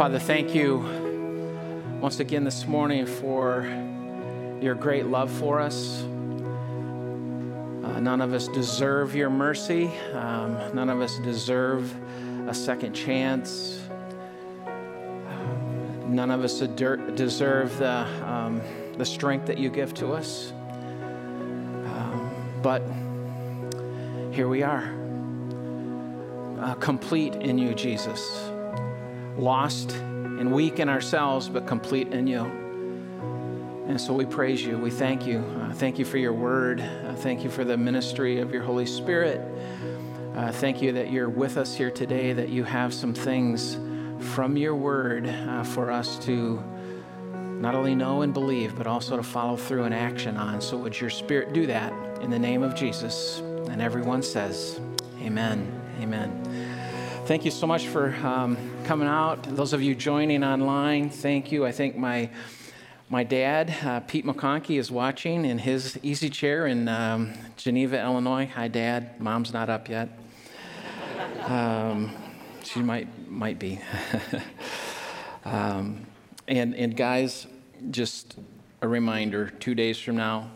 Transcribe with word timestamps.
Father, 0.00 0.18
thank 0.18 0.54
you 0.54 0.78
once 2.00 2.20
again 2.20 2.42
this 2.42 2.66
morning 2.66 3.04
for 3.04 3.64
your 4.62 4.74
great 4.74 5.04
love 5.04 5.30
for 5.30 5.60
us. 5.60 6.00
Uh, 6.00 8.00
none 8.00 8.22
of 8.22 8.32
us 8.32 8.48
deserve 8.48 9.14
your 9.14 9.28
mercy. 9.28 9.88
Um, 10.14 10.74
none 10.74 10.88
of 10.88 11.02
us 11.02 11.18
deserve 11.18 11.94
a 12.48 12.54
second 12.54 12.94
chance. 12.94 13.78
None 16.06 16.30
of 16.30 16.44
us 16.44 16.60
deserve 16.60 17.76
the, 17.76 18.06
um, 18.26 18.62
the 18.96 19.04
strength 19.04 19.44
that 19.48 19.58
you 19.58 19.68
give 19.68 19.92
to 19.96 20.14
us. 20.14 20.54
Um, 21.84 22.30
but 22.62 22.82
here 24.32 24.48
we 24.48 24.62
are, 24.62 24.94
uh, 26.58 26.72
complete 26.76 27.34
in 27.34 27.58
you, 27.58 27.74
Jesus. 27.74 28.49
Lost 29.40 29.92
and 29.92 30.52
weak 30.52 30.78
in 30.80 30.90
ourselves, 30.90 31.48
but 31.48 31.66
complete 31.66 32.08
in 32.08 32.26
you. 32.26 32.42
And 33.88 33.98
so 33.98 34.12
we 34.12 34.26
praise 34.26 34.62
you. 34.62 34.76
We 34.76 34.90
thank 34.90 35.26
you. 35.26 35.38
Uh, 35.38 35.72
thank 35.72 35.98
you 35.98 36.04
for 36.04 36.18
your 36.18 36.34
word. 36.34 36.80
Uh, 36.80 37.14
thank 37.14 37.42
you 37.42 37.48
for 37.48 37.64
the 37.64 37.76
ministry 37.76 38.38
of 38.38 38.52
your 38.52 38.62
Holy 38.62 38.84
Spirit. 38.84 39.40
Uh, 40.36 40.52
thank 40.52 40.82
you 40.82 40.92
that 40.92 41.10
you're 41.10 41.30
with 41.30 41.56
us 41.56 41.74
here 41.74 41.90
today, 41.90 42.34
that 42.34 42.50
you 42.50 42.64
have 42.64 42.92
some 42.92 43.14
things 43.14 43.78
from 44.32 44.58
your 44.58 44.76
word 44.76 45.26
uh, 45.26 45.64
for 45.64 45.90
us 45.90 46.18
to 46.26 46.62
not 47.32 47.74
only 47.74 47.94
know 47.94 48.20
and 48.20 48.34
believe, 48.34 48.76
but 48.76 48.86
also 48.86 49.16
to 49.16 49.22
follow 49.22 49.56
through 49.56 49.84
and 49.84 49.94
action 49.94 50.36
on. 50.36 50.60
So, 50.60 50.76
would 50.76 51.00
your 51.00 51.10
spirit 51.10 51.52
do 51.52 51.66
that 51.66 51.92
in 52.20 52.30
the 52.30 52.38
name 52.38 52.62
of 52.62 52.74
Jesus? 52.74 53.40
And 53.70 53.80
everyone 53.80 54.22
says, 54.22 54.78
Amen. 55.22 55.66
Amen. 56.00 56.30
Thank 57.24 57.44
you 57.44 57.50
so 57.50 57.66
much 57.66 57.86
for 57.86 58.14
um, 58.24 58.56
coming 58.90 59.06
out. 59.06 59.44
Those 59.44 59.72
of 59.72 59.80
you 59.80 59.94
joining 59.94 60.42
online, 60.42 61.10
thank 61.10 61.52
you. 61.52 61.64
I 61.64 61.70
think 61.70 61.96
my 61.96 62.28
my 63.08 63.22
dad, 63.22 63.72
uh, 63.84 64.00
Pete 64.00 64.26
McConkey, 64.26 64.80
is 64.80 64.90
watching 64.90 65.44
in 65.44 65.58
his 65.58 65.96
easy 66.02 66.28
chair 66.28 66.66
in 66.66 66.88
um, 66.88 67.32
Geneva, 67.56 68.02
Illinois. 68.02 68.50
Hi, 68.52 68.66
Dad. 68.66 69.20
Mom's 69.20 69.52
not 69.52 69.70
up 69.70 69.88
yet. 69.88 70.08
Um, 71.42 72.10
she 72.64 72.80
might 72.80 73.06
might 73.30 73.60
be. 73.60 73.78
um, 75.44 76.04
and 76.48 76.74
and 76.74 76.96
guys, 76.96 77.46
just 77.92 78.38
a 78.82 78.88
reminder: 78.88 79.50
two 79.60 79.76
days 79.76 80.00
from 80.00 80.16
now. 80.16 80.50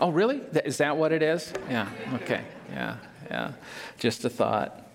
Oh, 0.00 0.10
really? 0.10 0.38
Is 0.64 0.78
that 0.78 0.96
what 0.96 1.12
it 1.12 1.22
is? 1.22 1.52
Yeah. 1.68 1.90
Okay. 2.14 2.40
Yeah. 2.72 2.96
Yeah. 3.30 3.52
Just 3.98 4.24
a 4.24 4.30
thought. 4.30 4.85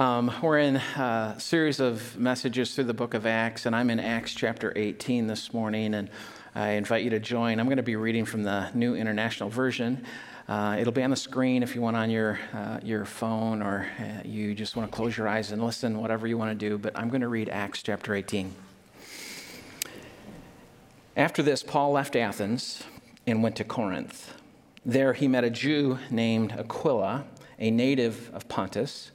Um, 0.00 0.32
we're 0.40 0.60
in 0.60 0.76
a 0.76 1.34
series 1.36 1.78
of 1.78 2.18
messages 2.18 2.74
through 2.74 2.84
the 2.84 2.94
book 2.94 3.12
of 3.12 3.26
Acts, 3.26 3.66
and 3.66 3.76
I'm 3.76 3.90
in 3.90 4.00
Acts 4.00 4.32
chapter 4.32 4.72
18 4.74 5.26
this 5.26 5.52
morning, 5.52 5.92
and 5.92 6.08
I 6.54 6.70
invite 6.70 7.04
you 7.04 7.10
to 7.10 7.20
join. 7.20 7.60
I'm 7.60 7.66
going 7.66 7.76
to 7.76 7.82
be 7.82 7.96
reading 7.96 8.24
from 8.24 8.42
the 8.42 8.70
New 8.72 8.94
International 8.94 9.50
Version. 9.50 10.02
Uh, 10.48 10.78
it'll 10.80 10.94
be 10.94 11.02
on 11.02 11.10
the 11.10 11.16
screen 11.16 11.62
if 11.62 11.74
you 11.74 11.82
want 11.82 11.98
on 11.98 12.08
your, 12.08 12.40
uh, 12.54 12.80
your 12.82 13.04
phone 13.04 13.60
or 13.60 13.86
uh, 14.00 14.22
you 14.24 14.54
just 14.54 14.74
want 14.74 14.90
to 14.90 14.96
close 14.96 15.18
your 15.18 15.28
eyes 15.28 15.52
and 15.52 15.62
listen, 15.62 15.98
whatever 15.98 16.26
you 16.26 16.38
want 16.38 16.58
to 16.58 16.68
do. 16.68 16.78
But 16.78 16.98
I'm 16.98 17.10
going 17.10 17.20
to 17.20 17.28
read 17.28 17.50
Acts 17.50 17.82
chapter 17.82 18.14
18. 18.14 18.54
After 21.14 21.42
this, 21.42 21.62
Paul 21.62 21.92
left 21.92 22.16
Athens 22.16 22.84
and 23.26 23.42
went 23.42 23.54
to 23.56 23.64
Corinth. 23.64 24.32
There 24.82 25.12
he 25.12 25.28
met 25.28 25.44
a 25.44 25.50
Jew 25.50 25.98
named 26.10 26.52
Aquila, 26.52 27.26
a 27.58 27.70
native 27.70 28.30
of 28.32 28.48
Pontus, 28.48 29.10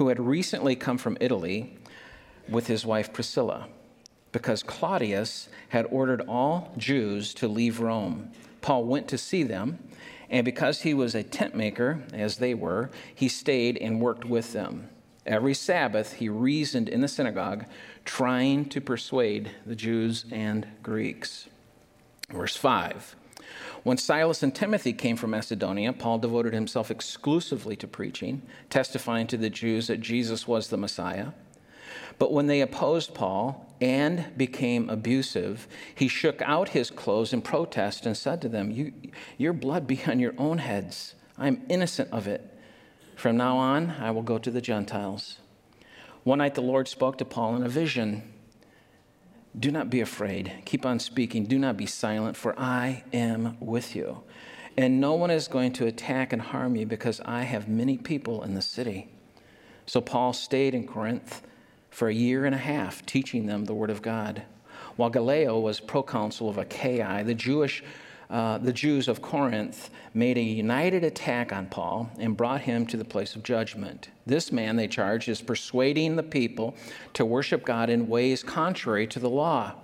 who 0.00 0.08
had 0.08 0.18
recently 0.18 0.74
come 0.74 0.96
from 0.96 1.18
Italy 1.20 1.76
with 2.48 2.68
his 2.68 2.86
wife 2.86 3.12
Priscilla, 3.12 3.68
because 4.32 4.62
Claudius 4.62 5.50
had 5.68 5.84
ordered 5.90 6.22
all 6.26 6.72
Jews 6.78 7.34
to 7.34 7.46
leave 7.46 7.80
Rome. 7.80 8.30
Paul 8.62 8.86
went 8.86 9.08
to 9.08 9.18
see 9.18 9.42
them 9.42 9.78
and 10.30 10.42
because 10.42 10.80
he 10.80 10.94
was 10.94 11.14
a 11.14 11.22
tent 11.22 11.54
maker, 11.54 12.02
as 12.14 12.38
they 12.38 12.54
were, 12.54 12.88
he 13.14 13.28
stayed 13.28 13.76
and 13.76 14.00
worked 14.00 14.24
with 14.24 14.54
them. 14.54 14.88
Every 15.26 15.52
Sabbath, 15.52 16.14
he 16.14 16.30
reasoned 16.30 16.88
in 16.88 17.02
the 17.02 17.06
synagogue, 17.06 17.66
trying 18.06 18.70
to 18.70 18.80
persuade 18.80 19.50
the 19.66 19.76
Jews 19.76 20.24
and 20.30 20.66
Greeks. 20.82 21.46
Verse 22.30 22.56
5 22.56 23.16
When 23.82 23.96
Silas 23.96 24.42
and 24.42 24.54
Timothy 24.54 24.92
came 24.92 25.16
from 25.16 25.30
Macedonia, 25.30 25.92
Paul 25.92 26.18
devoted 26.18 26.52
himself 26.52 26.90
exclusively 26.90 27.76
to 27.76 27.86
preaching, 27.86 28.42
testifying 28.68 29.26
to 29.28 29.36
the 29.36 29.50
Jews 29.50 29.86
that 29.86 30.00
Jesus 30.00 30.46
was 30.46 30.68
the 30.68 30.76
Messiah. 30.76 31.28
But 32.18 32.32
when 32.32 32.46
they 32.46 32.60
opposed 32.60 33.14
Paul 33.14 33.66
and 33.80 34.36
became 34.36 34.90
abusive, 34.90 35.66
he 35.94 36.08
shook 36.08 36.42
out 36.42 36.70
his 36.70 36.90
clothes 36.90 37.32
in 37.32 37.40
protest 37.40 38.04
and 38.04 38.16
said 38.16 38.42
to 38.42 38.48
them, 38.48 38.70
you, 38.70 38.92
Your 39.38 39.52
blood 39.52 39.86
be 39.86 40.02
on 40.06 40.20
your 40.20 40.34
own 40.36 40.58
heads. 40.58 41.14
I 41.38 41.48
am 41.48 41.62
innocent 41.68 42.10
of 42.12 42.26
it. 42.26 42.46
From 43.16 43.36
now 43.36 43.56
on, 43.56 43.90
I 43.98 44.10
will 44.10 44.22
go 44.22 44.38
to 44.38 44.50
the 44.50 44.60
Gentiles. 44.60 45.38
One 46.22 46.38
night 46.38 46.54
the 46.54 46.60
Lord 46.60 46.88
spoke 46.88 47.16
to 47.18 47.24
Paul 47.24 47.56
in 47.56 47.62
a 47.62 47.68
vision 47.68 48.22
Do 49.58 49.70
not 49.70 49.90
be 49.90 50.00
afraid. 50.00 50.52
Keep 50.64 50.86
on 50.86 51.00
speaking. 51.00 51.44
Do 51.44 51.58
not 51.58 51.76
be 51.76 51.86
silent, 51.86 52.36
for 52.36 52.58
I 52.58 53.02
am 53.12 53.56
with 53.58 53.96
you. 53.96 54.22
And 54.76 55.00
no 55.00 55.14
one 55.14 55.30
is 55.30 55.48
going 55.48 55.72
to 55.74 55.86
attack 55.86 56.32
and 56.32 56.40
harm 56.40 56.76
you 56.76 56.86
because 56.86 57.20
I 57.24 57.42
have 57.42 57.68
many 57.68 57.98
people 57.98 58.42
in 58.44 58.54
the 58.54 58.62
city. 58.62 59.08
So 59.86 60.00
Paul 60.00 60.32
stayed 60.32 60.74
in 60.74 60.86
Corinth 60.86 61.42
for 61.90 62.08
a 62.08 62.14
year 62.14 62.46
and 62.46 62.54
a 62.54 62.58
half, 62.58 63.04
teaching 63.04 63.46
them 63.46 63.64
the 63.64 63.74
Word 63.74 63.90
of 63.90 64.02
God. 64.02 64.42
While 64.94 65.10
Gallio 65.10 65.58
was 65.58 65.80
proconsul 65.80 66.48
of 66.48 66.56
Achaia, 66.56 67.24
the 67.24 67.34
Jewish 67.34 67.82
uh, 68.30 68.58
the 68.58 68.72
Jews 68.72 69.08
of 69.08 69.20
Corinth 69.20 69.90
made 70.14 70.38
a 70.38 70.42
united 70.42 71.02
attack 71.02 71.52
on 71.52 71.66
Paul 71.66 72.10
and 72.18 72.36
brought 72.36 72.60
him 72.60 72.86
to 72.86 72.96
the 72.96 73.04
place 73.04 73.34
of 73.34 73.42
judgment. 73.42 74.10
This 74.24 74.52
man, 74.52 74.76
they 74.76 74.86
charge, 74.86 75.28
is 75.28 75.42
persuading 75.42 76.14
the 76.14 76.22
people 76.22 76.76
to 77.14 77.24
worship 77.24 77.64
God 77.64 77.90
in 77.90 78.06
ways 78.06 78.44
contrary 78.44 79.08
to 79.08 79.18
the 79.18 79.28
law. 79.28 79.74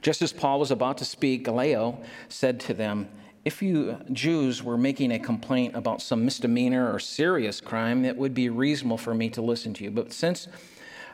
Just 0.00 0.22
as 0.22 0.32
Paul 0.32 0.58
was 0.58 0.70
about 0.70 0.96
to 0.98 1.04
speak, 1.04 1.44
Gallio 1.44 1.98
said 2.30 2.60
to 2.60 2.72
them, 2.74 3.08
If 3.44 3.60
you 3.60 3.98
Jews 4.10 4.62
were 4.62 4.78
making 4.78 5.12
a 5.12 5.18
complaint 5.18 5.76
about 5.76 6.00
some 6.00 6.24
misdemeanor 6.24 6.90
or 6.90 6.98
serious 6.98 7.60
crime, 7.60 8.06
it 8.06 8.16
would 8.16 8.32
be 8.32 8.48
reasonable 8.48 8.98
for 8.98 9.14
me 9.14 9.28
to 9.30 9.42
listen 9.42 9.74
to 9.74 9.84
you. 9.84 9.90
But 9.90 10.14
since 10.14 10.48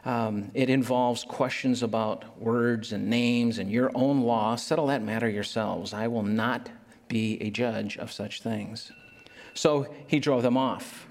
um, 0.05 0.51
it 0.55 0.69
involves 0.69 1.25
questions 1.25 1.83
about 1.83 2.41
words 2.41 2.93
and 2.93 3.09
names 3.09 3.59
and 3.59 3.71
your 3.71 3.91
own 3.95 4.23
law. 4.23 4.57
Settle 4.57 4.89
that 4.89 5.03
matter 5.03 5.29
yourselves. 5.29 5.95
I 5.95 6.09
will 6.09 6.25
not 6.25 6.71
be 7.09 7.41
a 7.41 7.51
judge 7.51 7.97
of 7.99 8.11
such 8.11 8.43
things. 8.43 8.91
So 9.55 9.93
he 10.07 10.19
drove 10.19 10.43
them 10.43 10.57
off. 10.57 11.07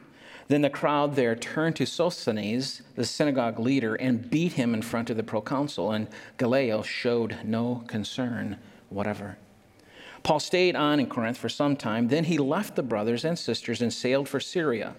Then 0.48 0.62
the 0.62 0.70
crowd 0.70 1.16
there 1.16 1.36
turned 1.36 1.78
to 1.78 1.86
Sosthenes, 1.86 2.82
the 2.96 3.06
synagogue 3.06 3.60
leader, 3.60 3.96
and 3.96 4.30
beat 4.30 4.54
him 4.54 4.74
in 4.74 4.82
front 4.82 5.10
of 5.10 5.16
the 5.16 5.24
proconsul, 5.24 5.92
and 5.92 6.10
Gallio 6.38 6.82
showed 6.82 7.38
no 7.46 7.86
concern 7.88 8.58
whatever. 8.90 9.38
Paul 10.24 10.42
stayed 10.42 10.76
on 10.76 11.00
in 11.00 11.08
Corinth 11.08 11.38
for 11.38 11.48
some 11.48 11.78
time. 11.78 12.10
Then 12.10 12.26
he 12.26 12.38
left 12.38 12.76
the 12.76 12.84
brothers 12.84 13.24
and 13.24 13.40
sisters 13.40 13.82
and 13.82 13.94
sailed 13.94 14.28
for 14.28 14.42
Syria 14.42 14.96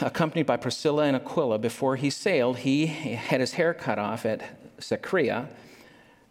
accompanied 0.00 0.46
by 0.46 0.56
Priscilla 0.56 1.04
and 1.04 1.16
Aquila. 1.16 1.58
Before 1.58 1.96
he 1.96 2.10
sailed, 2.10 2.58
he 2.58 2.86
had 2.86 3.40
his 3.40 3.54
hair 3.54 3.74
cut 3.74 3.98
off 3.98 4.24
at 4.26 4.78
Cenchreae 4.80 5.48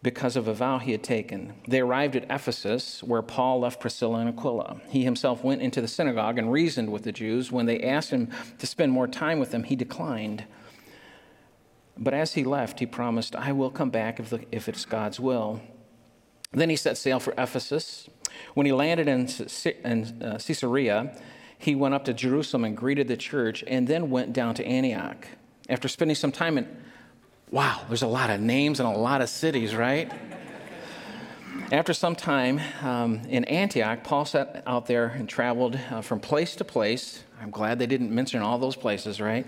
because 0.02 0.36
of 0.36 0.46
a 0.46 0.52
vow 0.52 0.78
he 0.78 0.92
had 0.92 1.02
taken. 1.02 1.54
They 1.66 1.80
arrived 1.80 2.14
at 2.14 2.24
Ephesus, 2.30 3.02
where 3.02 3.22
Paul 3.22 3.60
left 3.60 3.80
Priscilla 3.80 4.18
and 4.18 4.28
Aquila. 4.28 4.80
He 4.88 5.02
himself 5.02 5.42
went 5.42 5.62
into 5.62 5.80
the 5.80 5.88
synagogue 5.88 6.38
and 6.38 6.52
reasoned 6.52 6.92
with 6.92 7.04
the 7.04 7.12
Jews. 7.12 7.50
When 7.50 7.64
they 7.64 7.80
asked 7.80 8.10
him 8.10 8.30
to 8.58 8.66
spend 8.66 8.92
more 8.92 9.08
time 9.08 9.38
with 9.38 9.50
them, 9.50 9.64
he 9.64 9.76
declined. 9.76 10.44
But 11.96 12.12
as 12.12 12.34
he 12.34 12.44
left, 12.44 12.80
he 12.80 12.86
promised, 12.86 13.34
I 13.34 13.52
will 13.52 13.70
come 13.70 13.90
back 13.90 14.20
if, 14.20 14.28
the, 14.28 14.44
if 14.52 14.68
it's 14.68 14.84
God's 14.84 15.18
will. 15.18 15.62
Then 16.52 16.68
he 16.68 16.76
set 16.76 16.98
sail 16.98 17.18
for 17.18 17.32
Ephesus. 17.38 18.08
When 18.52 18.66
he 18.66 18.72
landed 18.72 19.08
in, 19.08 19.28
in 19.84 20.22
uh, 20.22 20.38
Caesarea, 20.38 21.16
he 21.64 21.74
went 21.74 21.94
up 21.94 22.04
to 22.04 22.12
Jerusalem 22.12 22.64
and 22.64 22.76
greeted 22.76 23.08
the 23.08 23.16
church 23.16 23.64
and 23.66 23.88
then 23.88 24.10
went 24.10 24.34
down 24.34 24.54
to 24.56 24.66
Antioch. 24.66 25.26
After 25.70 25.88
spending 25.88 26.14
some 26.14 26.30
time 26.30 26.58
in, 26.58 26.68
wow, 27.50 27.80
there's 27.88 28.02
a 28.02 28.06
lot 28.06 28.28
of 28.28 28.38
names 28.38 28.80
and 28.80 28.88
a 28.88 28.98
lot 28.98 29.22
of 29.22 29.30
cities, 29.30 29.74
right? 29.74 30.12
After 31.72 31.94
some 31.94 32.14
time 32.14 32.60
um, 32.82 33.22
in 33.30 33.46
Antioch, 33.46 34.04
Paul 34.04 34.26
sat 34.26 34.62
out 34.66 34.84
there 34.84 35.06
and 35.06 35.26
traveled 35.26 35.78
uh, 35.90 36.02
from 36.02 36.20
place 36.20 36.54
to 36.56 36.64
place. 36.64 37.24
I'm 37.40 37.50
glad 37.50 37.78
they 37.78 37.86
didn't 37.86 38.10
mention 38.10 38.42
all 38.42 38.58
those 38.58 38.76
places, 38.76 39.18
right? 39.18 39.46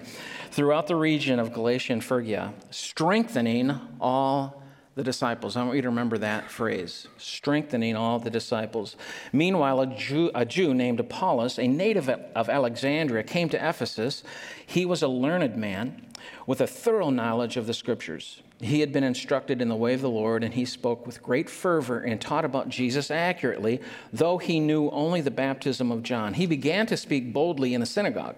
Throughout 0.51 0.87
the 0.87 0.97
region 0.97 1.39
of 1.39 1.53
Galatia 1.53 1.93
and 1.93 2.03
Phrygia, 2.03 2.55
strengthening 2.71 3.79
all 4.01 4.63
the 4.97 5.05
disciples. 5.05 5.57
I 5.57 5.63
want 5.63 5.77
you 5.77 5.83
to 5.83 5.91
remember 5.91 6.17
that 6.19 6.51
phrase 6.51 7.07
strengthening 7.19 7.95
all 7.95 8.19
the 8.19 8.31
disciples. 8.31 8.97
Meanwhile, 9.31 9.81
a 9.83 9.87
Jew, 9.87 10.31
a 10.35 10.47
Jew, 10.47 10.73
named 10.73 10.99
Apollos, 10.99 11.59
a 11.59 11.69
native 11.69 12.09
of 12.09 12.49
Alexandria, 12.49 13.23
came 13.23 13.51
to 13.51 13.69
Ephesus. 13.69 14.25
He 14.67 14.87
was 14.87 15.03
a 15.03 15.09
learned 15.09 15.55
man 15.55 16.07
with 16.47 16.63
a 16.63 16.67
thorough 16.67 17.11
knowledge 17.11 17.59
of 17.59 17.67
the 17.67 17.75
scriptures. 17.75 18.43
He 18.59 18.81
had 18.81 18.91
been 18.91 19.05
instructed 19.05 19.61
in 19.61 19.69
the 19.69 19.77
way 19.77 19.93
of 19.93 20.01
the 20.01 20.09
Lord, 20.09 20.43
and 20.43 20.55
he 20.55 20.65
spoke 20.65 21.07
with 21.07 21.23
great 21.23 21.51
fervor 21.51 22.01
and 22.01 22.19
taught 22.19 22.47
about 22.47 22.71
Jesus 22.71 23.11
accurately, 23.11 23.83
though 24.15 24.39
he 24.39 24.61
knew 24.61 24.89
only 24.89 25.21
the 25.21 25.31
baptism 25.31 25.93
of 25.93 26.03
John. 26.03 26.33
He 26.33 26.47
began 26.47 26.87
to 26.87 26.97
speak 26.97 27.35
boldly 27.35 27.75
in 27.75 27.81
the 27.81 27.87
synagogue. 27.87 28.37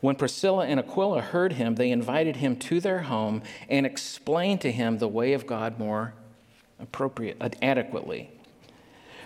When 0.00 0.16
Priscilla 0.16 0.64
and 0.64 0.80
Aquila 0.80 1.20
heard 1.20 1.54
him, 1.54 1.74
they 1.74 1.90
invited 1.90 2.36
him 2.36 2.56
to 2.56 2.80
their 2.80 3.00
home 3.00 3.42
and 3.68 3.84
explained 3.84 4.62
to 4.62 4.72
him 4.72 4.98
the 4.98 5.08
way 5.08 5.34
of 5.34 5.46
God 5.46 5.78
more 5.78 6.14
appropriate, 6.78 7.56
adequately. 7.60 8.30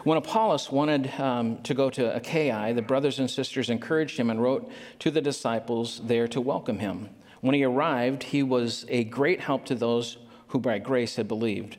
When 0.02 0.18
Apollos 0.18 0.70
wanted 0.70 1.18
um, 1.18 1.62
to 1.62 1.72
go 1.72 1.88
to 1.90 2.14
Achaia, 2.14 2.74
the 2.74 2.82
brothers 2.82 3.20
and 3.20 3.30
sisters 3.30 3.70
encouraged 3.70 4.18
him 4.18 4.28
and 4.28 4.42
wrote 4.42 4.70
to 4.98 5.10
the 5.10 5.22
disciples 5.22 6.02
there 6.04 6.28
to 6.28 6.40
welcome 6.40 6.80
him. 6.80 7.08
When 7.40 7.54
he 7.54 7.64
arrived, 7.64 8.24
he 8.24 8.42
was 8.42 8.84
a 8.88 9.04
great 9.04 9.40
help 9.40 9.64
to 9.66 9.74
those 9.74 10.18
who 10.48 10.58
by 10.58 10.78
grace 10.78 11.16
had 11.16 11.28
believed, 11.28 11.78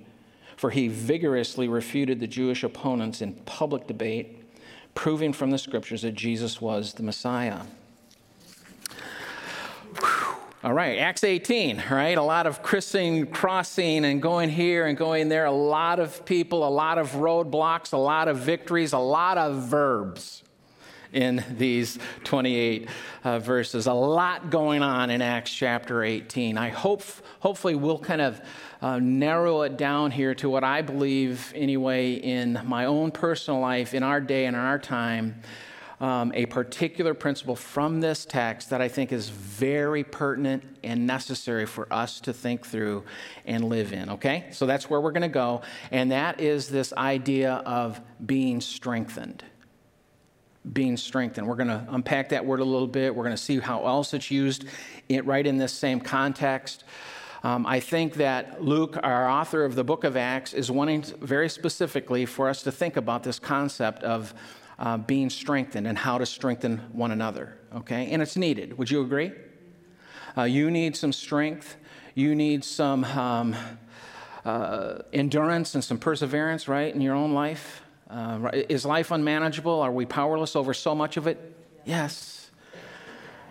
for 0.57 0.71
he 0.71 0.87
vigorously 0.87 1.67
refuted 1.67 2.19
the 2.19 2.27
Jewish 2.27 2.63
opponents 2.63 3.21
in 3.21 3.33
public 3.45 3.87
debate, 3.87 4.43
proving 4.95 5.33
from 5.33 5.51
the 5.51 5.57
scriptures 5.57 6.01
that 6.01 6.15
Jesus 6.15 6.59
was 6.59 6.93
the 6.93 7.03
Messiah. 7.03 7.61
All 10.65 10.73
right, 10.73 10.97
Acts 10.97 11.23
18, 11.23 11.83
right? 11.91 12.17
A 12.17 12.23
lot 12.23 12.47
of 12.47 12.63
crossing, 12.63 13.27
crossing 13.27 14.03
and 14.03 14.19
going 14.19 14.49
here 14.49 14.87
and 14.87 14.97
going 14.97 15.29
there. 15.29 15.45
A 15.45 15.51
lot 15.51 15.99
of 15.99 16.25
people, 16.25 16.67
a 16.67 16.69
lot 16.69 16.97
of 16.97 17.11
roadblocks, 17.11 17.93
a 17.93 17.97
lot 17.97 18.27
of 18.27 18.39
victories, 18.39 18.91
a 18.91 18.97
lot 18.97 19.37
of 19.37 19.57
verbs 19.57 20.41
in 21.13 21.45
these 21.51 21.99
28 22.23 22.89
uh, 23.23 23.37
verses. 23.37 23.85
A 23.85 23.93
lot 23.93 24.49
going 24.49 24.81
on 24.81 25.11
in 25.11 25.21
Acts 25.21 25.53
chapter 25.53 26.03
18. 26.03 26.57
I 26.57 26.69
hope, 26.69 27.03
hopefully, 27.41 27.75
we'll 27.75 27.99
kind 27.99 28.21
of 28.21 28.41
uh, 28.81 28.97
narrow 28.97 29.61
it 29.61 29.77
down 29.77 30.09
here 30.09 30.33
to 30.33 30.49
what 30.49 30.63
I 30.63 30.81
believe, 30.81 31.53
anyway, 31.55 32.13
in 32.13 32.59
my 32.65 32.85
own 32.85 33.11
personal 33.11 33.59
life, 33.59 33.93
in 33.93 34.01
our 34.01 34.19
day 34.19 34.47
and 34.47 34.55
in 34.55 34.61
our 34.63 34.79
time 34.79 35.43
um, 35.99 36.31
a 36.35 36.45
particular 36.45 37.13
principle 37.13 37.55
from 37.55 38.01
this 38.01 38.25
text 38.25 38.69
that 38.69 38.81
I 38.81 38.87
think 38.87 39.11
is 39.11 39.29
very 39.29 40.03
pertinent 40.03 40.63
and 40.83 41.07
necessary 41.07 41.65
for 41.65 41.91
us 41.91 42.19
to 42.21 42.33
think 42.33 42.65
through 42.65 43.03
and 43.45 43.63
live 43.65 43.93
in, 43.93 44.09
okay? 44.11 44.45
So 44.51 44.65
that's 44.65 44.89
where 44.89 44.99
we're 44.99 45.11
going 45.11 45.21
to 45.21 45.27
go. 45.29 45.61
And 45.91 46.11
that 46.11 46.41
is 46.41 46.67
this 46.67 46.91
idea 46.93 47.53
of 47.65 48.01
being 48.25 48.59
strengthened. 48.59 49.43
Being 50.73 50.97
strengthened. 50.97 51.47
We're 51.47 51.55
going 51.55 51.69
to 51.69 51.85
unpack 51.89 52.29
that 52.29 52.45
word 52.45 52.59
a 52.59 52.65
little 52.65 52.87
bit. 52.87 53.15
We're 53.15 53.23
going 53.23 53.35
to 53.35 53.41
see 53.41 53.59
how 53.59 53.85
else 53.85 54.13
it's 54.13 54.31
used 54.31 54.65
it, 55.07 55.25
right 55.25 55.45
in 55.45 55.57
this 55.57 55.71
same 55.71 55.99
context. 55.99 56.83
Um, 57.43 57.67
I 57.67 57.79
think 57.79 58.15
that 58.15 58.63
Luke, 58.63 58.97
our 59.03 59.29
author 59.29 59.63
of 59.63 59.75
the 59.75 59.83
book 59.83 60.03
of 60.03 60.17
Acts, 60.17 60.53
is 60.53 60.71
wanting 60.71 61.03
very 61.21 61.47
specifically 61.47 62.25
for 62.25 62.49
us 62.49 62.63
to 62.63 62.71
think 62.71 62.97
about 62.97 63.21
this 63.21 63.37
concept 63.37 64.01
of 64.03 64.33
uh, 64.79 64.97
being 64.97 65.29
strengthened 65.29 65.87
and 65.87 65.97
how 65.97 66.17
to 66.17 66.25
strengthen 66.25 66.77
one 66.91 67.11
another, 67.11 67.57
okay? 67.73 68.11
And 68.11 68.21
it's 68.21 68.35
needed. 68.35 68.77
Would 68.77 68.91
you 68.91 69.01
agree? 69.01 69.31
Uh, 70.37 70.43
you 70.43 70.69
need 70.69 70.95
some 70.95 71.13
strength. 71.13 71.77
You 72.13 72.35
need 72.35 72.63
some 72.63 73.03
um, 73.05 73.55
uh, 74.43 74.99
endurance 75.13 75.75
and 75.75 75.83
some 75.83 75.97
perseverance, 75.97 76.67
right, 76.67 76.93
in 76.93 77.01
your 77.01 77.15
own 77.15 77.33
life. 77.33 77.81
Uh, 78.09 78.49
is 78.69 78.85
life 78.85 79.11
unmanageable? 79.11 79.81
Are 79.81 79.91
we 79.91 80.05
powerless 80.05 80.55
over 80.55 80.73
so 80.73 80.93
much 80.93 81.17
of 81.17 81.27
it? 81.27 81.55
Yes. 81.85 82.51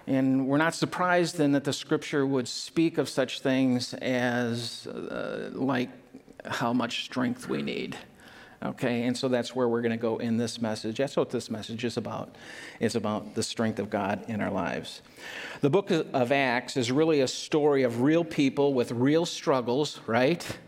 And 0.06 0.46
we're 0.46 0.58
not 0.58 0.74
surprised 0.74 1.38
then 1.38 1.52
that 1.52 1.64
the 1.64 1.72
scripture 1.72 2.26
would 2.26 2.46
speak 2.46 2.98
of 2.98 3.08
such 3.08 3.40
things 3.40 3.94
as 3.94 4.86
uh, 4.86 5.50
like 5.52 5.88
how 6.44 6.72
much 6.72 7.04
strength 7.04 7.48
we 7.48 7.62
need. 7.62 7.96
Okay, 8.64 9.02
and 9.02 9.14
so 9.14 9.28
that's 9.28 9.54
where 9.54 9.68
we're 9.68 9.82
going 9.82 9.92
to 9.92 9.98
go 9.98 10.16
in 10.16 10.38
this 10.38 10.58
message. 10.58 10.96
That's 10.96 11.16
what 11.16 11.28
this 11.28 11.50
message 11.50 11.84
is 11.84 11.98
about. 11.98 12.34
It's 12.80 12.94
about 12.94 13.34
the 13.34 13.42
strength 13.42 13.78
of 13.78 13.90
God 13.90 14.24
in 14.26 14.40
our 14.40 14.50
lives. 14.50 15.02
The 15.60 15.68
book 15.68 15.90
of 15.90 16.32
Acts 16.32 16.78
is 16.78 16.90
really 16.90 17.20
a 17.20 17.28
story 17.28 17.82
of 17.82 18.00
real 18.00 18.24
people 18.24 18.72
with 18.72 18.90
real 18.90 19.26
struggles, 19.26 20.00
right? 20.06 20.58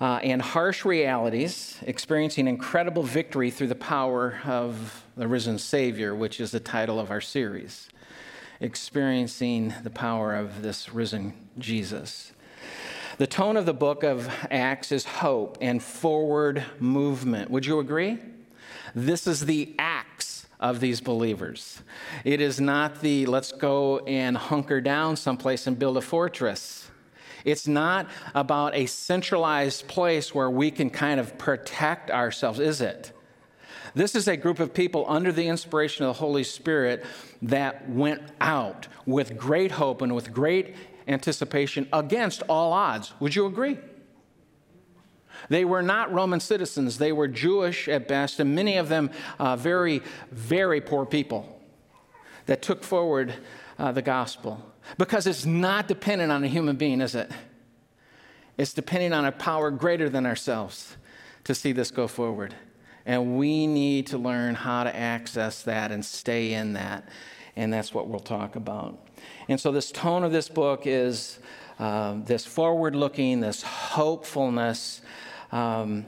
Uh, 0.00 0.20
and 0.22 0.40
harsh 0.40 0.86
realities, 0.86 1.78
experiencing 1.82 2.48
incredible 2.48 3.02
victory 3.02 3.50
through 3.50 3.68
the 3.68 3.74
power 3.74 4.40
of 4.46 5.04
the 5.18 5.28
risen 5.28 5.58
Savior, 5.58 6.14
which 6.14 6.40
is 6.40 6.50
the 6.50 6.60
title 6.60 6.98
of 6.98 7.10
our 7.10 7.20
series. 7.20 7.90
Experiencing 8.60 9.74
the 9.82 9.90
power 9.90 10.34
of 10.34 10.62
this 10.62 10.94
risen 10.94 11.34
Jesus. 11.58 12.32
The 13.18 13.26
tone 13.26 13.56
of 13.56 13.64
the 13.64 13.72
book 13.72 14.02
of 14.02 14.28
Acts 14.50 14.92
is 14.92 15.06
hope 15.06 15.56
and 15.62 15.82
forward 15.82 16.62
movement. 16.78 17.50
Would 17.50 17.64
you 17.64 17.78
agree? 17.78 18.18
This 18.94 19.26
is 19.26 19.46
the 19.46 19.74
acts 19.78 20.46
of 20.60 20.80
these 20.80 21.00
believers. 21.00 21.80
It 22.24 22.42
is 22.42 22.60
not 22.60 23.00
the 23.00 23.24
let's 23.24 23.52
go 23.52 24.00
and 24.00 24.36
hunker 24.36 24.82
down 24.82 25.16
someplace 25.16 25.66
and 25.66 25.78
build 25.78 25.96
a 25.96 26.02
fortress. 26.02 26.90
It's 27.46 27.66
not 27.66 28.06
about 28.34 28.74
a 28.74 28.84
centralized 28.84 29.88
place 29.88 30.34
where 30.34 30.50
we 30.50 30.70
can 30.70 30.90
kind 30.90 31.18
of 31.18 31.38
protect 31.38 32.10
ourselves, 32.10 32.60
is 32.60 32.82
it? 32.82 33.12
This 33.94 34.14
is 34.14 34.28
a 34.28 34.36
group 34.36 34.60
of 34.60 34.74
people 34.74 35.06
under 35.08 35.32
the 35.32 35.48
inspiration 35.48 36.04
of 36.04 36.08
the 36.08 36.20
Holy 36.20 36.44
Spirit 36.44 37.02
that 37.40 37.88
went 37.88 38.20
out 38.42 38.88
with 39.06 39.38
great 39.38 39.70
hope 39.70 40.02
and 40.02 40.14
with 40.14 40.34
great 40.34 40.74
anticipation 41.06 41.88
against 41.92 42.42
all 42.48 42.72
odds. 42.72 43.12
Would 43.20 43.34
you 43.34 43.46
agree? 43.46 43.78
They 45.48 45.64
were 45.64 45.82
not 45.82 46.12
Roman 46.12 46.40
citizens, 46.40 46.98
they 46.98 47.12
were 47.12 47.28
Jewish 47.28 47.88
at 47.88 48.08
best, 48.08 48.40
and 48.40 48.54
many 48.54 48.76
of 48.76 48.88
them 48.88 49.10
uh, 49.38 49.56
very, 49.56 50.02
very 50.30 50.80
poor 50.80 51.04
people 51.06 51.60
that 52.46 52.62
took 52.62 52.82
forward 52.82 53.34
uh, 53.78 53.92
the 53.92 54.02
gospel. 54.02 54.72
Because 54.98 55.26
it's 55.26 55.44
not 55.44 55.88
dependent 55.88 56.32
on 56.32 56.44
a 56.44 56.48
human 56.48 56.76
being, 56.76 57.00
is 57.00 57.14
it? 57.14 57.30
It's 58.56 58.72
depending 58.72 59.12
on 59.12 59.24
a 59.24 59.32
power 59.32 59.70
greater 59.70 60.08
than 60.08 60.24
ourselves 60.26 60.96
to 61.44 61.54
see 61.54 61.72
this 61.72 61.90
go 61.90 62.08
forward. 62.08 62.54
And 63.04 63.36
we 63.36 63.66
need 63.66 64.08
to 64.08 64.18
learn 64.18 64.54
how 64.54 64.84
to 64.84 64.96
access 64.96 65.62
that 65.62 65.92
and 65.92 66.04
stay 66.04 66.54
in 66.54 66.72
that. 66.72 67.08
And 67.54 67.72
that's 67.72 67.92
what 67.92 68.08
we'll 68.08 68.20
talk 68.20 68.56
about. 68.56 69.05
And 69.48 69.60
so, 69.60 69.72
this 69.72 69.92
tone 69.92 70.24
of 70.24 70.32
this 70.32 70.48
book 70.48 70.82
is 70.86 71.38
uh, 71.78 72.16
this 72.24 72.44
forward 72.44 72.96
looking, 72.96 73.40
this 73.40 73.62
hopefulness. 73.62 75.00
Um, 75.52 76.06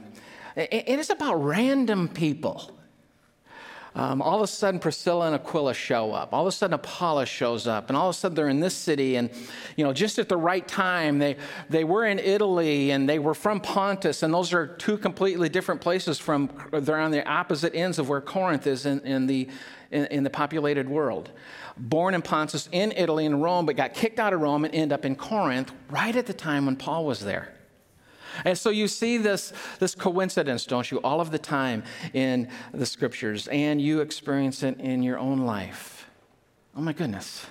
it 0.55 0.99
is 0.99 1.09
about 1.09 1.35
random 1.35 2.09
people. 2.09 2.71
Um, 3.95 4.21
all 4.21 4.35
of 4.35 4.41
a 4.43 4.47
sudden, 4.47 4.79
Priscilla 4.79 5.25
and 5.25 5.35
Aquila 5.35 5.73
show 5.73 6.13
up. 6.13 6.33
All 6.33 6.41
of 6.41 6.47
a 6.47 6.51
sudden, 6.51 6.73
Apollos 6.73 7.27
shows 7.27 7.65
up. 7.65 7.89
And 7.89 7.97
all 7.97 8.09
of 8.09 8.15
a 8.15 8.17
sudden, 8.17 8.35
they're 8.35 8.49
in 8.49 8.59
this 8.59 8.75
city. 8.75 9.15
And, 9.15 9.29
you 9.75 9.83
know, 9.83 9.93
just 9.93 10.19
at 10.19 10.29
the 10.29 10.37
right 10.37 10.67
time, 10.67 11.17
they, 11.19 11.37
they 11.69 11.83
were 11.83 12.05
in 12.05 12.19
Italy 12.19 12.91
and 12.91 13.09
they 13.09 13.19
were 13.19 13.33
from 13.33 13.59
Pontus. 13.59 14.21
And 14.21 14.33
those 14.33 14.53
are 14.53 14.67
two 14.67 14.97
completely 14.97 15.49
different 15.49 15.81
places 15.81 16.19
from, 16.19 16.49
they're 16.71 16.99
on 16.99 17.11
the 17.11 17.27
opposite 17.27 17.73
ends 17.73 17.97
of 17.97 18.09
where 18.09 18.21
Corinth 18.21 18.67
is 18.67 18.85
in, 18.85 18.99
in 19.01 19.25
the, 19.25 19.49
in, 19.91 20.05
in 20.05 20.23
the 20.23 20.29
populated 20.29 20.87
world 20.87 21.31
born 21.79 22.13
in 22.13 22.21
Pontus 22.21 22.67
in 22.71 22.91
Italy 22.91 23.25
in 23.25 23.39
Rome, 23.39 23.65
but 23.65 23.75
got 23.75 23.93
kicked 23.93 24.19
out 24.19 24.33
of 24.33 24.41
Rome 24.41 24.65
and 24.65 24.73
ended 24.73 24.93
up 24.93 25.05
in 25.05 25.15
Corinth 25.15 25.71
right 25.89 26.15
at 26.15 26.25
the 26.25 26.33
time 26.33 26.65
when 26.65 26.75
Paul 26.75 27.05
was 27.05 27.21
there. 27.21 27.53
And 28.45 28.57
so 28.57 28.69
you 28.69 28.87
see 28.87 29.17
this, 29.17 29.53
this 29.79 29.95
coincidence, 29.95 30.65
don't 30.65 30.89
you, 30.91 30.99
all 31.01 31.19
of 31.19 31.31
the 31.31 31.39
time 31.39 31.83
in 32.13 32.47
the 32.73 32.85
scriptures, 32.85 33.47
and 33.47 33.81
you 33.81 34.01
experience 34.01 34.61
it 34.61 34.79
in 34.79 35.01
your 35.01 35.17
own 35.17 35.39
life. 35.39 36.07
Oh 36.75 36.81
my 36.81 36.93
goodness, 36.93 37.45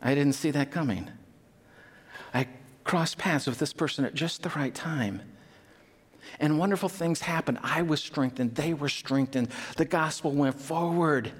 I 0.00 0.14
didn't 0.14 0.34
see 0.34 0.50
that 0.52 0.70
coming. 0.70 1.10
I 2.32 2.46
crossed 2.84 3.18
paths 3.18 3.46
with 3.46 3.58
this 3.58 3.72
person 3.72 4.04
at 4.04 4.14
just 4.14 4.42
the 4.42 4.50
right 4.50 4.74
time. 4.74 5.22
And 6.40 6.58
wonderful 6.58 6.88
things 6.88 7.20
happened. 7.20 7.58
I 7.62 7.82
was 7.82 8.02
strengthened, 8.02 8.56
they 8.56 8.74
were 8.74 8.88
strengthened, 8.88 9.50
the 9.76 9.84
gospel 9.84 10.32
went 10.32 10.58
forward 10.60 11.32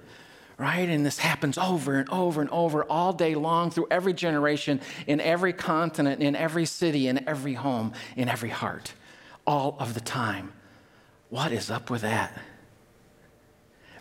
right? 0.60 0.90
And 0.90 1.06
this 1.06 1.18
happens 1.18 1.56
over 1.56 1.98
and 1.98 2.08
over 2.10 2.42
and 2.42 2.50
over 2.50 2.84
all 2.84 3.14
day 3.14 3.34
long 3.34 3.70
through 3.70 3.86
every 3.90 4.12
generation, 4.12 4.82
in 5.06 5.18
every 5.18 5.54
continent, 5.54 6.22
in 6.22 6.36
every 6.36 6.66
city, 6.66 7.08
in 7.08 7.26
every 7.26 7.54
home, 7.54 7.94
in 8.14 8.28
every 8.28 8.50
heart, 8.50 8.92
all 9.46 9.74
of 9.80 9.94
the 9.94 10.02
time. 10.02 10.52
What 11.30 11.50
is 11.50 11.70
up 11.70 11.88
with 11.88 12.02
that? 12.02 12.38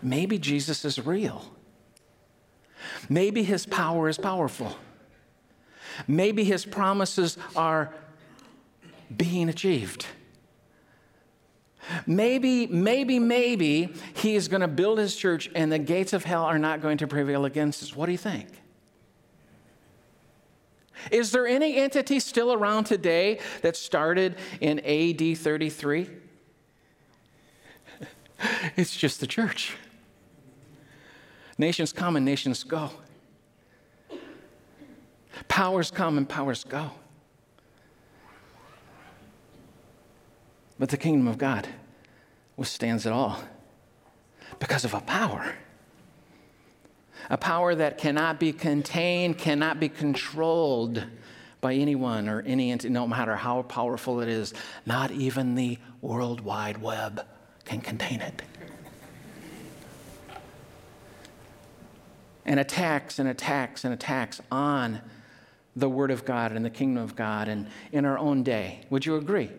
Maybe 0.01 0.38
Jesus 0.38 0.84
is 0.84 1.06
real. 1.06 1.46
Maybe 3.08 3.44
his 3.44 3.65
power 3.65 4.10
is 4.10 4.18
powerful. 4.18 4.75
Maybe 6.10 6.44
his 6.44 6.65
promises 6.65 7.38
are 7.56 7.94
being 9.15 9.48
achieved. 9.48 10.06
Maybe, 12.05 12.67
maybe, 12.67 13.19
maybe 13.19 13.93
he 14.13 14.36
is 14.36 14.48
going 14.48 14.62
to 14.62 14.67
build 14.67 15.00
his 15.00 15.15
church 15.15 15.50
and 15.55 15.72
the 15.72 15.79
gates 15.79 16.13
of 16.13 16.24
hell 16.24 16.43
are 16.43 16.60
not 16.60 16.81
going 16.81 16.98
to 17.00 17.08
prevail 17.08 17.46
against 17.46 17.84
us. 17.84 17.96
What 17.96 18.05
do 18.05 18.12
you 18.12 18.17
think? 18.17 18.48
Is 21.12 21.31
there 21.31 21.48
any 21.48 21.77
entity 21.77 22.19
still 22.19 22.53
around 22.53 22.84
today 22.84 23.39
that 23.62 23.75
started 23.75 24.36
in 24.60 24.79
AD 24.79 25.38
33? 25.38 26.10
It's 28.77 28.96
just 28.96 29.19
the 29.19 29.27
church. 29.27 29.75
Nations 31.58 31.91
come 31.91 32.15
and 32.15 32.24
nations 32.25 32.63
go. 32.63 32.89
Powers 35.50 35.91
come 35.91 36.17
and 36.17 36.27
powers 36.27 36.63
go. 36.63 36.91
But 40.80 40.90
the 40.90 40.98
kingdom 40.98 41.28
of 41.28 41.38
God 41.38 41.68
withstands 42.56 43.06
it 43.06 43.12
all 43.12 43.44
because 44.60 44.86
of 44.86 44.94
a 44.94 45.02
power. 45.02 45.56
A 47.30 47.38
power 47.38 47.76
that 47.76 47.98
cannot 47.98 48.40
be 48.40 48.54
contained, 48.54 49.38
cannot 49.38 49.80
be 49.80 49.90
controlled 49.90 51.04
by 51.62 51.74
anyone 51.74 52.30
or 52.30 52.42
any 52.42 52.72
entity, 52.72 52.92
no 52.92 53.06
matter 53.06 53.36
how 53.36 53.62
powerful 53.64 54.22
it 54.22 54.30
is. 54.30 54.54
Not 54.86 55.12
even 55.12 55.56
the 55.56 55.78
World 56.02 56.42
Wide 56.42 56.82
Web 56.82 57.26
can 57.66 57.82
contain 57.82 58.22
it. 58.22 58.42
And 62.46 62.60
attacks 62.60 63.20
and 63.20 63.28
attacks 63.28 63.84
and 63.84 63.94
attacks 63.94 64.42
on 64.50 65.02
the 65.76 65.90
Word 65.90 66.10
of 66.10 66.26
God 66.26 66.54
and 66.54 66.64
the 66.66 66.70
kingdom 66.70 67.04
of 67.04 67.16
God 67.16 67.48
and 67.50 67.68
in 67.92 68.06
our 68.06 68.18
own 68.18 68.44
day. 68.44 68.82
Would 68.90 69.06
you 69.06 69.18
agree? 69.18 69.50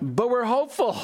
But 0.00 0.30
we're 0.30 0.44
hopeful. 0.44 0.96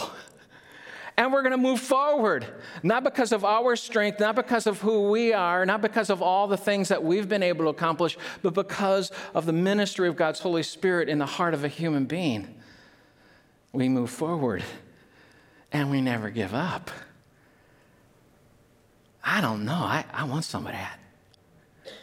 And 1.17 1.35
we're 1.35 1.43
going 1.43 1.53
to 1.53 1.59
move 1.59 1.81
forward, 1.81 2.47
not 2.83 3.05
because 3.05 3.33
of 3.33 3.45
our 3.45 3.77
strength, 3.77 4.21
not 4.21 4.37
because 4.37 4.67
of 4.67 4.81
who 4.81 5.11
we 5.11 5.35
are, 5.35 5.67
not 5.67 5.83
because 5.83 6.09
of 6.09 6.23
all 6.23 6.47
the 6.47 6.57
things 6.57 6.89
that 6.89 7.05
we've 7.05 7.29
been 7.29 7.43
able 7.43 7.67
to 7.67 7.69
accomplish, 7.69 8.17
but 8.41 8.55
because 8.55 9.13
of 9.35 9.45
the 9.45 9.53
ministry 9.53 10.09
of 10.09 10.17
God's 10.17 10.41
Holy 10.41 10.63
Spirit 10.63 11.11
in 11.11 11.19
the 11.19 11.27
heart 11.27 11.53
of 11.53 11.63
a 11.63 11.69
human 11.69 12.07
being. 12.07 12.55
We 13.73 13.89
move 13.91 14.09
forward 14.09 14.65
and 15.73 15.91
we 15.91 16.01
never 16.01 16.31
give 16.31 16.55
up. 16.55 16.91
I 19.23 19.41
don't 19.43 19.67
know. 19.67 19.75
I, 19.75 20.05
I 20.13 20.25
want 20.25 20.45
some 20.45 20.67
of 20.67 20.73
that. 20.73 20.99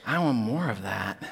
I 0.06 0.20
want 0.20 0.38
more 0.38 0.70
of 0.70 0.84
that. 0.84 1.24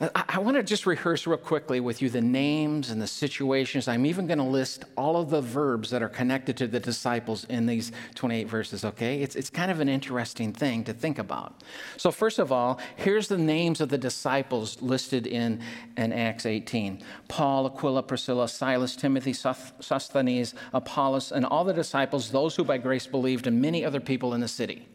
Uh, 0.00 0.08
I, 0.14 0.24
I 0.28 0.38
want 0.38 0.56
to 0.56 0.62
just 0.62 0.86
rehearse 0.86 1.26
real 1.26 1.38
quickly 1.38 1.80
with 1.80 2.02
you 2.02 2.10
the 2.10 2.20
names 2.20 2.90
and 2.90 3.00
the 3.00 3.06
situations. 3.06 3.88
I'm 3.88 4.04
even 4.04 4.26
going 4.26 4.38
to 4.38 4.44
list 4.44 4.84
all 4.96 5.16
of 5.16 5.30
the 5.30 5.40
verbs 5.40 5.90
that 5.90 6.02
are 6.02 6.08
connected 6.08 6.56
to 6.58 6.66
the 6.66 6.80
disciples 6.80 7.44
in 7.44 7.66
these 7.66 7.92
28 8.14 8.48
verses, 8.48 8.84
okay? 8.84 9.22
It's, 9.22 9.36
it's 9.36 9.50
kind 9.50 9.70
of 9.70 9.80
an 9.80 9.88
interesting 9.88 10.52
thing 10.52 10.84
to 10.84 10.92
think 10.92 11.18
about. 11.18 11.62
So, 11.96 12.10
first 12.10 12.38
of 12.38 12.52
all, 12.52 12.78
here's 12.96 13.28
the 13.28 13.38
names 13.38 13.80
of 13.80 13.88
the 13.88 13.98
disciples 13.98 14.80
listed 14.82 15.26
in, 15.26 15.60
in 15.96 16.12
Acts 16.12 16.46
18 16.46 17.02
Paul, 17.28 17.66
Aquila, 17.66 18.02
Priscilla, 18.02 18.48
Silas, 18.48 18.96
Timothy, 18.96 19.32
Sosthenes, 19.32 20.54
Apollos, 20.72 21.32
and 21.32 21.44
all 21.44 21.64
the 21.64 21.72
disciples, 21.72 22.30
those 22.30 22.56
who 22.56 22.64
by 22.64 22.78
grace 22.78 23.06
believed, 23.06 23.46
and 23.46 23.60
many 23.60 23.84
other 23.84 24.00
people 24.00 24.34
in 24.34 24.40
the 24.40 24.48
city. 24.48 24.86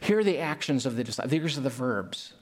Here 0.00 0.18
are 0.18 0.24
the 0.24 0.38
actions 0.38 0.86
of 0.86 0.96
the 0.96 1.04
disciples. 1.04 1.30
These 1.30 1.58
are 1.58 1.62
the 1.62 1.70
verbs 1.70 2.34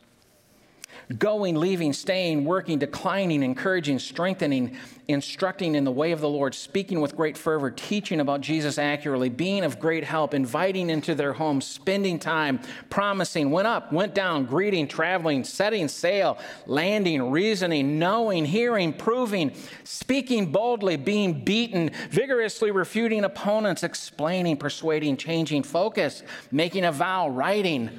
going, 1.19 1.57
leaving, 1.57 1.93
staying, 1.93 2.45
working, 2.45 2.79
declining, 2.79 3.43
encouraging, 3.43 3.99
strengthening, 3.99 4.77
instructing 5.07 5.75
in 5.75 5.85
the 5.85 5.91
way 5.91 6.13
of 6.13 6.21
the 6.21 6.29
Lord, 6.29 6.55
speaking 6.55 7.01
with 7.01 7.15
great 7.15 7.37
fervor, 7.37 7.71
teaching 7.71 8.21
about 8.21 8.41
Jesus 8.41 8.79
accurately, 8.79 9.29
being 9.29 9.65
of 9.65 9.79
great 9.79 10.05
help, 10.05 10.33
inviting 10.33 10.89
into 10.89 11.15
their 11.15 11.35
homes, 11.35 11.67
spending 11.67 12.19
time, 12.19 12.61
promising, 12.89 13.51
went 13.51 13.69
up, 13.69 13.93
went 13.93 14.15
down, 14.15 14.47
greeting, 14.47 14.89
traveling, 14.89 15.45
setting 15.45 15.89
sail, 15.89 16.39
landing, 16.67 17.31
reasoning, 17.31 17.99
knowing, 17.99 18.45
hearing, 18.47 18.93
proving, 18.93 19.53
speaking 19.85 20.51
boldly, 20.51 20.97
being 20.97 21.45
beaten, 21.45 21.91
vigorously 22.11 22.71
refuting 22.71 23.25
opponents, 23.25 23.83
explaining, 23.83 24.57
persuading, 24.57 25.17
changing 25.17 25.63
focus, 25.63 26.23
making 26.51 26.85
a 26.85 26.93
vow, 26.93 27.29
writing 27.29 27.91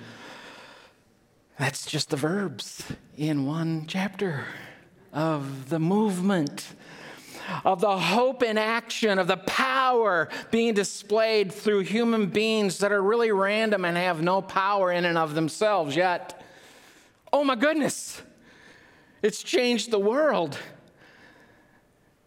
that's 1.57 1.85
just 1.85 2.09
the 2.09 2.17
verbs 2.17 2.83
in 3.17 3.45
one 3.45 3.85
chapter 3.87 4.45
of 5.13 5.69
the 5.69 5.79
movement, 5.79 6.67
of 7.63 7.79
the 7.79 7.97
hope 7.97 8.43
in 8.43 8.57
action, 8.57 9.17
of 9.19 9.27
the 9.27 9.37
power 9.37 10.27
being 10.51 10.73
displayed 10.73 11.53
through 11.53 11.79
human 11.81 12.25
beings 12.25 12.79
that 12.79 12.91
are 12.91 13.01
really 13.01 13.31
random 13.31 13.85
and 13.85 13.95
have 13.95 14.21
no 14.21 14.41
power 14.41 14.91
in 14.91 15.05
and 15.05 15.17
of 15.17 15.33
themselves 15.33 15.95
yet. 15.95 16.43
Oh 17.31 17.45
my 17.45 17.55
goodness, 17.55 18.21
it's 19.21 19.41
changed 19.41 19.91
the 19.91 19.99
world. 19.99 20.57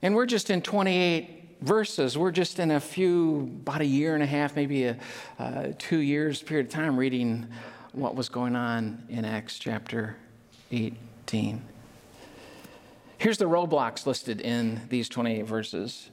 And 0.00 0.14
we're 0.14 0.26
just 0.26 0.48
in 0.48 0.62
28 0.62 1.58
verses. 1.60 2.16
We're 2.16 2.30
just 2.30 2.58
in 2.60 2.70
a 2.70 2.80
few, 2.80 3.58
about 3.62 3.82
a 3.82 3.86
year 3.86 4.14
and 4.14 4.22
a 4.22 4.26
half, 4.26 4.56
maybe 4.56 4.84
a, 4.84 4.96
uh, 5.38 5.72
two 5.76 5.98
years 5.98 6.42
period 6.42 6.66
of 6.66 6.72
time 6.72 6.96
reading 6.96 7.46
what 7.92 8.14
was 8.14 8.28
going 8.28 8.56
on 8.56 9.02
in 9.08 9.24
Acts 9.24 9.58
chapter 9.58 10.16
18. 10.70 11.62
Here's 13.18 13.38
the 13.38 13.46
roadblocks 13.46 14.06
listed 14.06 14.40
in 14.40 14.80
these 14.88 15.08
28 15.08 15.42
verses. 15.46 16.10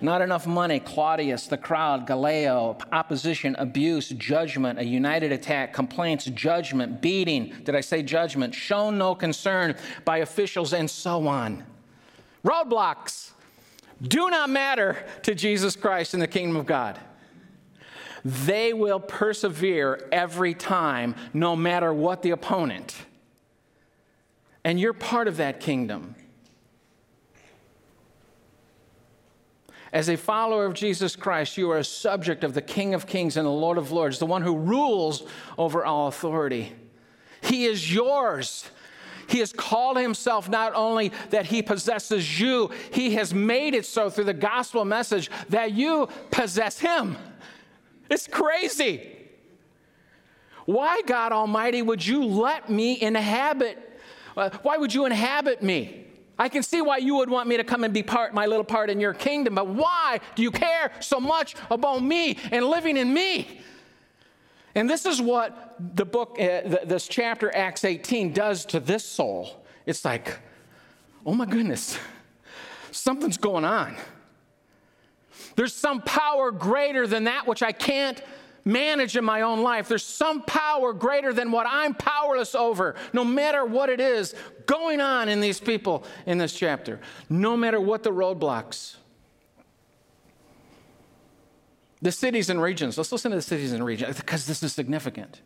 Not 0.00 0.20
enough 0.20 0.46
money, 0.46 0.78
Claudius, 0.78 1.46
the 1.46 1.56
crowd, 1.56 2.06
Gallio, 2.06 2.76
opposition, 2.92 3.56
abuse, 3.58 4.10
judgment, 4.10 4.78
a 4.78 4.84
united 4.84 5.32
attack, 5.32 5.72
complaints, 5.72 6.26
judgment, 6.26 7.00
beating. 7.00 7.54
Did 7.64 7.74
I 7.74 7.80
say 7.80 8.02
judgment? 8.02 8.54
Shown 8.54 8.98
no 8.98 9.14
concern 9.14 9.74
by 10.04 10.18
officials, 10.18 10.74
and 10.74 10.88
so 10.88 11.26
on. 11.26 11.64
Roadblocks 12.44 13.30
do 14.02 14.28
not 14.28 14.50
matter 14.50 15.02
to 15.22 15.34
Jesus 15.34 15.74
Christ 15.74 16.12
in 16.12 16.20
the 16.20 16.28
kingdom 16.28 16.56
of 16.56 16.66
God. 16.66 17.00
They 18.26 18.72
will 18.72 18.98
persevere 18.98 20.08
every 20.10 20.52
time, 20.52 21.14
no 21.32 21.54
matter 21.54 21.94
what 21.94 22.22
the 22.22 22.32
opponent. 22.32 22.96
And 24.64 24.80
you're 24.80 24.92
part 24.92 25.28
of 25.28 25.36
that 25.36 25.60
kingdom. 25.60 26.16
As 29.92 30.08
a 30.08 30.16
follower 30.16 30.66
of 30.66 30.74
Jesus 30.74 31.14
Christ, 31.14 31.56
you 31.56 31.70
are 31.70 31.78
a 31.78 31.84
subject 31.84 32.42
of 32.42 32.52
the 32.52 32.62
King 32.62 32.94
of 32.94 33.06
Kings 33.06 33.36
and 33.36 33.46
the 33.46 33.50
Lord 33.50 33.78
of 33.78 33.92
Lords, 33.92 34.18
the 34.18 34.26
one 34.26 34.42
who 34.42 34.56
rules 34.56 35.22
over 35.56 35.84
all 35.84 36.08
authority. 36.08 36.72
He 37.42 37.66
is 37.66 37.94
yours. 37.94 38.68
He 39.28 39.38
has 39.38 39.52
called 39.52 39.98
himself 39.98 40.48
not 40.48 40.72
only 40.74 41.12
that 41.30 41.46
he 41.46 41.62
possesses 41.62 42.40
you, 42.40 42.72
he 42.92 43.14
has 43.14 43.32
made 43.32 43.74
it 43.74 43.86
so 43.86 44.10
through 44.10 44.24
the 44.24 44.34
gospel 44.34 44.84
message 44.84 45.30
that 45.48 45.70
you 45.70 46.08
possess 46.32 46.80
him. 46.80 47.16
It's 48.10 48.26
crazy. 48.26 49.16
Why, 50.64 51.02
God 51.06 51.32
Almighty, 51.32 51.82
would 51.82 52.04
you 52.04 52.24
let 52.24 52.68
me 52.68 53.00
inhabit? 53.00 53.78
Uh, 54.36 54.50
why 54.62 54.76
would 54.76 54.92
you 54.92 55.06
inhabit 55.06 55.62
me? 55.62 56.06
I 56.38 56.48
can 56.48 56.62
see 56.62 56.82
why 56.82 56.98
you 56.98 57.16
would 57.16 57.30
want 57.30 57.48
me 57.48 57.56
to 57.56 57.64
come 57.64 57.82
and 57.84 57.94
be 57.94 58.02
part, 58.02 58.34
my 58.34 58.46
little 58.46 58.64
part 58.64 58.90
in 58.90 59.00
your 59.00 59.14
kingdom, 59.14 59.54
but 59.54 59.68
why 59.68 60.20
do 60.34 60.42
you 60.42 60.50
care 60.50 60.92
so 61.00 61.18
much 61.18 61.54
about 61.70 62.02
me 62.02 62.36
and 62.52 62.66
living 62.66 62.96
in 62.96 63.12
me? 63.12 63.62
And 64.74 64.90
this 64.90 65.06
is 65.06 65.22
what 65.22 65.76
the 65.96 66.04
book, 66.04 66.36
uh, 66.38 66.84
this 66.84 67.08
chapter, 67.08 67.54
Acts 67.56 67.84
18, 67.84 68.34
does 68.34 68.66
to 68.66 68.80
this 68.80 69.04
soul. 69.04 69.64
It's 69.86 70.04
like, 70.04 70.38
oh 71.24 71.32
my 71.32 71.46
goodness, 71.46 71.98
something's 72.90 73.38
going 73.38 73.64
on. 73.64 73.96
There's 75.56 75.74
some 75.74 76.02
power 76.02 76.52
greater 76.52 77.06
than 77.06 77.24
that 77.24 77.46
which 77.46 77.62
I 77.62 77.72
can't 77.72 78.22
manage 78.64 79.16
in 79.16 79.24
my 79.24 79.42
own 79.42 79.62
life. 79.62 79.88
There's 79.88 80.04
some 80.04 80.42
power 80.42 80.92
greater 80.92 81.32
than 81.32 81.50
what 81.50 81.66
I'm 81.68 81.94
powerless 81.94 82.54
over, 82.54 82.94
no 83.12 83.24
matter 83.24 83.64
what 83.64 83.88
it 83.88 84.00
is 84.00 84.34
going 84.66 85.00
on 85.00 85.28
in 85.28 85.40
these 85.40 85.60
people 85.60 86.04
in 86.26 86.38
this 86.38 86.52
chapter, 86.52 87.00
no 87.30 87.56
matter 87.56 87.80
what 87.80 88.02
the 88.02 88.10
roadblocks. 88.10 88.96
The 92.02 92.12
cities 92.12 92.50
and 92.50 92.60
regions, 92.60 92.98
let's 92.98 93.10
listen 93.10 93.30
to 93.30 93.36
the 93.36 93.42
cities 93.42 93.72
and 93.72 93.84
regions 93.84 94.16
because 94.16 94.46
this 94.46 94.62
is 94.62 94.72
significant. 94.74 95.40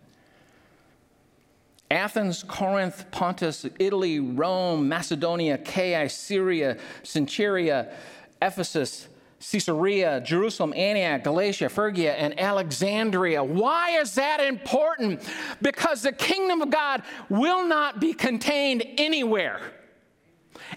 Athens, 1.90 2.42
Corinth, 2.42 3.10
Pontus, 3.10 3.66
Italy, 3.78 4.18
Rome, 4.18 4.88
Macedonia, 4.88 5.54
Achaia, 5.54 6.08
Syria, 6.08 6.78
Cenchreae, 7.02 7.92
Ephesus, 8.40 9.08
Caesarea, 9.40 10.20
Jerusalem, 10.20 10.74
Antioch, 10.74 11.24
Galatia, 11.24 11.70
Phrygia, 11.70 12.12
and 12.12 12.38
Alexandria. 12.38 13.42
Why 13.42 13.98
is 13.98 14.14
that 14.16 14.40
important? 14.40 15.22
Because 15.62 16.02
the 16.02 16.12
kingdom 16.12 16.60
of 16.60 16.70
God 16.70 17.02
will 17.30 17.66
not 17.66 18.00
be 18.00 18.12
contained 18.12 18.84
anywhere. 18.98 19.60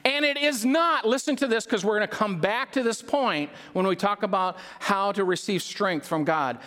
And 0.06 0.24
it 0.24 0.38
is 0.38 0.64
not, 0.64 1.06
listen 1.06 1.36
to 1.38 1.48
this 1.48 1.66
because 1.66 1.84
we're 1.84 1.98
going 1.98 2.10
to 2.10 2.16
come 2.16 2.40
back 2.40 2.72
to 2.74 2.84
this 2.84 3.02
point 3.02 3.50
when 3.74 3.86
we 3.86 3.98
talk 3.98 4.24
about 4.24 4.58
how 4.80 5.12
to 5.12 5.26
receive 5.26 5.62
strength 5.62 6.08
from 6.08 6.24
God. 6.24 6.60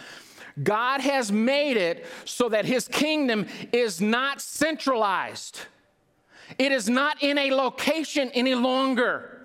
God 0.62 1.00
has 1.00 1.33
made 1.33 1.76
it 1.76 2.07
so 2.25 2.49
that 2.50 2.65
his 2.67 2.88
kingdom 2.88 3.47
is 3.73 4.00
not 4.00 4.41
centralized, 4.41 5.61
it 6.59 6.73
is 6.73 6.88
not 6.88 7.23
in 7.23 7.38
a 7.38 7.50
location 7.53 8.31
any 8.35 8.55
longer. 8.55 9.36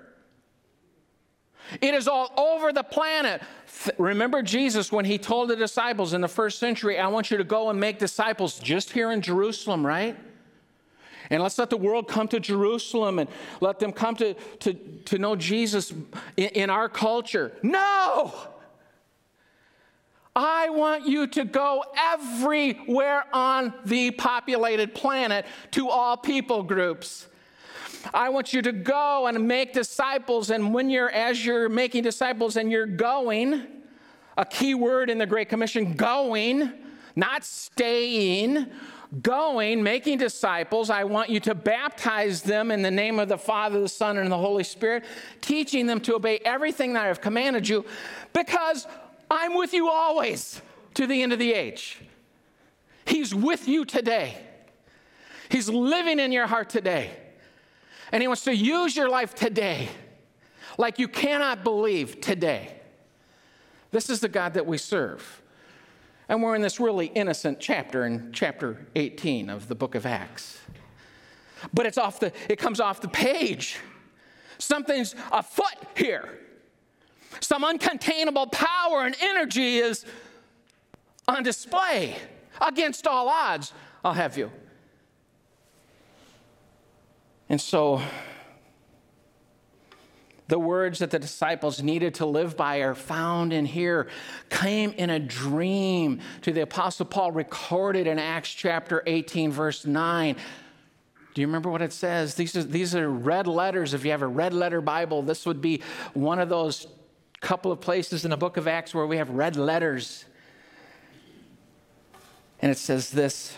It 1.79 1.93
is 1.93 2.07
all 2.07 2.33
over 2.37 2.73
the 2.73 2.83
planet. 2.83 3.41
Remember 3.97 4.41
Jesus 4.43 4.91
when 4.91 5.05
he 5.05 5.17
told 5.17 5.49
the 5.49 5.55
disciples 5.55 6.13
in 6.13 6.21
the 6.21 6.27
first 6.27 6.59
century, 6.59 6.99
I 6.99 7.07
want 7.07 7.31
you 7.31 7.37
to 7.37 7.43
go 7.43 7.69
and 7.69 7.79
make 7.79 7.99
disciples 7.99 8.59
just 8.59 8.91
here 8.91 9.11
in 9.11 9.21
Jerusalem, 9.21 9.85
right? 9.85 10.17
And 11.29 11.41
let's 11.41 11.57
let 11.57 11.69
the 11.69 11.77
world 11.77 12.09
come 12.09 12.27
to 12.27 12.39
Jerusalem 12.41 13.19
and 13.19 13.29
let 13.61 13.79
them 13.79 13.93
come 13.93 14.15
to, 14.17 14.33
to, 14.33 14.73
to 14.73 15.17
know 15.17 15.35
Jesus 15.37 15.93
in, 16.35 16.49
in 16.49 16.69
our 16.69 16.89
culture. 16.89 17.53
No! 17.63 18.33
I 20.35 20.69
want 20.69 21.07
you 21.07 21.27
to 21.27 21.43
go 21.43 21.83
everywhere 21.97 23.25
on 23.33 23.73
the 23.85 24.11
populated 24.11 24.93
planet 24.93 25.45
to 25.71 25.89
all 25.89 26.17
people 26.17 26.63
groups. 26.63 27.27
I 28.13 28.29
want 28.29 28.53
you 28.53 28.61
to 28.61 28.71
go 28.71 29.27
and 29.27 29.47
make 29.47 29.73
disciples. 29.73 30.49
And 30.49 30.73
when 30.73 30.89
you're, 30.89 31.09
as 31.09 31.45
you're 31.45 31.69
making 31.69 32.03
disciples 32.03 32.57
and 32.57 32.71
you're 32.71 32.85
going, 32.85 33.67
a 34.37 34.45
key 34.45 34.75
word 34.75 35.09
in 35.09 35.17
the 35.17 35.25
Great 35.25 35.49
Commission 35.49 35.93
going, 35.93 36.71
not 37.15 37.43
staying, 37.43 38.67
going, 39.21 39.83
making 39.83 40.17
disciples. 40.17 40.89
I 40.89 41.03
want 41.03 41.29
you 41.29 41.39
to 41.41 41.55
baptize 41.55 42.41
them 42.41 42.71
in 42.71 42.81
the 42.81 42.91
name 42.91 43.19
of 43.19 43.27
the 43.27 43.37
Father, 43.37 43.81
the 43.81 43.89
Son, 43.89 44.17
and 44.17 44.31
the 44.31 44.37
Holy 44.37 44.63
Spirit, 44.63 45.03
teaching 45.41 45.85
them 45.85 45.99
to 46.01 46.15
obey 46.15 46.39
everything 46.45 46.93
that 46.93 47.03
I 47.03 47.07
have 47.07 47.21
commanded 47.21 47.67
you 47.67 47.85
because 48.33 48.87
I'm 49.29 49.55
with 49.55 49.73
you 49.73 49.89
always 49.89 50.61
to 50.93 51.07
the 51.07 51.21
end 51.21 51.33
of 51.33 51.39
the 51.39 51.53
age. 51.53 51.99
He's 53.05 53.35
with 53.35 53.67
you 53.67 53.83
today. 53.83 54.37
He's 55.49 55.67
living 55.67 56.19
in 56.19 56.31
your 56.31 56.47
heart 56.47 56.69
today. 56.69 57.11
And 58.11 58.21
He 58.21 58.27
wants 58.27 58.43
to 58.43 58.55
use 58.55 58.95
your 58.95 59.09
life 59.09 59.33
today 59.35 59.89
like 60.77 60.99
you 60.99 61.07
cannot 61.07 61.63
believe 61.63 62.21
today. 62.21 62.75
This 63.91 64.09
is 64.09 64.19
the 64.21 64.29
God 64.29 64.53
that 64.53 64.65
we 64.65 64.77
serve. 64.77 65.41
And 66.29 66.41
we're 66.41 66.55
in 66.55 66.61
this 66.61 66.79
really 66.79 67.07
innocent 67.07 67.59
chapter 67.59 68.05
in 68.05 68.31
chapter 68.31 68.87
18 68.95 69.49
of 69.49 69.67
the 69.67 69.75
book 69.75 69.95
of 69.95 70.05
Acts. 70.05 70.59
But 71.73 71.85
it's 71.85 71.97
off 71.97 72.19
the, 72.19 72.31
it 72.49 72.57
comes 72.57 72.79
off 72.79 73.01
the 73.01 73.09
page. 73.09 73.77
Something's 74.57 75.15
afoot 75.31 75.75
here. 75.95 76.39
Some 77.39 77.63
uncontainable 77.63 78.51
power 78.51 79.05
and 79.05 79.15
energy 79.19 79.77
is 79.77 80.05
on 81.27 81.43
display 81.43 82.15
against 82.59 83.07
all 83.07 83.27
odds. 83.27 83.73
I'll 84.03 84.13
have 84.13 84.37
you. 84.37 84.51
And 87.51 87.59
so, 87.59 88.01
the 90.47 90.57
words 90.57 90.99
that 90.99 91.11
the 91.11 91.19
disciples 91.19 91.83
needed 91.83 92.13
to 92.15 92.25
live 92.25 92.55
by 92.55 92.77
are 92.77 92.95
found 92.95 93.51
in 93.51 93.65
here, 93.65 94.07
came 94.49 94.91
in 94.91 95.09
a 95.09 95.19
dream 95.19 96.21
to 96.43 96.53
the 96.53 96.61
Apostle 96.61 97.05
Paul, 97.05 97.33
recorded 97.33 98.07
in 98.07 98.19
Acts 98.19 98.53
chapter 98.53 99.03
18, 99.05 99.51
verse 99.51 99.85
9. 99.85 100.37
Do 101.33 101.41
you 101.41 101.47
remember 101.47 101.69
what 101.69 101.81
it 101.81 101.91
says? 101.91 102.35
These 102.35 102.55
are, 102.55 102.63
these 102.63 102.95
are 102.95 103.09
red 103.09 103.47
letters. 103.47 103.93
If 103.93 104.05
you 104.05 104.11
have 104.11 104.21
a 104.21 104.27
red 104.27 104.53
letter 104.53 104.79
Bible, 104.79 105.21
this 105.21 105.45
would 105.45 105.59
be 105.59 105.81
one 106.13 106.39
of 106.39 106.47
those 106.47 106.87
couple 107.41 107.73
of 107.73 107.81
places 107.81 108.23
in 108.23 108.31
the 108.31 108.37
book 108.37 108.55
of 108.55 108.65
Acts 108.65 108.95
where 108.95 109.05
we 109.05 109.17
have 109.17 109.29
red 109.29 109.57
letters. 109.57 110.23
And 112.61 112.71
it 112.71 112.77
says 112.77 113.09
this 113.09 113.57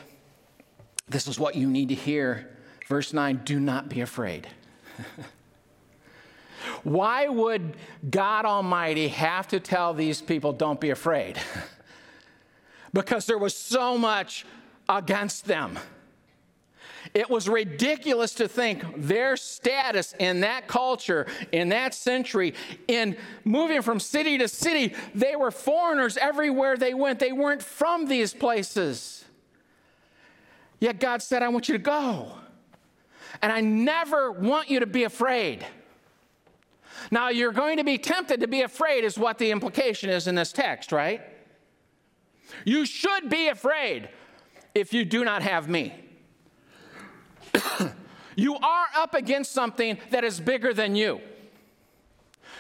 this 1.08 1.28
is 1.28 1.38
what 1.38 1.54
you 1.54 1.70
need 1.70 1.90
to 1.90 1.96
hear. 1.96 2.50
Verse 2.88 3.14
9 3.14 3.42
do 3.44 3.60
not 3.60 3.90
be 3.90 4.02
afraid. 4.02 4.48
Why 6.84 7.28
would 7.28 7.76
God 8.10 8.46
Almighty 8.46 9.10
have 9.10 9.48
to 9.50 9.60
tell 9.60 9.94
these 9.94 10.22
people, 10.22 10.54
don't 10.54 10.80
be 10.80 10.92
afraid? 10.92 11.40
because 12.94 13.26
there 13.26 13.38
was 13.38 13.56
so 13.56 13.98
much 13.98 14.46
against 14.88 15.46
them. 15.46 15.80
It 17.14 17.30
was 17.30 17.50
ridiculous 17.50 18.34
to 18.36 18.48
think 18.48 18.84
their 18.98 19.36
status 19.38 20.16
in 20.20 20.40
that 20.40 20.68
culture, 20.68 21.28
in 21.52 21.70
that 21.70 21.94
century, 21.94 22.54
in 22.88 23.18
moving 23.44 23.82
from 23.82 24.00
city 24.00 24.38
to 24.38 24.48
city, 24.48 24.96
they 25.14 25.36
were 25.36 25.52
foreigners 25.52 26.18
everywhere 26.18 26.78
they 26.78 26.94
went. 26.94 27.20
They 27.20 27.34
weren't 27.34 27.62
from 27.62 28.08
these 28.08 28.34
places. 28.34 29.26
Yet 30.80 31.00
God 31.00 31.22
said, 31.22 31.44
I 31.44 31.50
want 31.50 31.70
you 31.70 31.74
to 31.74 31.84
go. 31.84 32.32
And 33.44 33.52
I 33.52 33.60
never 33.60 34.32
want 34.32 34.70
you 34.70 34.80
to 34.80 34.86
be 34.86 35.04
afraid. 35.04 35.66
Now, 37.12 37.28
you're 37.28 37.52
going 37.52 37.76
to 37.76 37.84
be 37.84 37.98
tempted 37.98 38.40
to 38.40 38.48
be 38.48 38.62
afraid, 38.62 39.04
is 39.04 39.18
what 39.18 39.38
the 39.38 39.52
implication 39.52 40.10
is 40.10 40.28
in 40.28 40.36
this 40.36 40.54
text, 40.54 40.94
right? 40.94 41.22
You 42.64 42.86
should 42.86 43.30
be 43.30 43.50
afraid 43.50 44.08
if 44.74 44.94
you 44.94 45.04
do 45.04 45.26
not 45.26 45.42
have 45.42 45.68
me. 45.68 45.94
you 48.38 48.56
are 48.56 48.86
up 48.96 49.14
against 49.14 49.52
something 49.52 49.98
that 50.12 50.24
is 50.24 50.40
bigger 50.40 50.74
than 50.74 50.96
you. 50.96 51.20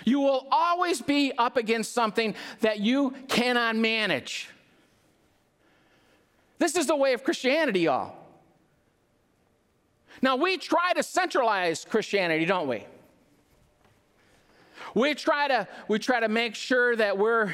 You 0.03 0.19
will 0.19 0.45
always 0.51 1.01
be 1.01 1.31
up 1.37 1.55
against 1.55 1.93
something 1.93 2.35
that 2.59 2.81
you 2.81 3.11
cannot 3.29 3.77
manage. 3.77 4.49
This 6.59 6.75
is 6.75 6.87
the 6.87 6.95
way 6.95 7.13
of 7.13 7.23
Christianity, 7.23 7.81
y'all. 7.81 8.22
Now, 10.23 10.37
we 10.37 10.55
try 10.55 10.93
to 10.93 11.03
centralize 11.03 11.83
Christianity, 11.83 12.45
don't 12.45 12.69
we? 12.69 12.85
We 14.95 15.15
try 15.15 15.49
to, 15.49 15.67
we 15.89 15.99
try 15.99 16.21
to 16.21 16.29
make 16.29 16.55
sure 16.55 16.95
that 16.95 17.17
we're 17.17 17.53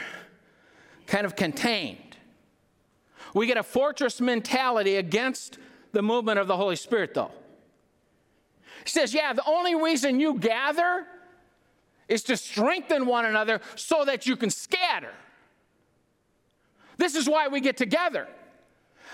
kind 1.07 1.25
of 1.25 1.35
contained. 1.35 2.15
We 3.33 3.47
get 3.47 3.57
a 3.57 3.63
fortress 3.63 4.21
mentality 4.21 4.97
against 4.97 5.57
the 5.93 6.03
movement 6.03 6.37
of 6.37 6.47
the 6.47 6.55
Holy 6.55 6.75
Spirit, 6.75 7.15
though. 7.15 7.31
He 8.83 8.91
says, 8.91 9.15
Yeah, 9.15 9.33
the 9.33 9.47
only 9.47 9.73
reason 9.73 10.19
you 10.19 10.35
gather 10.37 11.07
is 12.07 12.21
to 12.25 12.37
strengthen 12.37 13.07
one 13.07 13.25
another 13.25 13.61
so 13.73 14.05
that 14.05 14.27
you 14.27 14.35
can 14.35 14.51
scatter. 14.51 15.13
This 16.97 17.15
is 17.15 17.27
why 17.27 17.47
we 17.47 17.61
get 17.61 17.77
together. 17.77 18.27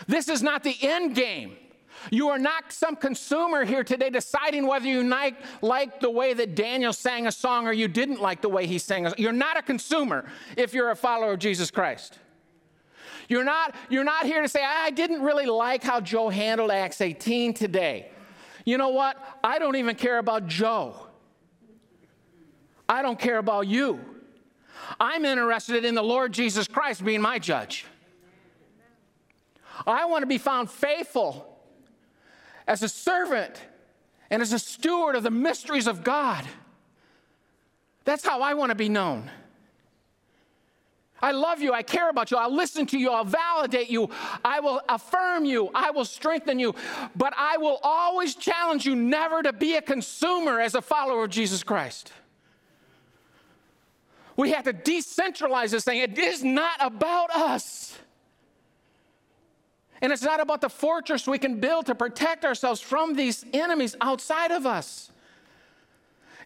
This 0.07 0.27
is 0.27 0.43
not 0.43 0.61
the 0.61 0.75
end 0.81 1.15
game. 1.15 1.55
You 2.11 2.29
are 2.29 2.39
not 2.39 2.71
some 2.71 2.95
consumer 2.95 3.65
here 3.65 3.83
today 3.83 4.09
deciding 4.09 4.67
whether 4.67 4.87
you 4.87 5.03
like, 5.03 5.99
the 5.99 6.09
way 6.09 6.33
that 6.33 6.55
Daniel 6.55 6.93
sang 6.93 7.27
a 7.27 7.31
song 7.31 7.67
or 7.67 7.73
you 7.73 7.87
didn't 7.87 8.21
like 8.21 8.41
the 8.41 8.49
way 8.49 8.67
he 8.67 8.77
sang. 8.77 9.07
A, 9.07 9.13
you're 9.17 9.31
not 9.31 9.57
a 9.57 9.61
consumer 9.61 10.25
if 10.57 10.73
you're 10.73 10.91
a 10.91 10.95
follower 10.95 11.33
of 11.33 11.39
Jesus 11.39 11.71
Christ. 11.71 12.19
You're 13.27 13.43
not, 13.43 13.73
you're 13.89 14.03
not 14.03 14.25
here 14.25 14.41
to 14.41 14.47
say, 14.47 14.63
I 14.63 14.91
didn't 14.91 15.21
really 15.21 15.47
like 15.47 15.83
how 15.83 15.99
Joe 15.99 16.29
handled 16.29 16.71
Acts 16.71 17.01
18 17.01 17.53
today. 17.53 18.11
You 18.65 18.77
know 18.77 18.89
what? 18.89 19.17
I 19.43 19.57
don't 19.59 19.75
even 19.75 19.95
care 19.95 20.17
about 20.17 20.47
Joe. 20.47 20.95
I 22.87 23.01
don't 23.01 23.17
care 23.17 23.39
about 23.39 23.67
you. 23.67 23.99
I'm 24.99 25.25
interested 25.25 25.85
in 25.85 25.95
the 25.95 26.03
Lord 26.03 26.33
Jesus 26.33 26.67
Christ 26.67 27.03
being 27.03 27.21
my 27.21 27.39
judge. 27.39 27.85
I 29.87 30.05
want 30.05 30.21
to 30.21 30.27
be 30.27 30.37
found 30.37 30.69
faithful 30.69 31.54
as 32.67 32.83
a 32.83 32.89
servant 32.89 33.61
and 34.29 34.41
as 34.41 34.53
a 34.53 34.59
steward 34.59 35.15
of 35.15 35.23
the 35.23 35.31
mysteries 35.31 35.87
of 35.87 36.03
God. 36.03 36.45
That's 38.03 38.25
how 38.25 38.41
I 38.41 38.53
want 38.53 38.69
to 38.69 38.75
be 38.75 38.89
known. 38.89 39.29
I 41.21 41.31
love 41.31 41.61
you. 41.61 41.73
I 41.73 41.81
care 41.81 42.09
about 42.09 42.29
you. 42.29 42.37
I'll 42.37 42.53
listen 42.53 42.85
to 42.87 42.99
you. 42.99 43.09
I'll 43.09 43.25
validate 43.25 43.89
you. 43.89 44.09
I 44.43 44.59
will 44.59 44.81
affirm 44.87 45.45
you. 45.45 45.71
I 45.73 45.91
will 45.91 46.05
strengthen 46.05 46.59
you. 46.59 46.75
But 47.15 47.33
I 47.37 47.57
will 47.57 47.79
always 47.81 48.35
challenge 48.35 48.85
you 48.85 48.95
never 48.95 49.41
to 49.41 49.53
be 49.53 49.75
a 49.75 49.81
consumer 49.81 50.59
as 50.59 50.75
a 50.75 50.81
follower 50.81 51.23
of 51.23 51.31
Jesus 51.31 51.63
Christ. 51.63 52.11
We 54.37 54.51
have 54.51 54.65
to 54.65 54.73
decentralize 54.73 55.71
this 55.71 55.85
thing. 55.85 55.99
It 55.99 56.17
is 56.17 56.43
not 56.43 56.77
about 56.81 57.31
us. 57.31 57.97
And 60.01 60.11
it's 60.11 60.21
not 60.21 60.39
about 60.39 60.61
the 60.61 60.69
fortress 60.69 61.27
we 61.27 61.37
can 61.37 61.59
build 61.59 61.85
to 61.85 61.95
protect 61.95 62.45
ourselves 62.45 62.81
from 62.81 63.15
these 63.15 63.45
enemies 63.53 63.95
outside 64.01 64.51
of 64.51 64.65
us. 64.65 65.11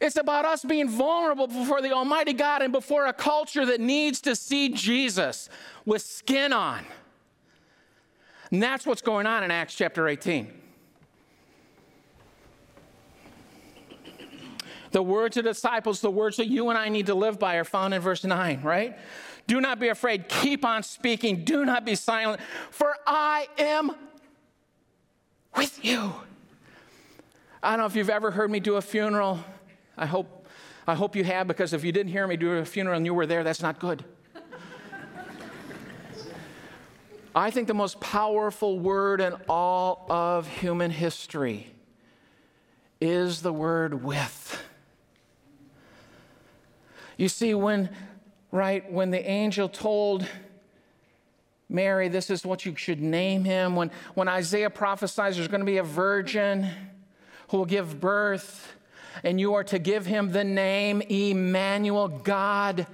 It's 0.01 0.15
about 0.15 0.45
us 0.45 0.63
being 0.63 0.87
vulnerable 0.87 1.47
before 1.47 1.81
the 1.81 1.91
Almighty 1.91 2.33
God 2.33 2.61
and 2.61 2.71
before 2.71 3.07
a 3.07 3.13
culture 3.13 3.65
that 3.65 3.81
needs 3.81 4.21
to 4.21 4.35
see 4.35 4.69
Jesus 4.69 5.49
with 5.85 6.01
skin 6.01 6.53
on. 6.53 6.85
And 8.51 8.63
that's 8.63 8.85
what's 8.85 9.01
going 9.01 9.25
on 9.25 9.43
in 9.43 9.51
Acts 9.51 9.75
chapter 9.75 10.07
18. 10.07 10.53
The 14.91 15.03
words 15.03 15.37
of 15.37 15.43
disciples, 15.43 16.01
the 16.01 16.09
words 16.09 16.37
that 16.37 16.47
you 16.47 16.69
and 16.69 16.77
I 16.77 16.89
need 16.89 17.07
to 17.07 17.15
live 17.15 17.37
by, 17.37 17.55
are 17.55 17.63
found 17.63 17.93
in 17.93 18.01
verse 18.01 18.23
9, 18.23 18.61
right? 18.63 18.97
Do 19.49 19.59
not 19.59 19.79
be 19.79 19.87
afraid. 19.87 20.29
Keep 20.29 20.63
on 20.63 20.83
speaking. 20.83 21.43
Do 21.43 21.65
not 21.65 21.83
be 21.83 21.95
silent, 21.95 22.39
for 22.69 22.95
I 23.07 23.47
am 23.57 23.91
with 25.57 25.83
you. 25.83 26.13
I 27.63 27.71
don't 27.71 27.79
know 27.79 27.87
if 27.87 27.95
you've 27.95 28.11
ever 28.11 28.29
heard 28.29 28.51
me 28.51 28.59
do 28.59 28.75
a 28.75 28.81
funeral. 28.81 29.39
I 29.97 30.05
hope, 30.05 30.45
I 30.85 30.93
hope 30.93 31.15
you 31.15 31.23
have, 31.23 31.47
because 31.47 31.73
if 31.73 31.83
you 31.83 31.91
didn't 31.91 32.11
hear 32.11 32.27
me 32.27 32.37
do 32.37 32.57
a 32.57 32.63
funeral 32.63 32.95
and 32.95 33.07
you 33.07 33.15
were 33.15 33.25
there, 33.25 33.43
that's 33.43 33.63
not 33.63 33.79
good. 33.79 34.05
I 37.33 37.49
think 37.49 37.67
the 37.67 37.73
most 37.73 37.99
powerful 37.99 38.77
word 38.77 39.19
in 39.19 39.33
all 39.49 40.05
of 40.11 40.47
human 40.47 40.91
history 40.91 41.71
is 43.01 43.41
the 43.41 43.51
word 43.51 44.03
with. 44.03 44.61
You 47.17 47.27
see, 47.27 47.55
when, 47.55 47.89
right, 48.51 48.91
when 48.91 49.11
the 49.11 49.29
angel 49.29 49.69
told 49.69 50.25
Mary, 51.69 52.07
this 52.07 52.29
is 52.29 52.45
what 52.45 52.65
you 52.65 52.75
should 52.75 52.99
name 52.99 53.43
him, 53.43 53.75
when, 53.75 53.91
when 54.15 54.27
Isaiah 54.27 54.69
prophesies 54.69 55.35
there's 55.35 55.47
going 55.47 55.61
to 55.61 55.65
be 55.65 55.77
a 55.77 55.83
virgin 55.83 56.67
who 57.49 57.57
will 57.57 57.65
give 57.65 57.99
birth, 57.99 58.73
and 59.23 59.39
you 59.39 59.53
are 59.53 59.63
to 59.65 59.77
give 59.77 60.05
him 60.05 60.31
the 60.31 60.43
name 60.43 61.01
Emmanuel, 61.01 62.07
God 62.07 62.87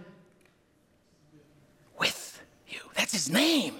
with 1.97 2.41
you. 2.67 2.79
That's 2.95 3.13
his 3.13 3.29
name. 3.29 3.75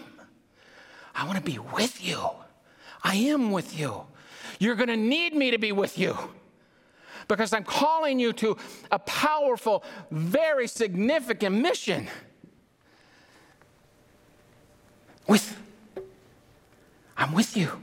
I 1.13 1.25
want 1.25 1.37
to 1.37 1.43
be 1.43 1.59
with 1.59 2.05
you. 2.05 2.21
I 3.03 3.15
am 3.15 3.51
with 3.51 3.77
you. 3.77 4.05
You're 4.59 4.75
going 4.75 4.89
to 4.89 4.97
need 4.97 5.33
me 5.33 5.51
to 5.51 5.57
be 5.57 5.71
with 5.71 5.97
you 5.97 6.17
because 7.27 7.53
I'm 7.53 7.63
calling 7.63 8.19
you 8.19 8.33
to 8.33 8.57
a 8.91 8.99
powerful, 8.99 9.83
very 10.11 10.67
significant 10.67 11.55
mission. 11.55 12.07
With, 15.27 15.57
I'm 17.17 17.33
with 17.33 17.57
you 17.57 17.81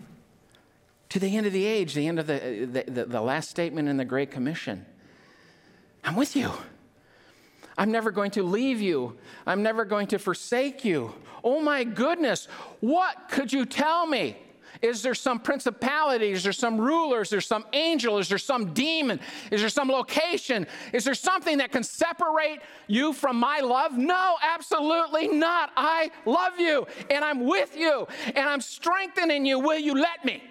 to 1.09 1.19
the 1.19 1.37
end 1.37 1.47
of 1.47 1.53
the 1.53 1.65
age, 1.65 1.95
the 1.95 2.07
end 2.07 2.19
of 2.19 2.27
the, 2.27 2.85
the, 2.89 3.05
the, 3.05 3.21
last 3.21 3.51
statement 3.51 3.89
in 3.89 3.97
the 3.97 4.05
Great 4.05 4.31
Commission. 4.31 4.87
I'm 6.05 6.17
with 6.17 6.35
you. 6.35 6.51
I'm 7.77 7.91
never 7.91 8.11
going 8.11 8.31
to 8.33 8.43
leave 8.43 8.81
you. 8.81 9.19
I'm 9.47 9.63
never 9.63 9.85
going 9.85 10.07
to 10.09 10.19
forsake 10.19 10.85
you. 10.85 11.15
Oh 11.45 11.61
my 11.61 11.85
goodness, 11.85 12.47
what 12.81 13.29
could 13.29 13.53
you 13.53 13.67
tell 13.67 14.07
me? 14.07 14.37
Is 14.83 15.01
there 15.01 15.15
some 15.15 15.39
principality? 15.39 16.33
Is 16.33 16.43
there 16.43 16.53
some 16.53 16.81
ruler? 16.81 17.23
Is 17.23 17.31
there 17.31 17.41
some 17.41 17.65
angel? 17.73 18.19
Is 18.19 18.29
there 18.29 18.37
some 18.37 18.75
demon? 18.75 19.21
Is 19.53 19.61
there 19.61 19.71
some 19.71 19.89
location? 19.89 20.67
Is 20.93 21.05
there 21.05 21.15
something 21.15 21.59
that 21.59 21.71
can 21.71 21.85
separate 21.85 22.59
you 22.89 23.13
from 23.13 23.37
my 23.37 23.61
love? 23.61 23.97
No, 23.97 24.37
absolutely 24.43 25.29
not. 25.29 25.71
I 25.77 26.11
love 26.27 26.59
you 26.59 26.89
and 27.09 27.25
I'm 27.25 27.47
with 27.47 27.77
you 27.77 28.09
and 28.35 28.49
I'm 28.49 28.61
strengthening 28.61 29.47
you. 29.47 29.61
Will 29.61 29.79
you 29.79 29.95
let 29.95 30.25
me? 30.25 30.43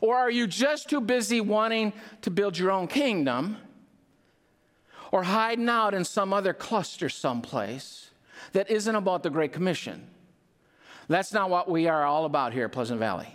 Or 0.00 0.16
are 0.16 0.30
you 0.30 0.46
just 0.46 0.88
too 0.88 1.02
busy 1.02 1.42
wanting 1.42 1.92
to 2.22 2.30
build 2.30 2.56
your 2.56 2.70
own 2.70 2.86
kingdom 2.86 3.58
or 5.12 5.24
hiding 5.24 5.68
out 5.68 5.92
in 5.92 6.04
some 6.04 6.32
other 6.32 6.54
cluster 6.54 7.10
someplace 7.10 8.10
that 8.52 8.70
isn't 8.70 8.94
about 8.94 9.22
the 9.22 9.30
Great 9.30 9.52
Commission? 9.52 10.08
That's 11.08 11.32
not 11.32 11.50
what 11.50 11.70
we 11.70 11.88
are 11.88 12.04
all 12.04 12.26
about 12.26 12.52
here 12.52 12.66
at 12.66 12.72
Pleasant 12.72 13.00
Valley. 13.00 13.28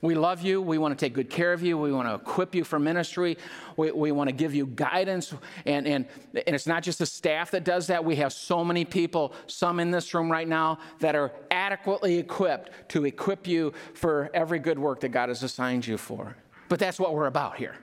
We 0.00 0.14
love 0.14 0.42
you. 0.42 0.62
We 0.62 0.78
want 0.78 0.96
to 0.96 1.04
take 1.04 1.12
good 1.12 1.28
care 1.28 1.52
of 1.52 1.62
you. 1.62 1.76
We 1.76 1.92
want 1.92 2.06
to 2.08 2.14
equip 2.14 2.54
you 2.54 2.62
for 2.62 2.78
ministry. 2.78 3.36
We, 3.76 3.90
we 3.90 4.12
want 4.12 4.28
to 4.28 4.32
give 4.32 4.54
you 4.54 4.66
guidance. 4.66 5.34
And, 5.66 5.88
and, 5.88 6.06
and 6.34 6.54
it's 6.54 6.68
not 6.68 6.84
just 6.84 7.00
the 7.00 7.06
staff 7.06 7.50
that 7.50 7.64
does 7.64 7.88
that. 7.88 8.04
We 8.04 8.16
have 8.16 8.32
so 8.32 8.64
many 8.64 8.84
people, 8.84 9.32
some 9.48 9.80
in 9.80 9.90
this 9.90 10.14
room 10.14 10.30
right 10.30 10.46
now, 10.46 10.78
that 11.00 11.16
are 11.16 11.32
adequately 11.50 12.16
equipped 12.18 12.90
to 12.90 13.06
equip 13.06 13.48
you 13.48 13.72
for 13.94 14.30
every 14.32 14.60
good 14.60 14.78
work 14.78 15.00
that 15.00 15.08
God 15.08 15.30
has 15.30 15.42
assigned 15.42 15.86
you 15.86 15.98
for. 15.98 16.36
But 16.68 16.78
that's 16.78 17.00
what 17.00 17.14
we're 17.14 17.26
about 17.26 17.56
here. 17.56 17.74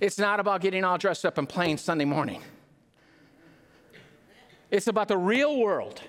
It's 0.00 0.18
not 0.18 0.40
about 0.40 0.62
getting 0.62 0.82
all 0.82 0.96
dressed 0.96 1.26
up 1.26 1.36
and 1.36 1.48
playing 1.48 1.76
Sunday 1.76 2.04
morning, 2.04 2.42
it's 4.70 4.88
about 4.88 5.08
the 5.08 5.16
real 5.16 5.58
world 5.58 6.00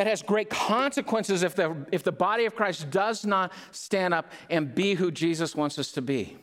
that 0.00 0.06
has 0.06 0.22
great 0.22 0.48
consequences 0.48 1.42
if 1.42 1.54
the, 1.54 1.76
if 1.92 2.02
the 2.02 2.10
body 2.10 2.46
of 2.46 2.56
Christ 2.56 2.90
does 2.90 3.26
not 3.26 3.52
stand 3.70 4.14
up 4.14 4.32
and 4.48 4.74
be 4.74 4.94
who 4.94 5.10
Jesus 5.10 5.54
wants 5.54 5.78
us 5.78 5.92
to 5.92 6.00
be. 6.00 6.38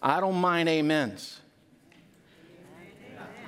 I 0.00 0.18
don't 0.20 0.36
mind 0.36 0.66
amens. 0.66 1.40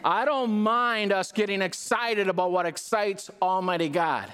I 0.04 0.26
don't 0.26 0.50
mind 0.50 1.14
us 1.14 1.32
getting 1.32 1.62
excited 1.62 2.28
about 2.28 2.52
what 2.52 2.66
excites 2.66 3.30
Almighty 3.40 3.88
God. 3.88 4.30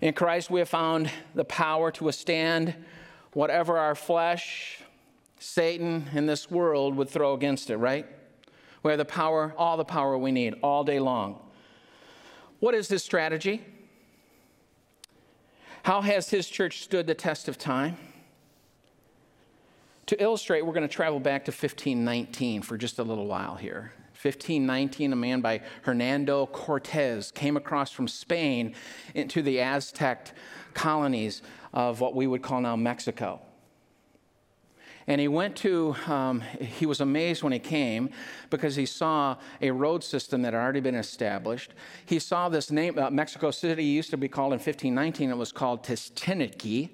In 0.00 0.14
Christ, 0.14 0.48
we 0.48 0.60
have 0.60 0.70
found 0.70 1.10
the 1.34 1.44
power 1.44 1.90
to 1.90 2.04
withstand 2.04 2.74
whatever 3.34 3.76
our 3.76 3.94
flesh, 3.94 4.82
Satan 5.40 6.06
in 6.12 6.26
this 6.26 6.50
world 6.50 6.94
would 6.96 7.08
throw 7.08 7.32
against 7.32 7.70
it, 7.70 7.78
right? 7.78 8.06
We 8.82 8.90
have 8.90 8.98
the 8.98 9.06
power, 9.06 9.54
all 9.56 9.78
the 9.78 9.84
power 9.86 10.16
we 10.18 10.32
need 10.32 10.54
all 10.62 10.84
day 10.84 11.00
long. 11.00 11.40
What 12.60 12.74
is 12.74 12.88
his 12.88 13.02
strategy? 13.02 13.64
How 15.82 16.02
has 16.02 16.28
his 16.28 16.46
church 16.46 16.82
stood 16.82 17.06
the 17.06 17.14
test 17.14 17.48
of 17.48 17.56
time? 17.56 17.96
To 20.06 20.22
illustrate, 20.22 20.66
we're 20.66 20.74
going 20.74 20.86
to 20.86 20.94
travel 20.94 21.20
back 21.20 21.46
to 21.46 21.52
1519 21.52 22.60
for 22.60 22.76
just 22.76 22.98
a 22.98 23.02
little 23.02 23.26
while 23.26 23.56
here. 23.56 23.92
1519, 24.12 25.14
a 25.14 25.16
man 25.16 25.40
by 25.40 25.62
Hernando 25.82 26.44
Cortez 26.46 27.30
came 27.30 27.56
across 27.56 27.90
from 27.90 28.06
Spain 28.06 28.74
into 29.14 29.40
the 29.40 29.60
Aztec 29.60 30.34
colonies 30.74 31.40
of 31.72 32.00
what 32.00 32.14
we 32.14 32.26
would 32.26 32.42
call 32.42 32.60
now 32.60 32.76
Mexico. 32.76 33.40
And 35.06 35.20
he 35.20 35.28
went 35.28 35.56
to, 35.56 35.96
um, 36.06 36.40
he 36.60 36.86
was 36.86 37.00
amazed 37.00 37.42
when 37.42 37.52
he 37.52 37.58
came 37.58 38.10
because 38.50 38.76
he 38.76 38.86
saw 38.86 39.36
a 39.60 39.70
road 39.70 40.04
system 40.04 40.42
that 40.42 40.52
had 40.52 40.60
already 40.60 40.80
been 40.80 40.94
established. 40.94 41.72
He 42.04 42.18
saw 42.18 42.48
this 42.48 42.70
name, 42.70 42.98
uh, 42.98 43.10
Mexico 43.10 43.50
City 43.50 43.84
used 43.84 44.10
to 44.10 44.16
be 44.16 44.28
called 44.28 44.52
in 44.52 44.58
1519, 44.58 45.30
it 45.30 45.36
was 45.36 45.52
called 45.52 45.82
Techtiniqui. 45.82 46.90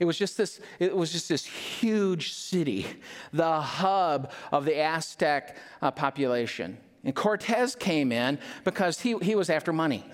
It 0.00 0.04
was 0.04 0.18
just 0.18 0.36
this, 0.36 0.60
it 0.80 0.94
was 0.94 1.12
just 1.12 1.28
this 1.28 1.44
huge 1.44 2.32
city, 2.32 2.86
the 3.32 3.60
hub 3.60 4.32
of 4.50 4.64
the 4.64 4.80
Aztec 4.80 5.56
uh, 5.80 5.90
population. 5.92 6.78
And 7.04 7.14
Cortez 7.14 7.76
came 7.76 8.10
in 8.10 8.38
because 8.64 9.00
he, 9.00 9.16
he 9.18 9.34
was 9.34 9.50
after 9.50 9.72
money. 9.72 10.04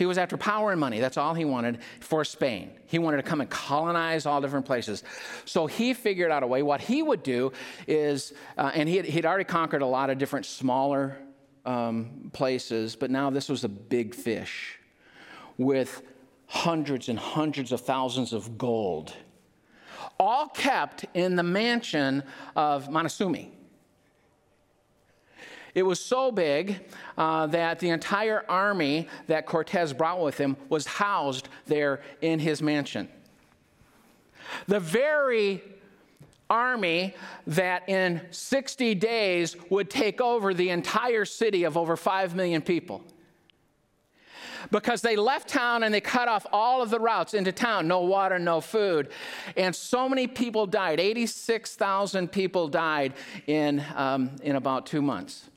He 0.00 0.06
was 0.06 0.16
after 0.16 0.38
power 0.38 0.70
and 0.70 0.80
money. 0.80 0.98
That's 0.98 1.18
all 1.18 1.34
he 1.34 1.44
wanted 1.44 1.80
for 2.00 2.24
Spain. 2.24 2.70
He 2.86 2.98
wanted 2.98 3.18
to 3.18 3.22
come 3.22 3.42
and 3.42 3.50
colonize 3.50 4.24
all 4.24 4.40
different 4.40 4.64
places. 4.64 5.04
So 5.44 5.66
he 5.66 5.92
figured 5.92 6.30
out 6.30 6.42
a 6.42 6.46
way. 6.46 6.62
What 6.62 6.80
he 6.80 7.02
would 7.02 7.22
do 7.22 7.52
is, 7.86 8.32
uh, 8.56 8.70
and 8.72 8.88
he 8.88 8.96
had, 8.96 9.04
he'd 9.04 9.26
already 9.26 9.44
conquered 9.44 9.82
a 9.82 9.86
lot 9.86 10.08
of 10.08 10.16
different 10.16 10.46
smaller 10.46 11.18
um, 11.66 12.30
places, 12.32 12.96
but 12.96 13.10
now 13.10 13.28
this 13.28 13.50
was 13.50 13.62
a 13.64 13.68
big 13.68 14.14
fish 14.14 14.78
with 15.58 16.00
hundreds 16.46 17.10
and 17.10 17.18
hundreds 17.18 17.70
of 17.70 17.82
thousands 17.82 18.32
of 18.32 18.56
gold, 18.56 19.12
all 20.18 20.48
kept 20.48 21.04
in 21.12 21.36
the 21.36 21.42
mansion 21.42 22.22
of 22.56 22.88
Montezuma. 22.88 23.48
It 25.74 25.82
was 25.84 26.00
so 26.00 26.32
big 26.32 26.80
uh, 27.16 27.46
that 27.48 27.78
the 27.78 27.90
entire 27.90 28.44
army 28.48 29.08
that 29.28 29.46
Cortez 29.46 29.92
brought 29.92 30.20
with 30.20 30.38
him 30.38 30.56
was 30.68 30.86
housed 30.86 31.48
there 31.66 32.00
in 32.20 32.38
his 32.38 32.60
mansion. 32.60 33.08
The 34.66 34.80
very 34.80 35.62
army 36.48 37.14
that 37.46 37.88
in 37.88 38.20
60 38.32 38.96
days 38.96 39.56
would 39.70 39.88
take 39.88 40.20
over 40.20 40.52
the 40.52 40.70
entire 40.70 41.24
city 41.24 41.62
of 41.62 41.76
over 41.76 41.96
5 41.96 42.34
million 42.34 42.60
people. 42.60 43.02
Because 44.70 45.00
they 45.00 45.16
left 45.16 45.48
town 45.48 45.84
and 45.84 45.94
they 45.94 46.02
cut 46.02 46.28
off 46.28 46.44
all 46.52 46.82
of 46.82 46.90
the 46.90 47.00
routes 47.00 47.32
into 47.32 47.50
town 47.50 47.88
no 47.88 48.00
water, 48.00 48.38
no 48.38 48.60
food. 48.60 49.08
And 49.56 49.74
so 49.74 50.08
many 50.08 50.26
people 50.26 50.66
died 50.66 51.00
86,000 51.00 52.30
people 52.30 52.68
died 52.68 53.14
in, 53.46 53.82
um, 53.94 54.32
in 54.42 54.56
about 54.56 54.86
two 54.86 55.00
months 55.00 55.49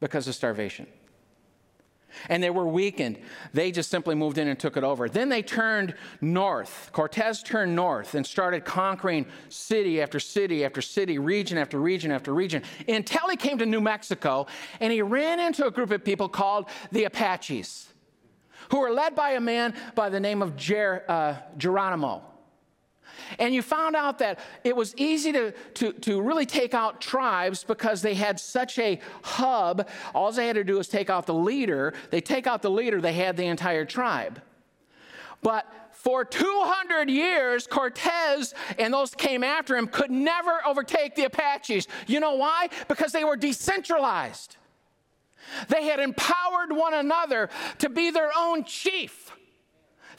because 0.00 0.26
of 0.28 0.34
starvation. 0.34 0.86
and 2.28 2.42
they 2.42 2.50
were 2.50 2.66
weakened. 2.66 3.18
They 3.52 3.70
just 3.70 3.88
simply 3.88 4.16
moved 4.16 4.36
in 4.36 4.48
and 4.48 4.58
took 4.58 4.76
it 4.76 4.82
over. 4.82 5.08
Then 5.08 5.28
they 5.28 5.42
turned 5.42 5.94
north. 6.20 6.90
Cortez 6.92 7.40
turned 7.42 7.76
north 7.76 8.14
and 8.16 8.26
started 8.26 8.64
conquering 8.64 9.26
city 9.48 10.02
after 10.02 10.18
city 10.18 10.64
after 10.64 10.82
city, 10.82 11.18
region 11.20 11.56
after 11.56 11.78
region 11.78 12.10
after 12.10 12.34
region, 12.34 12.62
until 12.88 13.28
he 13.28 13.36
came 13.36 13.58
to 13.58 13.66
New 13.66 13.80
Mexico 13.80 14.46
and 14.80 14.92
he 14.92 15.02
ran 15.02 15.38
into 15.38 15.66
a 15.66 15.70
group 15.70 15.92
of 15.92 16.04
people 16.04 16.28
called 16.28 16.68
the 16.90 17.04
Apaches, 17.04 17.88
who 18.70 18.80
were 18.80 18.90
led 18.90 19.14
by 19.14 19.30
a 19.30 19.40
man 19.40 19.74
by 19.94 20.08
the 20.08 20.18
name 20.18 20.42
of 20.42 20.56
Ger- 20.56 21.04
uh, 21.08 21.36
Geronimo. 21.58 22.24
And 23.38 23.54
you 23.54 23.62
found 23.62 23.96
out 23.96 24.18
that 24.18 24.38
it 24.64 24.74
was 24.74 24.94
easy 24.96 25.32
to, 25.32 25.52
to, 25.74 25.92
to 25.92 26.20
really 26.20 26.46
take 26.46 26.74
out 26.74 27.00
tribes 27.00 27.64
because 27.64 28.02
they 28.02 28.14
had 28.14 28.40
such 28.40 28.78
a 28.78 29.00
hub. 29.22 29.88
All 30.14 30.32
they 30.32 30.46
had 30.46 30.56
to 30.56 30.64
do 30.64 30.76
was 30.76 30.88
take 30.88 31.10
out 31.10 31.26
the 31.26 31.34
leader. 31.34 31.94
They 32.10 32.20
take 32.20 32.46
out 32.46 32.62
the 32.62 32.70
leader, 32.70 33.00
they 33.00 33.12
had 33.12 33.36
the 33.36 33.46
entire 33.46 33.84
tribe. 33.84 34.40
But 35.42 35.66
for 35.92 36.24
200 36.24 37.10
years, 37.10 37.66
Cortez 37.66 38.54
and 38.78 38.92
those 38.92 39.14
came 39.14 39.44
after 39.44 39.76
him 39.76 39.86
could 39.86 40.10
never 40.10 40.60
overtake 40.66 41.14
the 41.14 41.24
Apaches. 41.24 41.86
You 42.06 42.20
know 42.20 42.34
why? 42.34 42.68
Because 42.88 43.12
they 43.12 43.24
were 43.24 43.36
decentralized. 43.36 44.56
They 45.68 45.84
had 45.84 46.00
empowered 46.00 46.72
one 46.72 46.94
another 46.94 47.50
to 47.78 47.88
be 47.88 48.10
their 48.10 48.30
own 48.36 48.64
chief. 48.64 49.32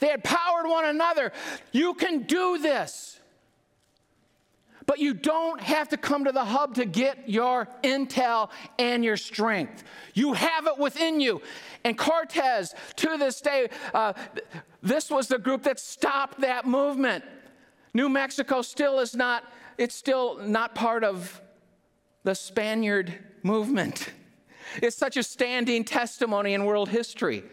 They 0.02 0.08
had 0.08 0.24
powered 0.24 0.66
one 0.66 0.84
another. 0.84 1.30
You 1.70 1.94
can 1.94 2.24
do 2.24 2.58
this. 2.58 3.20
But 4.84 4.98
you 4.98 5.14
don't 5.14 5.60
have 5.60 5.90
to 5.90 5.96
come 5.96 6.24
to 6.24 6.32
the 6.32 6.44
hub 6.44 6.74
to 6.74 6.84
get 6.84 7.28
your 7.28 7.68
intel 7.84 8.50
and 8.80 9.04
your 9.04 9.16
strength. 9.16 9.84
You 10.12 10.32
have 10.32 10.66
it 10.66 10.76
within 10.76 11.20
you. 11.20 11.40
And 11.84 11.96
Cortez, 11.96 12.74
to 12.96 13.16
this 13.16 13.40
day, 13.40 13.68
uh, 13.94 14.14
this 14.82 15.08
was 15.08 15.28
the 15.28 15.38
group 15.38 15.62
that 15.62 15.78
stopped 15.78 16.40
that 16.40 16.66
movement. 16.66 17.22
New 17.94 18.08
Mexico 18.08 18.60
still 18.60 18.98
is 18.98 19.14
not, 19.14 19.44
it's 19.78 19.94
still 19.94 20.36
not 20.38 20.74
part 20.74 21.04
of 21.04 21.40
the 22.24 22.34
Spaniard 22.34 23.16
movement. 23.44 24.10
It's 24.82 24.96
such 24.96 25.16
a 25.16 25.22
standing 25.22 25.84
testimony 25.84 26.54
in 26.54 26.64
world 26.64 26.88
history. 26.88 27.44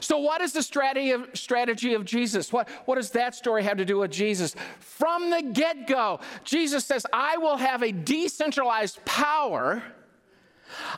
So, 0.00 0.18
what 0.18 0.40
is 0.40 0.52
the 0.52 0.62
strategy 0.62 1.10
of, 1.12 1.28
strategy 1.34 1.94
of 1.94 2.04
Jesus? 2.04 2.52
What, 2.52 2.68
what 2.86 2.96
does 2.96 3.10
that 3.10 3.34
story 3.34 3.62
have 3.64 3.76
to 3.78 3.84
do 3.84 3.98
with 3.98 4.10
Jesus? 4.10 4.54
From 4.80 5.30
the 5.30 5.42
get 5.42 5.86
go, 5.86 6.20
Jesus 6.44 6.84
says, 6.84 7.06
I 7.12 7.36
will 7.38 7.56
have 7.56 7.82
a 7.82 7.92
decentralized 7.92 9.04
power 9.04 9.82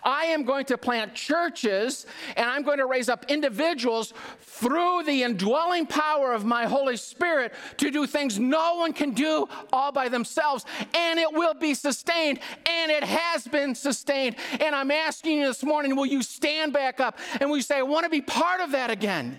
I 0.03 0.27
am 0.27 0.45
going 0.45 0.65
to 0.67 0.79
plant 0.79 1.15
churches 1.15 2.07
and 2.37 2.49
I'm 2.49 2.63
going 2.63 2.79
to 2.79 2.87
raise 2.87 3.09
up 3.09 3.27
individuals 3.29 4.13
through 4.41 5.03
the 5.05 5.23
indwelling 5.23 5.87
power 5.87 6.33
of 6.33 6.45
my 6.45 6.67
Holy 6.67 6.97
Spirit 6.97 7.53
to 7.79 7.91
do 7.91 8.07
things 8.07 8.39
no 8.39 8.77
one 8.77 8.93
can 8.93 9.13
do 9.13 9.49
all 9.73 9.93
by 9.93 10.09
themselves. 10.09 10.65
And 10.95 11.19
it 11.19 11.33
will 11.33 11.55
be 11.55 11.75
sustained. 11.75 12.41
And 12.67 12.91
it 12.91 13.05
has 13.05 13.47
been 13.47 13.75
sustained. 13.75 14.37
And 14.61 14.75
I'm 14.75 14.91
asking 14.91 15.39
you 15.39 15.47
this 15.47 15.63
morning 15.63 15.97
will 15.97 16.07
you 16.07 16.23
stand 16.23 16.73
back 16.73 17.01
up 17.01 17.19
and 17.41 17.51
will 17.51 17.57
you 17.57 17.63
say, 17.63 17.79
I 17.79 17.83
want 17.83 18.05
to 18.05 18.11
be 18.11 18.23
part 18.23 18.61
of 18.61 18.73
that 18.73 18.91
again? 18.91 19.39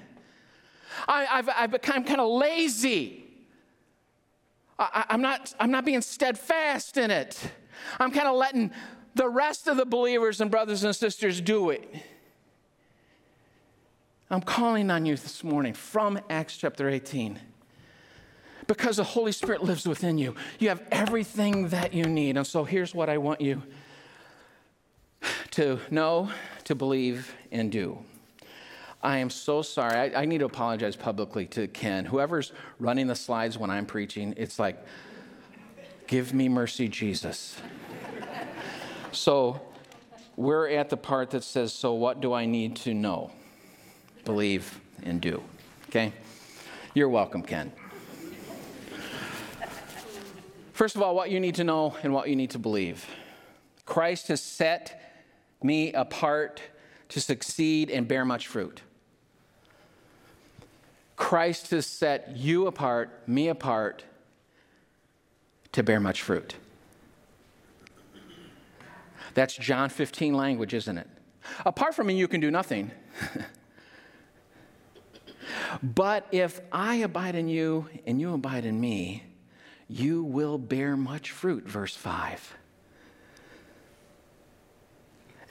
I, 1.07 1.23
have 1.25 1.49
I've 1.49 1.71
become 1.71 2.03
kind 2.03 2.19
of 2.19 2.29
lazy. 2.29 3.23
I, 4.79 5.05
I'm, 5.09 5.21
not, 5.21 5.53
I'm 5.59 5.71
not 5.71 5.85
being 5.85 6.01
steadfast 6.01 6.97
in 6.97 7.11
it. 7.11 7.39
I'm 7.99 8.11
kind 8.11 8.27
of 8.27 8.35
letting 8.35 8.71
the 9.17 9.27
rest 9.27 9.67
of 9.67 9.77
the 9.77 9.85
believers 9.85 10.39
and 10.39 10.49
brothers 10.49 10.83
and 10.83 10.95
sisters 10.95 11.41
do 11.41 11.71
it. 11.71 11.93
I'm 14.29 14.41
calling 14.41 14.91
on 14.91 15.05
you 15.05 15.15
this 15.15 15.43
morning 15.43 15.73
from 15.73 16.19
Acts 16.29 16.57
chapter 16.57 16.89
18. 16.89 17.39
Because 18.67 18.97
the 18.97 19.03
Holy 19.03 19.31
Spirit 19.31 19.63
lives 19.63 19.87
within 19.87 20.17
you. 20.17 20.35
You 20.59 20.69
have 20.69 20.83
everything 20.91 21.69
that 21.69 21.93
you 21.93 22.03
need. 22.03 22.35
And 22.35 22.45
so 22.45 22.65
here's 22.65 22.93
what 22.93 23.09
I 23.09 23.17
want 23.17 23.39
you 23.39 23.63
to 25.51 25.79
know, 25.89 26.29
to 26.65 26.75
believe, 26.75 27.33
and 27.51 27.71
do. 27.71 27.99
I 29.01 29.17
am 29.17 29.29
so 29.29 29.61
sorry. 29.61 29.95
I, 29.95 30.23
I, 30.23 30.25
need 30.25 30.39
to 30.39 30.45
apologize 30.45 30.95
publicly 30.95 31.45
to 31.47 31.67
Ken. 31.67 32.03
Whoever's 32.03 32.51
running 32.79 33.07
the 33.07 33.15
slides 33.15 33.57
when 33.57 33.69
I'm 33.69 33.85
preaching, 33.85 34.33
it's 34.37 34.59
like, 34.59 34.83
give 36.07 36.33
me 36.33 36.49
mercy, 36.49 36.87
Jesus. 36.87 37.57
So 39.17 39.59
we're 40.35 40.69
at 40.69 40.89
the 40.89 40.95
part 40.95 41.31
that 41.31 41.43
says, 41.43 41.73
So 41.73 41.93
what 41.93 42.21
do 42.21 42.33
I 42.33 42.45
need 42.45 42.75
to 42.77 42.93
know, 42.93 43.31
believe, 44.25 44.79
and 45.03 45.19
do? 45.19 45.41
Okay? 45.89 46.13
You're 46.93 47.09
welcome, 47.09 47.41
Ken. 47.41 47.71
First 50.71 50.95
of 50.95 51.01
all, 51.01 51.15
what 51.15 51.31
you 51.31 51.39
need 51.39 51.55
to 51.55 51.63
know 51.63 51.95
and 52.03 52.13
what 52.13 52.29
you 52.29 52.35
need 52.35 52.51
to 52.51 52.59
believe. 52.59 53.07
Christ 53.85 54.27
has 54.27 54.41
set 54.41 55.01
me 55.63 55.91
apart 55.93 56.61
to 57.09 57.19
succeed 57.19 57.89
and 57.89 58.07
bear 58.07 58.23
much 58.23 58.47
fruit. 58.47 58.81
Christ 61.15 61.71
has 61.71 61.87
set 61.87 62.37
you 62.37 62.67
apart, 62.67 63.27
me 63.27 63.47
apart, 63.47 64.03
to 65.71 65.81
bear 65.81 65.99
much 65.99 66.21
fruit. 66.21 66.55
That's 69.37 69.53
John 69.53 69.89
15 69.89 70.33
language, 70.33 70.73
isn't 70.73 70.97
it? 70.97 71.07
Apart 71.63 71.93
from 71.93 72.07
me, 72.07 72.15
you 72.15 72.27
can 72.27 72.41
do 72.41 72.49
nothing. 72.49 72.89
but 75.83 76.25
if 76.31 76.59
I 76.71 76.95
abide 76.95 77.35
in 77.35 77.47
you 77.47 77.87
and 78.07 78.19
you 78.19 78.33
abide 78.33 78.65
in 78.65 78.81
me, 78.81 79.25
you 79.87 80.23
will 80.23 80.57
bear 80.57 80.97
much 80.97 81.29
fruit, 81.29 81.67
verse 81.67 81.95
5. 81.95 82.57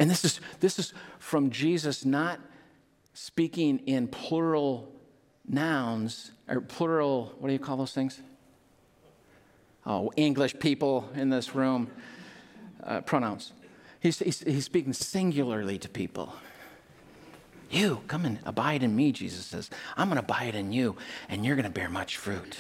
And 0.01 0.11
this 0.11 0.25
is, 0.25 0.40
this 0.59 0.81
is 0.81 0.92
from 1.20 1.51
Jesus 1.51 2.05
not 2.05 2.40
speaking 3.14 3.79
in 3.87 4.09
plural 4.09 4.92
nouns, 5.46 6.33
or 6.49 6.61
plural, 6.61 7.37
what 7.38 7.46
do 7.46 7.53
you 7.53 7.61
call 7.61 7.77
those 7.77 7.92
things? 7.92 8.20
Oh, 9.87 10.11
English 10.16 10.59
people 10.59 11.09
in 11.14 11.31
this 11.31 11.55
room, 11.55 11.88
uh, 12.83 13.01
pronouns. 13.03 13.53
He's, 14.06 14.20
he's, 14.20 14.38
he's 14.38 14.64
speaking 14.64 14.92
singularly 14.92 15.78
to 15.78 15.88
people. 15.88 16.32
You, 17.68 18.02
come 18.06 18.24
and 18.24 18.38
abide 18.44 18.84
in 18.84 18.94
me, 18.94 19.10
Jesus 19.10 19.46
says. 19.46 19.68
I'm 19.96 20.06
going 20.06 20.16
to 20.16 20.22
abide 20.22 20.54
in 20.54 20.70
you, 20.72 20.94
and 21.28 21.44
you're 21.44 21.56
going 21.56 21.64
to 21.64 21.72
bear 21.72 21.88
much 21.88 22.16
fruit. 22.16 22.56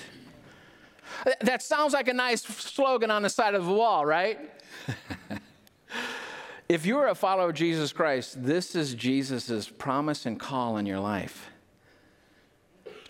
That 1.42 1.62
sounds 1.62 1.92
like 1.92 2.08
a 2.08 2.12
nice 2.12 2.42
slogan 2.42 3.12
on 3.12 3.22
the 3.22 3.30
side 3.30 3.54
of 3.54 3.64
the 3.64 3.72
wall, 3.72 4.04
right? 4.04 4.40
if 6.68 6.84
you're 6.84 7.06
a 7.06 7.14
follower 7.14 7.50
of 7.50 7.54
Jesus 7.54 7.92
Christ, 7.92 8.42
this 8.44 8.74
is 8.74 8.94
Jesus' 8.94 9.68
promise 9.68 10.26
and 10.26 10.40
call 10.40 10.78
in 10.78 10.84
your 10.84 10.98
life 10.98 11.48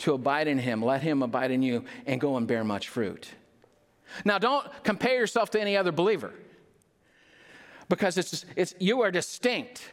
to 0.01 0.13
abide 0.13 0.47
in 0.47 0.59
him, 0.59 0.83
let 0.83 1.01
him 1.01 1.23
abide 1.23 1.51
in 1.51 1.63
you, 1.63 1.87
and 2.05 2.21
go 2.21 2.37
and 2.37 2.47
bear 2.47 2.65
much 2.65 2.91
fruit. 2.91 3.31
Now, 4.27 4.39
don't 4.39 4.67
compare 4.85 5.15
yourself 5.15 5.49
to 5.53 5.61
any 5.61 5.75
other 5.75 5.91
believer 5.91 6.35
because 7.89 8.19
it's, 8.19 8.45
it's, 8.57 8.75
you 8.79 9.03
are 9.03 9.11
distinct. 9.11 9.93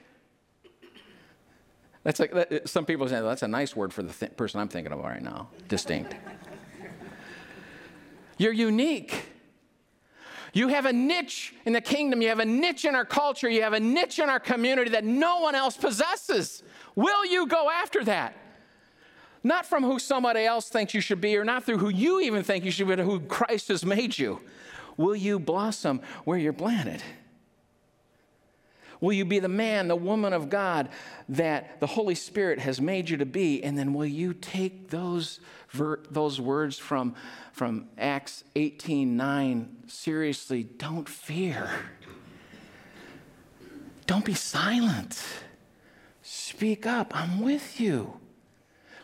That's 2.04 2.20
like 2.20 2.34
that, 2.34 2.68
some 2.68 2.86
people 2.86 3.08
say 3.08 3.22
that's 3.22 3.44
a 3.44 3.48
nice 3.48 3.76
word 3.76 3.94
for 3.94 4.04
the 4.04 4.12
th- 4.12 4.36
person 4.36 4.60
I'm 4.60 4.68
thinking 4.68 4.92
of 4.92 5.00
right 5.00 5.22
now. 5.22 5.50
Distinct. 5.70 6.16
You're 8.38 8.54
unique. 8.54 9.26
You 10.54 10.68
have 10.68 10.86
a 10.86 10.94
niche 10.94 11.56
in 11.66 11.74
the 11.74 11.82
kingdom. 11.82 12.22
You 12.22 12.30
have 12.30 12.40
a 12.40 12.46
niche 12.46 12.86
in 12.86 12.94
our 12.94 13.06
culture. 13.06 13.50
You 13.50 13.64
have 13.64 13.74
a 13.74 13.80
niche 13.80 14.20
in 14.20 14.30
our 14.30 14.40
community 14.40 14.92
that 14.92 15.04
no 15.04 15.40
one 15.40 15.56
else 15.56 15.78
possesses. 15.78 16.62
Will 16.96 17.26
you 17.26 17.48
go 17.48 17.70
after 17.72 18.04
that? 18.04 18.36
Not 19.44 19.66
from 19.66 19.84
who 19.84 19.98
somebody 19.98 20.46
else 20.46 20.70
thinks 20.70 20.94
you 20.94 21.02
should 21.02 21.20
be, 21.20 21.36
or 21.38 21.44
not 21.44 21.66
through 21.66 21.80
who 21.80 21.90
you 21.90 22.22
even 22.22 22.44
think 22.44 22.64
you 22.64 22.72
should 22.72 22.88
be, 22.88 22.96
but 22.96 23.04
who 23.04 23.20
Christ 23.22 23.70
has 23.70 23.84
made 23.84 24.18
you. 24.18 24.40
Will 24.96 25.16
you 25.16 25.40
blossom 25.40 26.02
where 26.24 26.38
you're 26.38 26.54
planted? 26.54 27.02
Will 29.04 29.12
you 29.12 29.26
be 29.26 29.40
the 29.40 29.50
man, 29.50 29.90
the 29.90 29.98
woman 29.98 30.32
of 30.32 30.50
God 30.50 30.88
that 31.28 31.82
the 31.82 31.88
Holy 31.88 32.16
Spirit 32.16 32.60
has 32.60 32.80
made 32.80 33.10
you 33.10 33.18
to 33.18 33.26
be? 33.26 33.62
And 33.62 33.78
then 33.78 33.94
will 33.94 34.06
you 34.06 34.34
take 34.34 34.92
those, 34.92 35.42
ver- 35.72 36.00
those 36.10 36.40
words 36.40 36.78
from, 36.78 37.14
from 37.52 37.90
Acts 37.98 38.46
18 38.56 39.18
9 39.18 39.76
seriously? 39.88 40.64
Don't 40.64 41.10
fear. 41.10 41.70
Don't 44.06 44.24
be 44.24 44.36
silent. 44.36 45.22
Speak 46.22 46.88
up. 46.88 47.14
I'm 47.14 47.42
with 47.42 47.82
you. 47.82 48.22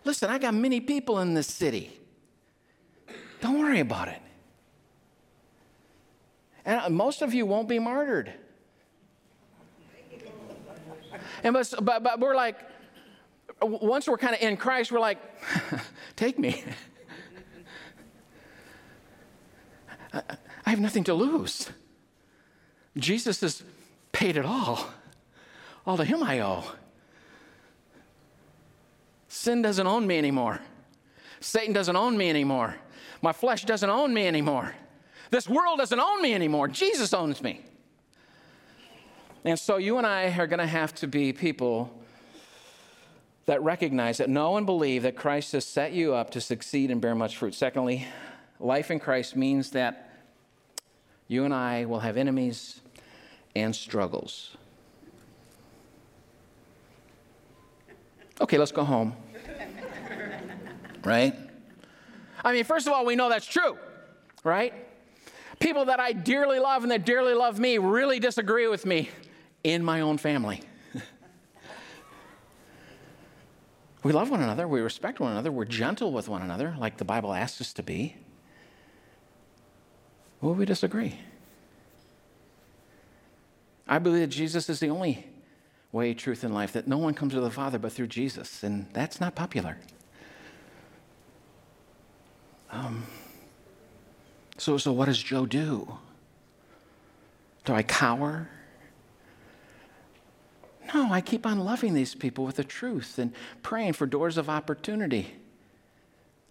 Listen, 0.05 0.29
I 0.29 0.37
got 0.37 0.53
many 0.53 0.79
people 0.79 1.19
in 1.19 1.33
this 1.33 1.47
city. 1.47 1.99
Don't 3.41 3.59
worry 3.59 3.81
about 3.81 4.07
it. 4.07 4.21
And 6.63 6.79
uh, 6.79 6.89
most 6.89 7.21
of 7.21 7.33
you 7.33 7.45
won't 7.45 7.67
be 7.67 7.79
martyred. 7.79 8.31
And 11.43 11.53
but, 11.53 11.73
but, 11.81 12.03
but 12.03 12.19
we're 12.19 12.35
like, 12.35 12.57
once 13.61 14.07
we're 14.07 14.17
kind 14.17 14.35
of 14.35 14.41
in 14.41 14.57
Christ, 14.57 14.91
we're 14.91 14.99
like, 14.99 15.19
take 16.15 16.39
me. 16.39 16.63
I 20.13 20.69
have 20.69 20.79
nothing 20.79 21.03
to 21.05 21.13
lose. 21.13 21.69
Jesus 22.97 23.41
has 23.41 23.63
paid 24.11 24.37
it 24.37 24.45
all. 24.45 24.87
All 25.85 25.97
to 25.97 26.03
Him 26.05 26.23
I 26.23 26.39
owe. 26.39 26.63
Sin 29.27 29.61
doesn't 29.61 29.87
own 29.87 30.05
me 30.07 30.17
anymore. 30.17 30.59
Satan 31.39 31.73
doesn't 31.73 31.95
own 31.95 32.17
me 32.17 32.29
anymore. 32.29 32.75
My 33.21 33.31
flesh 33.31 33.65
doesn't 33.65 33.89
own 33.89 34.13
me 34.13 34.27
anymore. 34.27 34.73
This 35.31 35.47
world 35.47 35.77
doesn't 35.77 35.99
own 35.99 36.21
me 36.21 36.33
anymore. 36.33 36.67
Jesus 36.67 37.13
owns 37.13 37.41
me. 37.41 37.61
And 39.45 39.57
so 39.57 39.77
you 39.77 39.97
and 39.97 40.05
I 40.05 40.37
are 40.37 40.47
going 40.47 40.59
to 40.59 40.67
have 40.67 40.93
to 40.95 41.07
be 41.07 41.31
people 41.31 41.93
that 43.45 43.63
recognize 43.63 44.17
that 44.17 44.29
know 44.29 44.57
and 44.57 44.65
believe 44.65 45.03
that 45.03 45.15
Christ 45.15 45.53
has 45.53 45.65
set 45.65 45.91
you 45.93 46.13
up 46.13 46.29
to 46.31 46.41
succeed 46.41 46.91
and 46.91 46.99
bear 46.99 47.15
much 47.15 47.37
fruit. 47.37 47.55
Secondly, 47.55 48.05
life 48.59 48.91
in 48.91 48.99
Christ 48.99 49.35
means 49.35 49.71
that 49.71 50.09
you 51.27 51.45
and 51.45 51.53
I 51.53 51.85
will 51.85 51.99
have 51.99 52.17
enemies 52.17 52.81
and 53.55 53.75
struggles. 53.75 54.55
Okay, 58.41 58.57
let's 58.57 58.71
go 58.71 58.83
home. 58.83 59.15
right? 61.03 61.35
I 62.43 62.53
mean, 62.53 62.63
first 62.65 62.87
of 62.87 62.93
all, 62.93 63.05
we 63.05 63.15
know 63.15 63.29
that's 63.29 63.45
true, 63.45 63.77
right? 64.43 64.73
People 65.59 65.85
that 65.85 65.99
I 65.99 66.13
dearly 66.13 66.59
love 66.59 66.83
and 66.83 66.91
that 66.91 67.05
dearly 67.05 67.33
love 67.33 67.59
me 67.59 67.77
really 67.77 68.19
disagree 68.19 68.67
with 68.67 68.85
me 68.85 69.09
in 69.63 69.83
my 69.83 70.01
own 70.01 70.17
family. 70.17 70.61
we 74.03 74.11
love 74.11 74.29
one 74.29 74.41
another, 74.41 74.67
we 74.67 74.81
respect 74.81 75.19
one 75.19 75.31
another, 75.31 75.51
we're 75.51 75.65
gentle 75.65 76.11
with 76.11 76.29
one 76.29 76.41
another, 76.41 76.75
like 76.79 76.97
the 76.97 77.05
Bible 77.05 77.33
asks 77.33 77.61
us 77.61 77.73
to 77.73 77.83
be. 77.83 78.15
Will 80.41 80.53
we 80.53 80.65
disagree? 80.65 81.19
I 83.87 83.99
believe 83.99 84.21
that 84.21 84.27
Jesus 84.27 84.69
is 84.69 84.79
the 84.79 84.89
only 84.89 85.27
way, 85.91 86.13
truth, 86.13 86.43
and 86.43 86.53
life, 86.53 86.73
that 86.73 86.87
no 86.87 86.97
one 86.97 87.13
comes 87.13 87.33
to 87.33 87.41
the 87.41 87.49
Father 87.49 87.79
but 87.79 87.91
through 87.91 88.07
Jesus, 88.07 88.63
and 88.63 88.85
that's 88.93 89.19
not 89.19 89.35
popular. 89.35 89.77
Um, 92.71 93.03
so, 94.57 94.77
so 94.77 94.91
what 94.91 95.05
does 95.05 95.21
Joe 95.21 95.45
do? 95.45 95.97
Do 97.65 97.73
I 97.73 97.81
cower? 97.81 98.47
No, 100.93 101.11
I 101.11 101.21
keep 101.21 101.45
on 101.45 101.59
loving 101.59 101.93
these 101.93 102.15
people 102.15 102.45
with 102.45 102.55
the 102.55 102.63
truth 102.63 103.19
and 103.19 103.33
praying 103.61 103.93
for 103.93 104.05
doors 104.05 104.37
of 104.37 104.49
opportunity. 104.49 105.35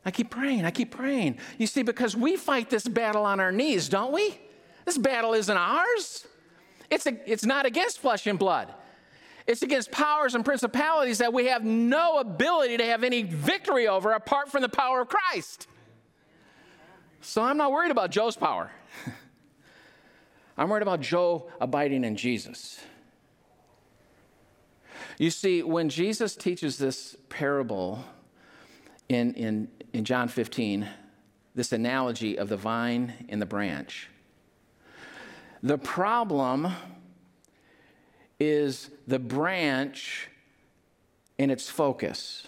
I 0.05 0.11
keep 0.11 0.31
praying, 0.31 0.64
I 0.64 0.70
keep 0.70 0.90
praying. 0.90 1.38
You 1.59 1.66
see, 1.66 1.83
because 1.83 2.16
we 2.16 2.37
fight 2.37 2.70
this 2.70 2.87
battle 2.87 3.24
on 3.24 3.40
our 3.40 3.53
knees, 3.53 3.88
don't 3.88 4.12
we? 4.12 4.38
This 4.85 4.96
battle 4.96 5.35
isn't 5.35 5.57
ours. 5.57 6.27
It's, 6.90 7.07
a, 7.07 7.31
it's 7.31 7.44
not 7.44 7.66
against 7.66 7.98
flesh 7.98 8.27
and 8.27 8.38
blood. 8.38 8.72
It's 9.46 9.62
against 9.62 9.90
powers 9.90 10.35
and 10.35 10.44
principalities 10.44 11.18
that 11.18 11.33
we 11.33 11.46
have 11.46 11.64
no 11.64 12.18
ability 12.18 12.77
to 12.77 12.85
have 12.85 13.03
any 13.03 13.22
victory 13.22 13.88
over 13.88 14.12
apart 14.12 14.51
from 14.51 14.62
the 14.62 14.68
power 14.68 15.01
of 15.01 15.09
Christ. 15.09 15.66
So 17.20 17.42
I'm 17.42 17.57
not 17.57 17.72
worried 17.72 17.90
about 17.90 18.11
Joe's 18.11 18.37
power. 18.37 18.70
I'm 20.57 20.68
worried 20.68 20.83
about 20.83 21.01
Joe 21.01 21.51
abiding 21.61 22.05
in 22.05 22.16
Jesus. 22.16 22.79
You 25.19 25.31
see, 25.31 25.65
when 25.65 25.89
Jesus 25.89 26.37
teaches 26.37 26.79
this 26.79 27.17
parable 27.29 28.05
in, 29.09 29.35
in, 29.35 29.69
in 29.93 30.05
John 30.05 30.29
15, 30.29 30.89
this 31.57 31.73
analogy 31.73 32.39
of 32.39 32.49
the 32.49 32.57
vine 32.57 33.27
and 33.29 33.43
the 33.43 33.47
branch, 33.47 34.09
the 35.61 35.77
problem 35.77 36.69
is 38.39 38.91
the 39.09 39.19
branch 39.19 40.29
in 41.37 41.51
its 41.51 41.69
focus. 41.69 42.47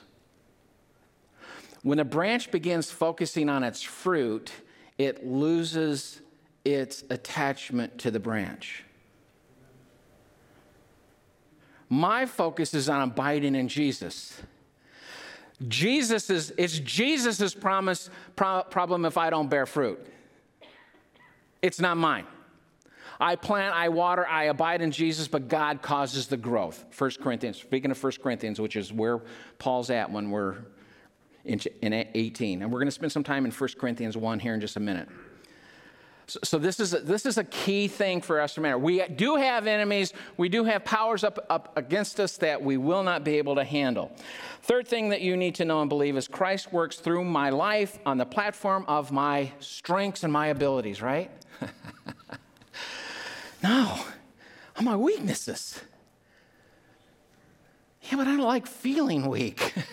When 1.83 1.99
a 1.99 2.05
branch 2.05 2.53
begins 2.53 2.89
focusing 2.89 3.49
on 3.49 3.65
its 3.65 3.83
fruit, 3.83 4.53
it 4.97 5.27
loses 5.27 6.21
its 6.65 7.03
attachment 7.11 7.99
to 7.99 8.13
the 8.13 8.21
branch. 8.21 8.85
My 11.91 12.25
focus 12.25 12.73
is 12.73 12.89
on 12.89 13.03
abiding 13.03 13.57
in 13.57 13.67
Jesus. 13.67 14.41
Jesus 15.67 16.31
is, 16.31 16.55
it's 16.57 16.79
Jesus' 16.79 17.53
promise 17.53 18.09
pro- 18.37 18.63
problem 18.63 19.05
if 19.05 19.19
I 19.19 19.29
don't 19.29 19.51
bear 19.51 19.67
fruit. 19.67 19.99
It's 21.61 21.81
not 21.81 21.97
mine. 21.97 22.27
I 23.21 23.37
plant, 23.37 23.75
I 23.75 23.91
water, 23.91 24.27
I 24.27 24.45
abide 24.45 24.81
in 24.81 24.93
Jesus, 24.93 25.29
but 25.29 25.49
God 25.49 25.83
causes 25.83 26.29
the 26.29 26.39
growth. 26.39 26.87
1 26.97 27.11
Corinthians, 27.21 27.61
speaking 27.61 27.91
of 27.91 28.03
1 28.03 28.13
Corinthians, 28.23 28.61
which 28.61 28.77
is 28.77 28.93
where 28.93 29.21
Paul's 29.59 29.91
at 29.91 30.11
when 30.11 30.31
we're 30.31 30.57
in, 31.45 31.61
in 31.83 31.93
18. 31.93 32.63
And 32.63 32.73
we're 32.73 32.79
going 32.79 32.87
to 32.87 32.93
spend 32.93 33.13
some 33.13 33.25
time 33.25 33.45
in 33.45 33.51
1 33.51 33.71
Corinthians 33.79 34.17
1 34.17 34.39
here 34.39 34.55
in 34.55 34.61
just 34.61 34.77
a 34.77 34.81
minute. 34.81 35.09
So, 36.43 36.59
this, 36.59 36.81
is 36.81 36.95
a, 36.95 37.01
this 37.01 37.27
is 37.27 37.39
a 37.39 37.45
key 37.45 37.89
thing 37.89 38.21
for 38.21 38.41
us 38.41 38.55
to 38.55 38.61
remember. 38.61 38.85
We 38.85 39.05
do 39.07 39.37
have 39.37 39.67
enemies, 39.67 40.13
we 40.37 40.49
do 40.49 40.65
have 40.65 40.85
powers 40.85 41.25
up, 41.25 41.45
up 41.49 41.77
against 41.77 42.21
us 42.21 42.37
that 42.39 42.63
we 42.63 42.77
will 42.77 43.03
not 43.03 43.25
be 43.25 43.39
able 43.39 43.55
to 43.57 43.65
handle. 43.65 44.13
Third 44.63 44.87
thing 44.87 45.09
that 45.11 45.21
you 45.21 45.37
need 45.37 45.55
to 45.57 45.65
know 45.65 45.81
and 45.81 45.89
believe 45.89 46.17
is 46.17 46.29
Christ 46.29 46.73
works 46.73 46.97
through 46.97 47.25
my 47.25 47.51
life 47.51 47.99
on 48.05 48.19
the 48.19 48.27
platform 48.27 48.85
of 48.89 49.11
my 49.11 49.53
strengths 49.61 50.23
and 50.23 50.33
my 50.33 50.49
abilities, 50.49 51.03
right? 51.03 51.31
no, 53.63 53.99
on 54.77 54.85
my 54.85 54.97
weaknesses. 54.97 55.81
Yeah, 58.03 58.17
but 58.17 58.27
I 58.27 58.37
don't 58.37 58.47
like 58.47 58.67
feeling 58.67 59.29
weak. 59.29 59.75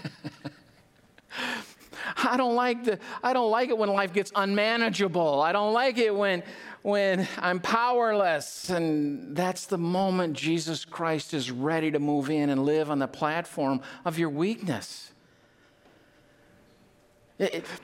I 2.16 2.38
don't 2.38 2.56
like 2.56 2.84
the 2.84 3.00
I 3.24 3.34
don't 3.34 3.52
like 3.52 3.70
it 3.70 3.78
when 3.78 3.90
life 3.90 4.14
gets 4.14 4.32
unmanageable. 4.36 5.42
I 5.42 5.52
don't 5.52 5.74
like 5.74 5.98
it 5.98 6.14
when 6.14 6.44
when 6.82 7.28
I'm 7.40 7.60
powerless. 7.60 8.70
And 8.70 9.36
that's 9.36 9.66
the 9.66 9.78
moment 9.78 10.34
Jesus 10.34 10.86
Christ 10.86 11.34
is 11.34 11.52
ready 11.52 11.92
to 11.92 12.00
move 12.00 12.30
in 12.30 12.50
and 12.50 12.64
live 12.64 12.90
on 12.90 13.00
the 13.00 13.08
platform 13.08 13.82
of 14.06 14.18
your 14.18 14.30
weakness. 14.30 15.12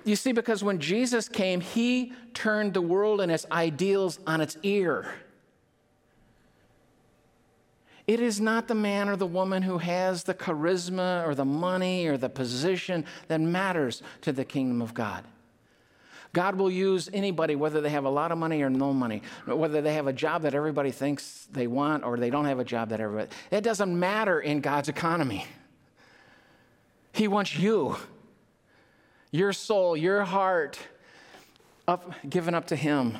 You 0.03 0.15
see, 0.15 0.31
because 0.31 0.63
when 0.63 0.79
Jesus 0.79 1.29
came, 1.29 1.61
he 1.61 2.13
turned 2.33 2.73
the 2.73 2.81
world 2.81 3.21
and 3.21 3.31
its 3.31 3.45
ideals 3.51 4.19
on 4.25 4.41
its 4.41 4.57
ear. 4.63 5.13
It 8.05 8.19
is 8.19 8.41
not 8.41 8.67
the 8.67 8.75
man 8.75 9.07
or 9.07 9.15
the 9.15 9.25
woman 9.25 9.63
who 9.63 9.77
has 9.77 10.23
the 10.23 10.33
charisma 10.33 11.25
or 11.25 11.35
the 11.35 11.45
money 11.45 12.05
or 12.07 12.17
the 12.17 12.29
position 12.29 13.05
that 13.27 13.39
matters 13.39 14.01
to 14.21 14.31
the 14.31 14.43
kingdom 14.43 14.81
of 14.81 14.93
God. 14.93 15.23
God 16.33 16.55
will 16.55 16.71
use 16.71 17.09
anybody, 17.13 17.55
whether 17.55 17.79
they 17.79 17.91
have 17.91 18.05
a 18.05 18.09
lot 18.09 18.31
of 18.31 18.39
money 18.39 18.63
or 18.63 18.69
no 18.69 18.91
money, 18.91 19.21
whether 19.45 19.81
they 19.81 19.93
have 19.93 20.07
a 20.07 20.13
job 20.13 20.41
that 20.41 20.55
everybody 20.55 20.89
thinks 20.89 21.47
they 21.51 21.67
want 21.67 22.03
or 22.03 22.17
they 22.17 22.31
don't 22.31 22.45
have 22.45 22.59
a 22.59 22.63
job 22.63 22.89
that 22.89 22.99
everybody. 22.99 23.29
It 23.51 23.61
doesn't 23.61 23.97
matter 23.97 24.39
in 24.41 24.59
God's 24.59 24.89
economy. 24.89 25.45
He 27.11 27.27
wants 27.27 27.55
you, 27.55 27.97
your 29.29 29.53
soul, 29.53 29.95
your 29.95 30.23
heart, 30.23 30.79
up, 31.87 32.13
given 32.27 32.55
up 32.55 32.65
to 32.67 32.75
Him. 32.75 33.15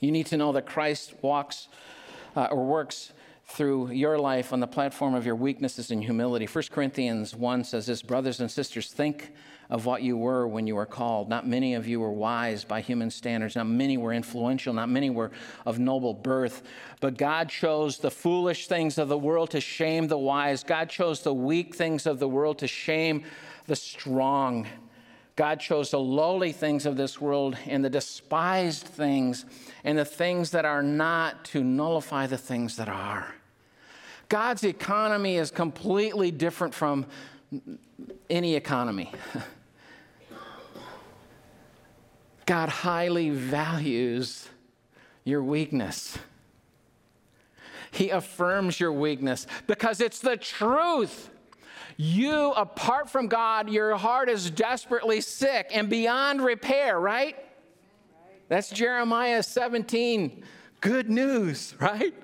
You 0.00 0.10
need 0.10 0.26
to 0.26 0.36
know 0.36 0.50
that 0.52 0.66
Christ 0.66 1.14
walks 1.22 1.68
uh, 2.36 2.48
or 2.50 2.64
works 2.64 3.12
through 3.46 3.90
your 3.90 4.18
life 4.18 4.52
on 4.52 4.60
the 4.60 4.66
platform 4.66 5.14
of 5.14 5.26
your 5.26 5.34
weaknesses 5.34 5.90
and 5.90 6.04
humility. 6.04 6.46
1 6.46 6.64
Corinthians 6.70 7.34
1 7.34 7.64
says 7.64 7.86
this 7.86 8.02
Brothers 8.02 8.40
and 8.40 8.50
sisters, 8.50 8.92
think 8.92 9.32
of 9.68 9.86
what 9.86 10.02
you 10.02 10.16
were 10.16 10.46
when 10.46 10.66
you 10.66 10.76
were 10.76 10.86
called. 10.86 11.28
Not 11.28 11.46
many 11.46 11.74
of 11.74 11.86
you 11.86 12.00
were 12.00 12.10
wise 12.12 12.64
by 12.64 12.80
human 12.80 13.10
standards. 13.10 13.56
Not 13.56 13.68
many 13.68 13.96
were 13.96 14.12
influential. 14.12 14.72
Not 14.72 14.88
many 14.88 15.10
were 15.10 15.30
of 15.64 15.78
noble 15.78 16.14
birth. 16.14 16.62
But 17.00 17.16
God 17.16 17.48
chose 17.48 17.98
the 17.98 18.10
foolish 18.10 18.66
things 18.66 18.98
of 18.98 19.08
the 19.08 19.18
world 19.18 19.50
to 19.50 19.60
shame 19.60 20.08
the 20.08 20.18
wise. 20.18 20.64
God 20.64 20.90
chose 20.90 21.22
the 21.22 21.34
weak 21.34 21.74
things 21.74 22.06
of 22.06 22.18
the 22.18 22.28
world 22.28 22.58
to 22.58 22.68
shame 22.68 23.24
the 23.66 23.76
strong. 23.76 24.66
God 25.36 25.60
chose 25.60 25.90
the 25.90 26.00
lowly 26.00 26.52
things 26.52 26.86
of 26.86 26.96
this 26.96 27.20
world 27.20 27.56
and 27.66 27.84
the 27.84 27.90
despised 27.90 28.84
things 28.84 29.44
and 29.84 29.98
the 29.98 30.04
things 30.04 30.50
that 30.50 30.64
are 30.64 30.82
not 30.82 31.44
to 31.46 31.64
nullify 31.64 32.26
the 32.26 32.38
things 32.38 32.76
that 32.76 32.88
are. 32.88 33.34
God's 34.28 34.64
economy 34.64 35.36
is 35.36 35.50
completely 35.50 36.30
different 36.30 36.74
from 36.74 37.06
any 38.28 38.54
economy. 38.54 39.12
God 42.46 42.68
highly 42.68 43.30
values 43.30 44.48
your 45.24 45.42
weakness. 45.42 46.18
He 47.90 48.10
affirms 48.10 48.78
your 48.78 48.92
weakness 48.92 49.46
because 49.66 50.00
it's 50.00 50.20
the 50.20 50.36
truth. 50.36 51.30
You, 52.02 52.52
apart 52.52 53.10
from 53.10 53.26
God, 53.26 53.68
your 53.68 53.94
heart 53.94 54.30
is 54.30 54.50
desperately 54.50 55.20
sick 55.20 55.68
and 55.70 55.90
beyond 55.90 56.42
repair, 56.42 56.98
right? 56.98 57.36
That's 58.48 58.70
Jeremiah 58.70 59.42
17. 59.42 60.42
Good 60.80 61.10
news, 61.10 61.74
right? 61.78 62.14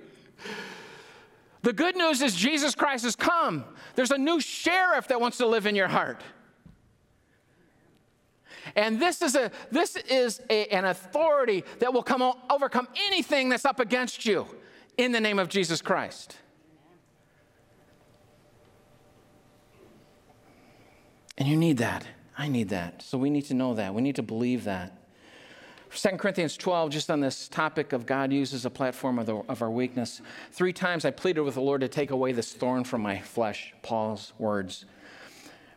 The 1.60 1.74
good 1.74 1.94
news 1.94 2.22
is 2.22 2.34
Jesus 2.34 2.74
Christ 2.74 3.04
has 3.04 3.14
come. 3.14 3.66
There's 3.96 4.12
a 4.12 4.16
new 4.16 4.40
sheriff 4.40 5.08
that 5.08 5.20
wants 5.20 5.36
to 5.38 5.46
live 5.46 5.66
in 5.66 5.76
your 5.76 5.88
heart. 5.88 6.22
And 8.76 8.98
this 8.98 9.20
is, 9.20 9.34
a, 9.34 9.50
this 9.70 9.96
is 9.96 10.40
a, 10.48 10.68
an 10.68 10.86
authority 10.86 11.64
that 11.80 11.92
will 11.92 12.02
come 12.02 12.22
overcome 12.48 12.88
anything 13.08 13.50
that's 13.50 13.66
up 13.66 13.78
against 13.78 14.24
you 14.24 14.46
in 14.96 15.12
the 15.12 15.20
name 15.20 15.38
of 15.38 15.50
Jesus 15.50 15.82
Christ. 15.82 16.38
And 21.38 21.48
you 21.48 21.56
need 21.56 21.78
that. 21.78 22.06
I 22.38 22.48
need 22.48 22.68
that. 22.70 23.02
So 23.02 23.18
we 23.18 23.30
need 23.30 23.46
to 23.46 23.54
know 23.54 23.74
that. 23.74 23.94
We 23.94 24.02
need 24.02 24.16
to 24.16 24.22
believe 24.22 24.64
that. 24.64 24.92
2 25.90 26.10
Corinthians 26.10 26.56
12, 26.56 26.90
just 26.90 27.10
on 27.10 27.20
this 27.20 27.48
topic 27.48 27.92
of 27.92 28.04
God 28.04 28.32
uses 28.32 28.66
a 28.66 28.70
platform 28.70 29.18
of, 29.18 29.26
the, 29.26 29.36
of, 29.48 29.62
our 29.62 29.70
weakness. 29.70 30.20
Three 30.52 30.72
times 30.72 31.04
I 31.04 31.10
pleaded 31.10 31.40
with 31.40 31.54
the 31.54 31.60
Lord 31.60 31.80
to 31.80 31.88
take 31.88 32.10
away 32.10 32.32
this 32.32 32.52
thorn 32.52 32.84
from 32.84 33.00
my 33.00 33.20
flesh, 33.20 33.72
Paul's 33.82 34.32
words. 34.38 34.84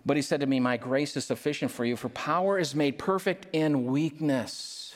But 0.05 0.18
he 0.18 0.22
said 0.22 0.41
to 0.41 0.45
me, 0.45 0.60
My 0.60 0.76
grace 0.78 1.16
is 1.16 1.26
sufficient 1.26 1.72
for 1.72 1.86
you, 1.86 1.95
for 1.95 2.10
power 2.10 2.57
is 2.57 2.76
made 2.76 2.97
perfect 2.97 3.47
in 3.53 3.86
weakness. 3.86 4.95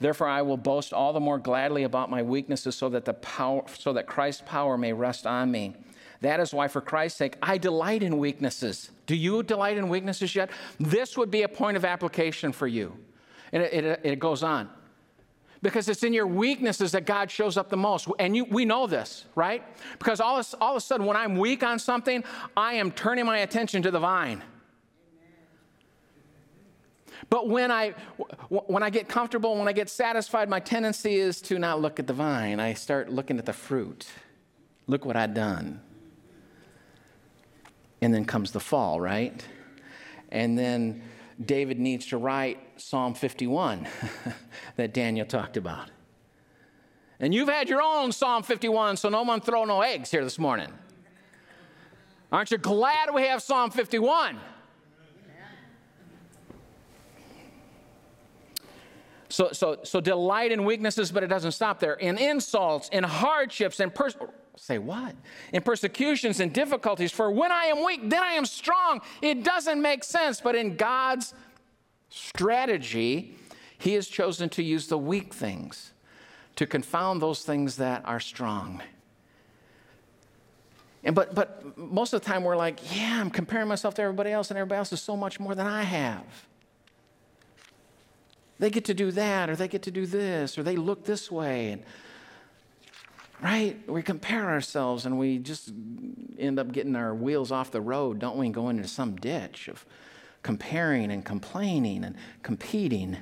Therefore, 0.00 0.28
I 0.28 0.42
will 0.42 0.56
boast 0.56 0.92
all 0.92 1.12
the 1.12 1.20
more 1.20 1.38
gladly 1.38 1.82
about 1.82 2.10
my 2.10 2.22
weaknesses 2.22 2.76
so 2.76 2.88
that, 2.90 3.04
the 3.04 3.14
power, 3.14 3.64
so 3.76 3.92
that 3.94 4.06
Christ's 4.06 4.42
power 4.46 4.78
may 4.78 4.92
rest 4.92 5.26
on 5.26 5.50
me. 5.50 5.74
That 6.20 6.40
is 6.40 6.52
why, 6.52 6.68
for 6.68 6.80
Christ's 6.80 7.18
sake, 7.18 7.36
I 7.42 7.58
delight 7.58 8.02
in 8.02 8.18
weaknesses. 8.18 8.90
Do 9.06 9.14
you 9.14 9.42
delight 9.42 9.76
in 9.76 9.88
weaknesses 9.88 10.34
yet? 10.34 10.50
This 10.80 11.16
would 11.16 11.30
be 11.30 11.42
a 11.42 11.48
point 11.48 11.76
of 11.76 11.84
application 11.84 12.52
for 12.52 12.66
you. 12.66 12.96
And 13.52 13.62
it, 13.62 13.84
it, 13.84 14.00
it 14.02 14.18
goes 14.18 14.42
on. 14.42 14.68
Because 15.62 15.88
it's 15.88 16.02
in 16.02 16.12
your 16.12 16.26
weaknesses 16.26 16.92
that 16.92 17.04
God 17.04 17.30
shows 17.30 17.56
up 17.56 17.68
the 17.68 17.76
most. 17.76 18.08
And 18.18 18.36
you, 18.36 18.44
we 18.44 18.64
know 18.64 18.86
this, 18.86 19.24
right? 19.34 19.62
Because 19.98 20.20
all 20.20 20.38
of, 20.38 20.54
all 20.60 20.72
of 20.72 20.76
a 20.76 20.80
sudden, 20.80 21.06
when 21.06 21.16
I'm 21.16 21.36
weak 21.36 21.62
on 21.62 21.78
something, 21.78 22.22
I 22.56 22.74
am 22.74 22.92
turning 22.92 23.26
my 23.26 23.38
attention 23.38 23.82
to 23.82 23.90
the 23.90 23.98
vine. 23.98 24.42
But 27.30 27.48
when 27.48 27.70
I, 27.70 27.94
when 28.48 28.82
I 28.82 28.90
get 28.90 29.08
comfortable, 29.08 29.56
when 29.56 29.68
I 29.68 29.72
get 29.72 29.88
satisfied, 29.90 30.48
my 30.48 30.60
tendency 30.60 31.16
is 31.16 31.40
to 31.42 31.58
not 31.58 31.80
look 31.80 31.98
at 31.98 32.06
the 32.06 32.12
vine. 32.12 32.60
I 32.60 32.74
start 32.74 33.10
looking 33.10 33.38
at 33.38 33.46
the 33.46 33.52
fruit. 33.52 34.06
Look 34.86 35.04
what 35.04 35.16
I've 35.16 35.34
done. 35.34 35.80
And 38.00 38.14
then 38.14 38.24
comes 38.24 38.52
the 38.52 38.60
fall, 38.60 39.00
right? 39.00 39.44
And 40.30 40.58
then 40.58 41.02
David 41.44 41.78
needs 41.78 42.06
to 42.06 42.18
write 42.18 42.58
Psalm 42.76 43.14
51 43.14 43.88
that 44.76 44.94
Daniel 44.94 45.26
talked 45.26 45.56
about. 45.56 45.90
And 47.20 47.34
you've 47.34 47.48
had 47.48 47.68
your 47.68 47.82
own 47.82 48.12
Psalm 48.12 48.42
51, 48.42 48.96
so 48.96 49.08
no 49.08 49.22
one 49.22 49.40
throw 49.40 49.64
no 49.64 49.82
eggs 49.82 50.10
here 50.10 50.22
this 50.22 50.38
morning. 50.38 50.72
Aren't 52.30 52.50
you 52.50 52.58
glad 52.58 53.12
we 53.12 53.22
have 53.22 53.42
Psalm 53.42 53.70
51? 53.70 54.38
So, 59.28 59.50
so, 59.52 59.78
so 59.82 60.00
delight 60.00 60.52
in 60.52 60.64
weaknesses, 60.64 61.12
but 61.12 61.22
it 61.22 61.26
doesn't 61.26 61.52
stop 61.52 61.80
there. 61.80 61.94
In 61.94 62.16
insults, 62.16 62.88
in 62.88 63.04
hardships, 63.04 63.78
in 63.78 63.90
pers- 63.90 64.16
say 64.56 64.78
what? 64.78 65.14
In 65.52 65.62
persecutions 65.62 66.40
and 66.40 66.52
difficulties. 66.52 67.12
For 67.12 67.30
when 67.30 67.52
I 67.52 67.64
am 67.64 67.84
weak, 67.84 68.08
then 68.08 68.22
I 68.22 68.32
am 68.32 68.46
strong. 68.46 69.00
It 69.20 69.44
doesn't 69.44 69.80
make 69.80 70.02
sense, 70.02 70.40
but 70.40 70.54
in 70.54 70.76
God's 70.76 71.34
strategy, 72.08 73.34
He 73.76 73.92
has 73.94 74.08
chosen 74.08 74.48
to 74.50 74.62
use 74.62 74.86
the 74.86 74.98
weak 74.98 75.34
things 75.34 75.92
to 76.56 76.66
confound 76.66 77.22
those 77.22 77.42
things 77.42 77.76
that 77.76 78.04
are 78.04 78.20
strong. 78.20 78.82
And 81.04 81.14
but 81.14 81.34
but 81.34 81.78
most 81.78 82.12
of 82.12 82.20
the 82.20 82.26
time 82.26 82.42
we're 82.42 82.56
like, 82.56 82.80
yeah, 82.96 83.20
I'm 83.20 83.30
comparing 83.30 83.68
myself 83.68 83.94
to 83.94 84.02
everybody 84.02 84.30
else, 84.32 84.50
and 84.50 84.58
everybody 84.58 84.78
else 84.78 84.92
is 84.92 85.00
so 85.00 85.16
much 85.16 85.38
more 85.38 85.54
than 85.54 85.66
I 85.66 85.82
have. 85.82 86.24
They 88.58 88.70
get 88.70 88.84
to 88.86 88.94
do 88.94 89.10
that, 89.12 89.50
or 89.50 89.56
they 89.56 89.68
get 89.68 89.82
to 89.82 89.90
do 89.90 90.06
this, 90.06 90.58
or 90.58 90.62
they 90.62 90.76
look 90.76 91.04
this 91.04 91.30
way. 91.30 91.72
And, 91.72 91.82
right? 93.40 93.88
We 93.88 94.02
compare 94.02 94.50
ourselves 94.50 95.06
and 95.06 95.18
we 95.18 95.38
just 95.38 95.72
end 96.38 96.58
up 96.58 96.72
getting 96.72 96.96
our 96.96 97.14
wheels 97.14 97.52
off 97.52 97.70
the 97.70 97.80
road, 97.80 98.18
don't 98.18 98.36
we? 98.36 98.46
And 98.46 98.54
go 98.54 98.68
into 98.68 98.88
some 98.88 99.16
ditch 99.16 99.68
of 99.68 99.84
comparing 100.42 101.10
and 101.10 101.24
complaining 101.24 102.04
and 102.04 102.16
competing. 102.42 103.16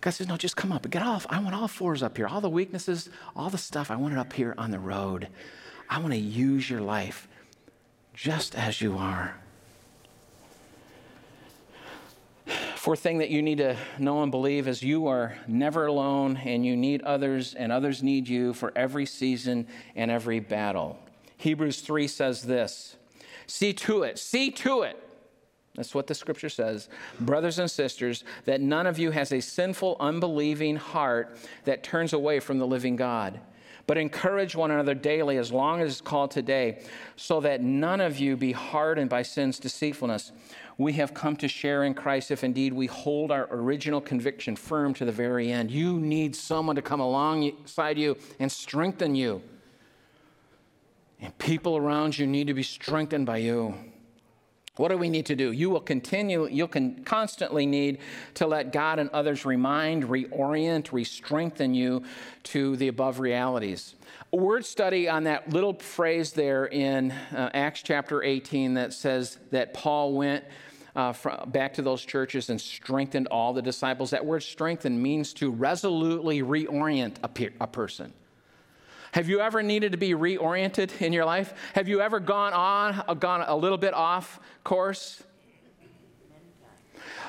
God 0.00 0.10
says, 0.10 0.28
No, 0.28 0.36
just 0.36 0.56
come 0.56 0.72
up. 0.72 0.88
Get 0.88 1.02
off. 1.02 1.26
I 1.30 1.40
want 1.40 1.54
all 1.54 1.68
fours 1.68 2.02
up 2.02 2.16
here. 2.16 2.26
All 2.26 2.40
the 2.40 2.50
weaknesses, 2.50 3.08
all 3.34 3.50
the 3.50 3.58
stuff, 3.58 3.90
I 3.90 3.96
want 3.96 4.14
it 4.14 4.18
up 4.18 4.32
here 4.32 4.54
on 4.58 4.70
the 4.70 4.78
road. 4.78 5.28
I 5.88 5.98
want 5.98 6.12
to 6.12 6.18
use 6.18 6.68
your 6.68 6.80
life 6.80 7.28
just 8.14 8.54
as 8.54 8.80
you 8.80 8.96
are. 8.96 9.41
Fourth 12.82 12.98
thing 12.98 13.18
that 13.18 13.30
you 13.30 13.42
need 13.42 13.58
to 13.58 13.76
know 14.00 14.24
and 14.24 14.32
believe 14.32 14.66
is 14.66 14.82
you 14.82 15.06
are 15.06 15.36
never 15.46 15.86
alone 15.86 16.36
and 16.38 16.66
you 16.66 16.76
need 16.76 17.00
others 17.02 17.54
and 17.54 17.70
others 17.70 18.02
need 18.02 18.26
you 18.26 18.52
for 18.52 18.72
every 18.74 19.06
season 19.06 19.68
and 19.94 20.10
every 20.10 20.40
battle. 20.40 20.98
Hebrews 21.36 21.80
3 21.82 22.08
says 22.08 22.42
this 22.42 22.96
See 23.46 23.72
to 23.72 24.02
it, 24.02 24.18
see 24.18 24.50
to 24.50 24.82
it. 24.82 25.00
That's 25.76 25.94
what 25.94 26.08
the 26.08 26.14
scripture 26.16 26.48
says. 26.48 26.88
Brothers 27.20 27.60
and 27.60 27.70
sisters, 27.70 28.24
that 28.46 28.60
none 28.60 28.88
of 28.88 28.98
you 28.98 29.12
has 29.12 29.30
a 29.30 29.40
sinful, 29.40 29.96
unbelieving 30.00 30.74
heart 30.74 31.36
that 31.62 31.84
turns 31.84 32.12
away 32.12 32.40
from 32.40 32.58
the 32.58 32.66
living 32.66 32.96
God. 32.96 33.38
But 33.86 33.96
encourage 33.96 34.56
one 34.56 34.72
another 34.72 34.94
daily 34.94 35.38
as 35.38 35.52
long 35.52 35.80
as 35.80 35.92
it's 35.92 36.00
called 36.00 36.32
today, 36.32 36.82
so 37.14 37.40
that 37.40 37.60
none 37.60 38.00
of 38.00 38.18
you 38.18 38.36
be 38.36 38.52
hardened 38.52 39.10
by 39.10 39.22
sin's 39.22 39.58
deceitfulness 39.58 40.32
we 40.78 40.92
have 40.94 41.14
come 41.14 41.36
to 41.36 41.48
share 41.48 41.84
in 41.84 41.94
Christ 41.94 42.30
if 42.30 42.44
indeed 42.44 42.72
we 42.72 42.86
hold 42.86 43.30
our 43.30 43.48
original 43.50 44.00
conviction 44.00 44.56
firm 44.56 44.94
to 44.94 45.04
the 45.04 45.12
very 45.12 45.52
end. 45.52 45.70
You 45.70 45.98
need 46.00 46.34
someone 46.34 46.76
to 46.76 46.82
come 46.82 47.00
alongside 47.00 47.98
you 47.98 48.16
and 48.38 48.50
strengthen 48.50 49.14
you. 49.14 49.42
And 51.20 51.36
people 51.38 51.76
around 51.76 52.18
you 52.18 52.26
need 52.26 52.48
to 52.48 52.54
be 52.54 52.62
strengthened 52.62 53.26
by 53.26 53.38
you. 53.38 53.74
What 54.76 54.88
do 54.88 54.96
we 54.96 55.10
need 55.10 55.26
to 55.26 55.36
do? 55.36 55.52
You 55.52 55.68
will 55.68 55.82
continue, 55.82 56.46
you'll 56.46 56.66
con- 56.66 57.04
constantly 57.04 57.66
need 57.66 57.98
to 58.34 58.46
let 58.46 58.72
God 58.72 58.98
and 58.98 59.10
others 59.10 59.44
remind, 59.44 60.04
reorient, 60.04 60.92
re 60.92 61.04
strengthen 61.04 61.74
you 61.74 62.04
to 62.44 62.74
the 62.76 62.88
above 62.88 63.20
realities. 63.20 63.94
A 64.32 64.36
word 64.38 64.64
study 64.64 65.10
on 65.10 65.24
that 65.24 65.50
little 65.50 65.74
phrase 65.74 66.32
there 66.32 66.64
in 66.64 67.10
uh, 67.10 67.50
Acts 67.52 67.82
chapter 67.82 68.22
18 68.22 68.72
that 68.74 68.94
says 68.94 69.36
that 69.50 69.74
Paul 69.74 70.14
went 70.14 70.42
uh, 70.96 71.12
back 71.48 71.74
to 71.74 71.82
those 71.82 72.02
churches 72.02 72.48
and 72.48 72.58
strengthened 72.58 73.26
all 73.26 73.52
the 73.52 73.60
disciples. 73.60 74.08
That 74.08 74.24
word 74.24 74.42
strengthen 74.42 75.02
means 75.02 75.34
to 75.34 75.50
resolutely 75.50 76.42
reorient 76.42 77.16
a, 77.22 77.28
pe- 77.28 77.50
a 77.60 77.66
person. 77.66 78.14
Have 79.12 79.28
you 79.28 79.40
ever 79.40 79.62
needed 79.62 79.92
to 79.92 79.98
be 79.98 80.10
reoriented 80.10 81.00
in 81.00 81.12
your 81.12 81.24
life? 81.24 81.54
Have 81.74 81.86
you 81.86 82.00
ever 82.00 82.18
gone 82.18 82.52
on, 82.52 83.04
uh, 83.06 83.14
gone 83.14 83.44
a 83.46 83.54
little 83.54 83.78
bit 83.78 83.94
off 83.94 84.40
course? 84.64 85.22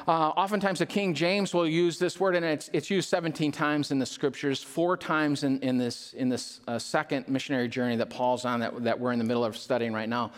Uh, 0.07 0.29
oftentimes, 0.29 0.79
the 0.79 0.85
King 0.85 1.13
James 1.13 1.53
will 1.53 1.67
use 1.67 1.97
this 1.97 2.19
word, 2.19 2.35
and 2.35 2.45
it's, 2.45 2.69
it's 2.73 2.89
used 2.89 3.09
17 3.09 3.51
times 3.51 3.91
in 3.91 3.99
the 3.99 4.05
scriptures, 4.05 4.61
four 4.61 4.97
times 4.97 5.43
in, 5.43 5.59
in 5.59 5.77
this, 5.77 6.13
in 6.13 6.27
this 6.27 6.59
uh, 6.67 6.77
second 6.77 7.27
missionary 7.29 7.69
journey 7.69 7.95
that 7.95 8.09
Paul's 8.09 8.43
on, 8.43 8.59
that, 8.59 8.83
that 8.83 8.99
we're 8.99 9.13
in 9.13 9.19
the 9.19 9.25
middle 9.25 9.45
of 9.45 9.55
studying 9.55 9.93
right 9.93 10.09
now 10.09 10.31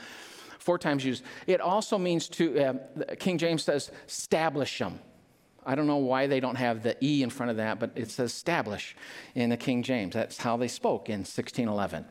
four 0.65 0.79
times 0.79 1.05
used. 1.05 1.23
It 1.45 1.61
also 1.61 1.95
means 1.95 2.27
to, 2.29 2.59
uh, 2.59 2.73
King 3.19 3.37
James 3.37 3.63
says, 3.63 3.91
establish 4.07 4.79
them. 4.79 4.99
I 5.65 5.75
don't 5.75 5.87
know 5.87 5.97
why 5.97 6.27
they 6.27 6.39
don't 6.39 6.55
have 6.55 6.83
the 6.83 6.95
E 7.03 7.23
in 7.23 7.29
front 7.29 7.49
of 7.49 7.57
that, 7.57 7.79
but 7.79 7.91
it 7.95 8.11
says 8.11 8.31
establish 8.31 8.95
in 9.33 9.49
the 9.49 9.57
King 9.57 9.83
James. 9.83 10.13
That's 10.13 10.37
how 10.37 10.57
they 10.57 10.67
spoke 10.67 11.09
in 11.09 11.19
1611. 11.19 12.05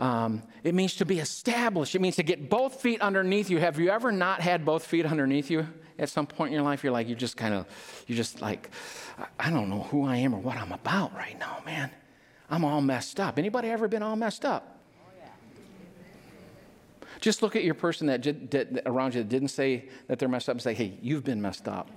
Um, 0.00 0.42
it 0.64 0.74
means 0.74 0.96
to 0.96 1.04
be 1.04 1.18
established. 1.18 1.94
It 1.94 2.00
means 2.00 2.16
to 2.16 2.22
get 2.22 2.48
both 2.48 2.80
feet 2.80 3.02
underneath 3.02 3.50
you. 3.50 3.58
Have 3.58 3.78
you 3.78 3.90
ever 3.90 4.10
not 4.10 4.40
had 4.40 4.64
both 4.64 4.86
feet 4.86 5.04
underneath 5.04 5.50
you 5.50 5.66
at 5.98 6.08
some 6.08 6.26
point 6.26 6.48
in 6.48 6.54
your 6.54 6.62
life? 6.62 6.82
You're 6.82 6.92
like, 6.92 7.06
you're 7.06 7.18
just 7.18 7.36
kind 7.36 7.52
of, 7.52 7.66
you're 8.06 8.16
just 8.16 8.40
like, 8.40 8.70
I 9.38 9.50
don't 9.50 9.68
know 9.68 9.82
who 9.82 10.04
I 10.04 10.16
am 10.16 10.34
or 10.34 10.40
what 10.40 10.56
I'm 10.56 10.72
about 10.72 11.14
right 11.14 11.38
now, 11.38 11.58
man. 11.66 11.90
I'm 12.48 12.64
all 12.64 12.80
messed 12.80 13.20
up. 13.20 13.38
Anybody 13.38 13.68
ever 13.68 13.88
been 13.88 14.02
all 14.02 14.16
messed 14.16 14.44
up? 14.44 14.78
Just 17.20 17.42
look 17.42 17.54
at 17.54 17.62
your 17.64 17.74
person 17.74 18.06
that 18.06 18.22
did, 18.22 18.48
did, 18.48 18.80
around 18.86 19.14
you 19.14 19.20
that 19.20 19.28
didn't 19.28 19.48
say 19.48 19.90
that 20.08 20.18
they're 20.18 20.28
messed 20.28 20.48
up 20.48 20.54
and 20.54 20.62
say, 20.62 20.72
hey, 20.72 20.98
you've 21.02 21.24
been 21.24 21.42
messed 21.42 21.68
up. 21.68 21.90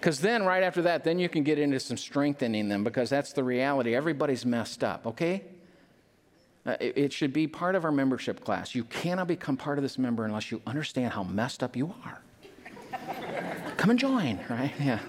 Because 0.00 0.18
then, 0.20 0.44
right 0.44 0.62
after 0.62 0.80
that, 0.80 1.04
then 1.04 1.18
you 1.18 1.28
can 1.28 1.42
get 1.42 1.58
into 1.58 1.78
some 1.78 1.98
strengthening 1.98 2.70
them 2.70 2.82
because 2.82 3.10
that's 3.10 3.34
the 3.34 3.44
reality. 3.44 3.94
Everybody's 3.94 4.46
messed 4.46 4.82
up, 4.82 5.06
okay? 5.06 5.44
Uh, 6.64 6.74
it, 6.80 6.96
it 6.96 7.12
should 7.12 7.34
be 7.34 7.46
part 7.46 7.74
of 7.74 7.84
our 7.84 7.92
membership 7.92 8.42
class. 8.42 8.74
You 8.74 8.84
cannot 8.84 9.28
become 9.28 9.58
part 9.58 9.76
of 9.76 9.82
this 9.82 9.98
member 9.98 10.24
unless 10.24 10.50
you 10.50 10.62
understand 10.66 11.12
how 11.12 11.22
messed 11.22 11.62
up 11.62 11.76
you 11.76 11.92
are. 12.06 12.22
Come 13.76 13.90
and 13.90 13.98
join, 13.98 14.40
right? 14.48 14.72
Yeah. 14.80 15.00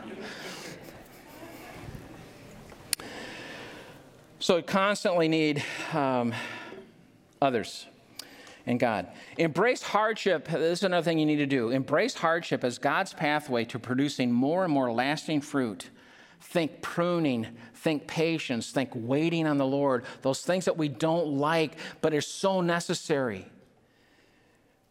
So 4.40 4.62
constantly 4.62 5.30
need 5.30 5.64
um, 5.94 6.34
others 7.42 7.86
and 8.66 8.80
God. 8.80 9.08
Embrace 9.38 9.82
hardship. 9.82 10.48
This 10.48 10.80
is 10.80 10.84
another 10.84 11.04
thing 11.04 11.20
you 11.20 11.26
need 11.26 11.38
to 11.38 11.46
do. 11.46 11.70
Embrace 11.70 12.16
hardship 12.16 12.64
as 12.64 12.78
God's 12.78 13.14
pathway 13.14 13.66
to 13.66 13.80
producing 13.80 14.32
more 14.32 14.64
and 14.64 14.74
more 14.74 14.92
lasting 14.92 15.42
fruit. 15.42 15.90
Think 16.40 16.82
pruning, 16.82 17.48
think 17.76 18.08
patience, 18.08 18.72
think 18.72 18.90
waiting 18.94 19.48
on 19.48 19.58
the 19.58 19.66
Lord. 19.66 20.06
Those 20.22 20.42
things 20.42 20.66
that 20.66 20.78
we 20.78 20.90
don't 20.90 21.28
like 21.28 21.78
but 22.02 22.14
are 22.14 22.22
so 22.22 22.62
necessary. 22.62 23.48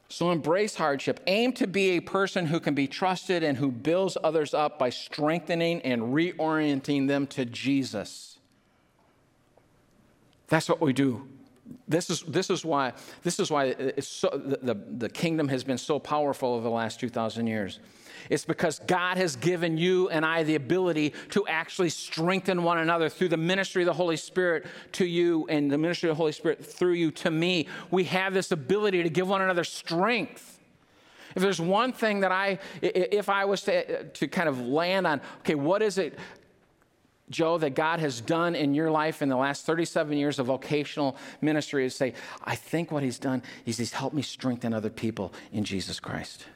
So 0.09 0.33
embrace 0.33 0.75
hardship. 0.75 1.21
Aim 1.29 1.53
to 1.55 1.68
be 1.68 1.91
a 1.91 2.01
person 2.01 2.47
who 2.47 2.59
can 2.59 2.75
be 2.75 2.89
trusted 2.89 3.45
and 3.45 3.57
who 3.59 3.71
builds 3.71 4.16
others 4.23 4.55
up 4.55 4.79
by 4.79 4.91
strengthening 4.91 5.81
and 5.83 6.14
reorienting 6.14 7.07
them 7.07 7.29
to 7.29 7.45
Jesus. 7.45 8.39
That's 10.49 10.68
what 10.68 10.81
we 10.81 10.93
do 10.93 11.29
this 11.89 12.11
is, 12.11 12.23
this 12.23 12.51
is 12.51 12.64
why, 12.64 12.93
this 13.23 13.39
is 13.39 13.51
why 13.51 13.93
so, 14.01 14.29
the, 14.31 14.75
the, 14.75 14.81
the 14.99 15.09
kingdom 15.09 15.49
has 15.49 15.64
been 15.64 15.79
so 15.79 15.99
powerful 15.99 16.55
over 16.55 16.62
the 16.62 16.71
last 16.71 17.01
2,000 17.01 17.47
years. 17.47 17.81
It's 18.29 18.45
because 18.45 18.79
God 18.81 19.16
has 19.16 19.37
given 19.37 19.79
you 19.79 20.09
and 20.09 20.25
I 20.25 20.43
the 20.43 20.55
ability 20.55 21.14
to 21.31 21.47
actually 21.47 21.89
strengthen 21.89 22.62
one 22.62 22.79
another 22.79 23.09
through 23.09 23.29
the 23.29 23.37
ministry 23.37 23.83
of 23.83 23.87
the 23.87 23.93
Holy 23.93 24.16
Spirit 24.16 24.66
to 24.93 25.07
you 25.07 25.47
and 25.49 25.71
the 25.71 25.79
ministry 25.79 26.11
of 26.11 26.16
the 26.16 26.18
Holy 26.18 26.33
Spirit 26.33 26.64
through 26.64 26.93
you 26.93 27.11
to 27.12 27.31
me. 27.31 27.66
We 27.91 28.05
have 28.05 28.35
this 28.35 28.53
ability 28.53 29.03
to 29.03 29.11
give 29.11 29.29
one 29.29 29.43
another 29.43 29.64
strength. 29.64 30.59
If 31.35 31.43
there's 31.43 31.61
one 31.61 31.93
thing 31.93 32.21
that 32.21 32.33
I, 32.33 32.59
if 32.83 33.29
I 33.29 33.45
was 33.45 33.62
to, 33.62 34.05
to 34.05 34.29
kind 34.29 34.49
of 34.49 34.61
land 34.61 35.07
on, 35.07 35.21
okay, 35.41 35.55
what 35.55 35.81
is 35.81 35.99
it 35.99 36.18
Joe, 37.31 37.59
that 37.59 37.74
God 37.74 38.01
has 38.01 38.20
done 38.20 38.55
in 38.55 38.74
your 38.74 38.91
life 38.91 39.22
in 39.22 39.28
the 39.28 39.37
last 39.37 39.64
37 39.64 40.16
years 40.16 40.39
of 40.39 40.47
vocational 40.47 41.16
ministry 41.41 41.87
is 41.87 41.95
say, 41.95 42.14
I 42.45 42.57
think 42.57 42.91
what 42.91 43.03
He's 43.03 43.18
done 43.18 43.43
is 43.64 43.78
He's 43.78 43.93
helped 43.93 44.14
me 44.14 44.22
strengthen 44.22 44.74
other 44.74 44.91
people 44.91 45.33
in 45.53 45.64
Jesus 45.64 46.01
Christ. 46.01 46.47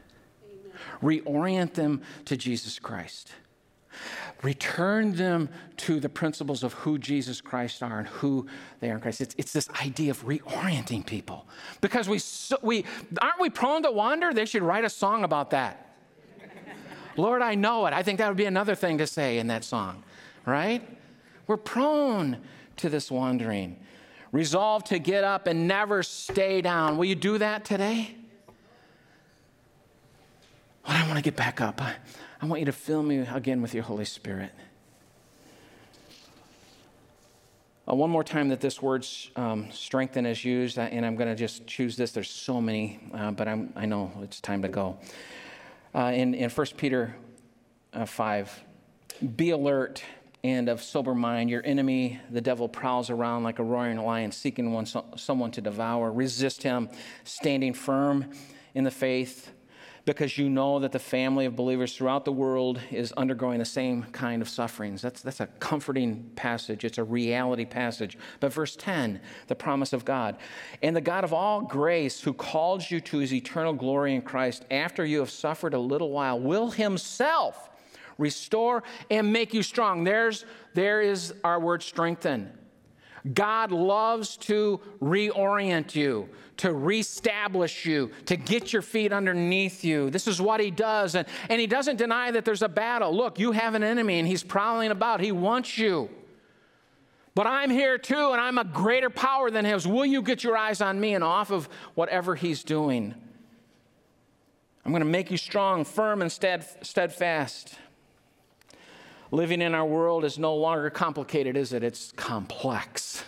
Amen. 1.02 1.22
Reorient 1.22 1.74
them 1.74 2.02
to 2.24 2.36
Jesus 2.36 2.78
Christ. 2.78 3.32
Return 4.42 5.14
them 5.14 5.48
to 5.78 6.00
the 6.00 6.08
principles 6.08 6.64
of 6.64 6.72
who 6.74 6.98
Jesus 6.98 7.40
Christ 7.40 7.82
are 7.82 8.00
and 8.00 8.08
who 8.08 8.46
they 8.80 8.90
are 8.90 8.94
in 8.94 9.00
Christ. 9.00 9.20
It's, 9.20 9.34
it's 9.38 9.52
this 9.52 9.70
idea 9.80 10.10
of 10.10 10.24
reorienting 10.26 11.06
people. 11.06 11.46
Because 11.80 12.08
we, 12.08 12.18
so, 12.18 12.58
we 12.60 12.84
aren't 13.22 13.40
we 13.40 13.48
prone 13.48 13.84
to 13.84 13.92
wander? 13.92 14.34
They 14.34 14.44
should 14.44 14.62
write 14.62 14.84
a 14.84 14.90
song 14.90 15.24
about 15.24 15.50
that. 15.50 15.96
Lord, 17.16 17.42
I 17.42 17.54
know 17.54 17.86
it. 17.86 17.94
I 17.94 18.02
think 18.02 18.18
that 18.18 18.26
would 18.26 18.36
be 18.36 18.44
another 18.44 18.74
thing 18.74 18.98
to 18.98 19.06
say 19.06 19.38
in 19.38 19.46
that 19.46 19.62
song 19.62 20.02
right? 20.46 20.86
We're 21.46 21.56
prone 21.56 22.38
to 22.76 22.88
this 22.88 23.10
wandering. 23.10 23.78
Resolve 24.32 24.84
to 24.84 24.98
get 24.98 25.22
up 25.24 25.46
and 25.46 25.68
never 25.68 26.02
stay 26.02 26.60
down. 26.60 26.96
Will 26.96 27.04
you 27.04 27.14
do 27.14 27.38
that 27.38 27.64
today? 27.64 28.16
Well, 30.86 30.96
I 30.96 31.06
want 31.06 31.16
to 31.16 31.22
get 31.22 31.36
back 31.36 31.60
up. 31.60 31.80
I, 31.80 31.94
I 32.42 32.46
want 32.46 32.60
you 32.60 32.66
to 32.66 32.72
fill 32.72 33.02
me 33.02 33.18
again 33.18 33.62
with 33.62 33.74
your 33.74 33.84
Holy 33.84 34.04
Spirit. 34.04 34.50
Uh, 37.86 37.94
one 37.94 38.08
more 38.08 38.24
time 38.24 38.48
that 38.48 38.60
this 38.60 38.80
word 38.80 39.06
um, 39.36 39.70
strengthen 39.70 40.24
is 40.24 40.44
used, 40.44 40.78
uh, 40.78 40.82
and 40.82 41.04
I'm 41.04 41.16
going 41.16 41.28
to 41.28 41.34
just 41.34 41.66
choose 41.66 41.96
this. 41.96 42.12
There's 42.12 42.30
so 42.30 42.60
many, 42.60 42.98
uh, 43.12 43.30
but 43.30 43.46
I'm, 43.46 43.72
i 43.76 43.84
know 43.84 44.10
it's 44.22 44.40
time 44.40 44.62
to 44.62 44.68
go. 44.68 44.96
Uh, 45.94 46.12
in, 46.14 46.34
in 46.34 46.50
1 46.50 46.66
Peter 46.76 47.14
uh, 47.92 48.06
5, 48.06 48.64
be 49.36 49.50
alert 49.50 50.02
and 50.44 50.68
of 50.68 50.82
sober 50.82 51.14
mind. 51.14 51.48
Your 51.48 51.64
enemy, 51.64 52.20
the 52.30 52.40
devil, 52.40 52.68
prowls 52.68 53.08
around 53.08 53.42
like 53.42 53.58
a 53.58 53.64
roaring 53.64 53.96
lion, 53.96 54.30
seeking 54.30 54.72
one, 54.72 54.86
someone 55.16 55.50
to 55.52 55.62
devour. 55.62 56.12
Resist 56.12 56.62
him, 56.62 56.90
standing 57.24 57.72
firm 57.72 58.30
in 58.74 58.84
the 58.84 58.90
faith, 58.90 59.50
because 60.04 60.36
you 60.36 60.50
know 60.50 60.80
that 60.80 60.92
the 60.92 60.98
family 60.98 61.46
of 61.46 61.56
believers 61.56 61.96
throughout 61.96 62.26
the 62.26 62.32
world 62.32 62.78
is 62.90 63.10
undergoing 63.12 63.58
the 63.58 63.64
same 63.64 64.02
kind 64.12 64.42
of 64.42 64.48
sufferings. 64.50 65.00
That's, 65.00 65.22
that's 65.22 65.40
a 65.40 65.46
comforting 65.46 66.30
passage, 66.36 66.84
it's 66.84 66.98
a 66.98 67.04
reality 67.04 67.64
passage. 67.64 68.18
But 68.40 68.52
verse 68.52 68.76
10, 68.76 69.20
the 69.46 69.54
promise 69.54 69.94
of 69.94 70.04
God. 70.04 70.36
And 70.82 70.94
the 70.94 71.00
God 71.00 71.24
of 71.24 71.32
all 71.32 71.62
grace, 71.62 72.20
who 72.20 72.34
calls 72.34 72.90
you 72.90 73.00
to 73.00 73.18
his 73.18 73.32
eternal 73.32 73.72
glory 73.72 74.14
in 74.14 74.20
Christ, 74.20 74.66
after 74.70 75.06
you 75.06 75.20
have 75.20 75.30
suffered 75.30 75.72
a 75.72 75.78
little 75.78 76.10
while, 76.10 76.38
will 76.38 76.70
himself 76.70 77.70
restore, 78.18 78.82
and 79.10 79.32
make 79.32 79.54
you 79.54 79.62
strong. 79.62 80.04
There's, 80.04 80.44
there 80.74 81.00
is 81.00 81.34
our 81.42 81.58
word 81.60 81.82
strengthen. 81.82 82.50
God 83.32 83.72
loves 83.72 84.36
to 84.36 84.80
reorient 85.00 85.94
you, 85.94 86.28
to 86.58 86.74
reestablish 86.74 87.86
you, 87.86 88.10
to 88.26 88.36
get 88.36 88.72
your 88.72 88.82
feet 88.82 89.12
underneath 89.12 89.82
you. 89.82 90.10
This 90.10 90.26
is 90.26 90.42
what 90.42 90.60
he 90.60 90.70
does. 90.70 91.14
And, 91.14 91.26
and 91.48 91.58
he 91.58 91.66
doesn't 91.66 91.96
deny 91.96 92.30
that 92.32 92.44
there's 92.44 92.60
a 92.60 92.68
battle. 92.68 93.16
Look, 93.16 93.38
you 93.38 93.52
have 93.52 93.74
an 93.74 93.82
enemy 93.82 94.18
and 94.18 94.28
he's 94.28 94.42
prowling 94.42 94.90
about. 94.90 95.20
He 95.20 95.32
wants 95.32 95.78
you. 95.78 96.10
But 97.34 97.46
I'm 97.46 97.70
here 97.70 97.98
too, 97.98 98.30
and 98.32 98.40
I'm 98.40 98.58
a 98.58 98.64
greater 98.64 99.10
power 99.10 99.50
than 99.50 99.64
his. 99.64 99.88
Will 99.88 100.06
you 100.06 100.22
get 100.22 100.44
your 100.44 100.56
eyes 100.56 100.80
on 100.80 101.00
me 101.00 101.14
and 101.14 101.24
off 101.24 101.50
of 101.50 101.68
whatever 101.94 102.36
he's 102.36 102.62
doing? 102.62 103.14
I'm 104.84 104.92
going 104.92 105.00
to 105.00 105.06
make 105.06 105.30
you 105.30 105.38
strong, 105.38 105.84
firm, 105.84 106.20
and 106.20 106.30
steadfast. 106.30 107.74
Living 109.34 109.62
in 109.62 109.74
our 109.74 109.84
world 109.84 110.24
is 110.24 110.38
no 110.38 110.54
longer 110.54 110.90
complicated, 110.90 111.56
is 111.56 111.72
it? 111.72 111.82
It's 111.82 112.12
complex. 112.12 113.24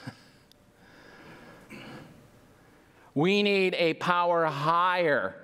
we 3.16 3.42
need 3.42 3.74
a 3.74 3.94
power 3.94 4.44
higher 4.44 5.34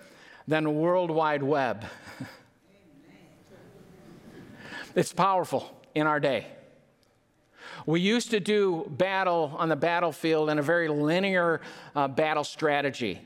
than 0.46 0.76
World 0.76 1.10
Wide 1.10 1.42
Web. 1.42 1.84
it's 4.94 5.12
powerful 5.12 5.68
in 5.96 6.06
our 6.06 6.20
day. 6.20 6.46
We 7.84 8.00
used 8.00 8.30
to 8.30 8.38
do 8.38 8.86
battle 8.88 9.56
on 9.58 9.68
the 9.68 9.74
battlefield 9.74 10.48
in 10.48 10.60
a 10.60 10.62
very 10.62 10.86
linear 10.86 11.60
uh, 11.96 12.06
battle 12.06 12.44
strategy, 12.44 13.20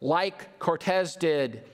like 0.00 0.60
Cortez 0.60 1.16
did 1.16 1.64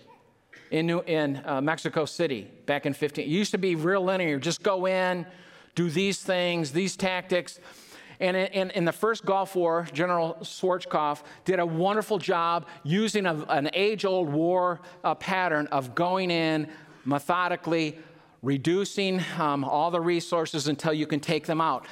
in, 0.70 0.86
New, 0.86 1.00
in 1.00 1.42
uh, 1.44 1.60
Mexico 1.60 2.04
City 2.04 2.50
back 2.66 2.86
in 2.86 2.92
15. 2.92 3.24
It 3.24 3.28
used 3.28 3.50
to 3.52 3.58
be 3.58 3.74
real 3.74 4.02
linear. 4.02 4.38
Just 4.38 4.62
go 4.62 4.86
in, 4.86 5.26
do 5.74 5.90
these 5.90 6.20
things, 6.20 6.72
these 6.72 6.96
tactics. 6.96 7.60
And 8.18 8.36
in, 8.36 8.70
in, 8.70 8.84
the 8.84 8.92
first 8.92 9.26
Gulf 9.26 9.54
War, 9.54 9.86
General 9.92 10.38
Schwarzkopf 10.40 11.22
did 11.44 11.58
a 11.58 11.66
wonderful 11.66 12.18
job 12.18 12.66
using 12.82 13.26
a, 13.26 13.34
an 13.48 13.68
age 13.74 14.04
old 14.04 14.28
war 14.28 14.80
uh, 15.04 15.14
pattern 15.14 15.66
of 15.66 15.94
going 15.94 16.30
in 16.30 16.68
methodically, 17.04 17.98
reducing 18.42 19.22
um, 19.38 19.64
all 19.64 19.90
the 19.90 20.00
resources 20.00 20.68
until 20.68 20.92
you 20.92 21.06
can 21.06 21.20
take 21.20 21.46
them 21.46 21.60
out. 21.60 21.86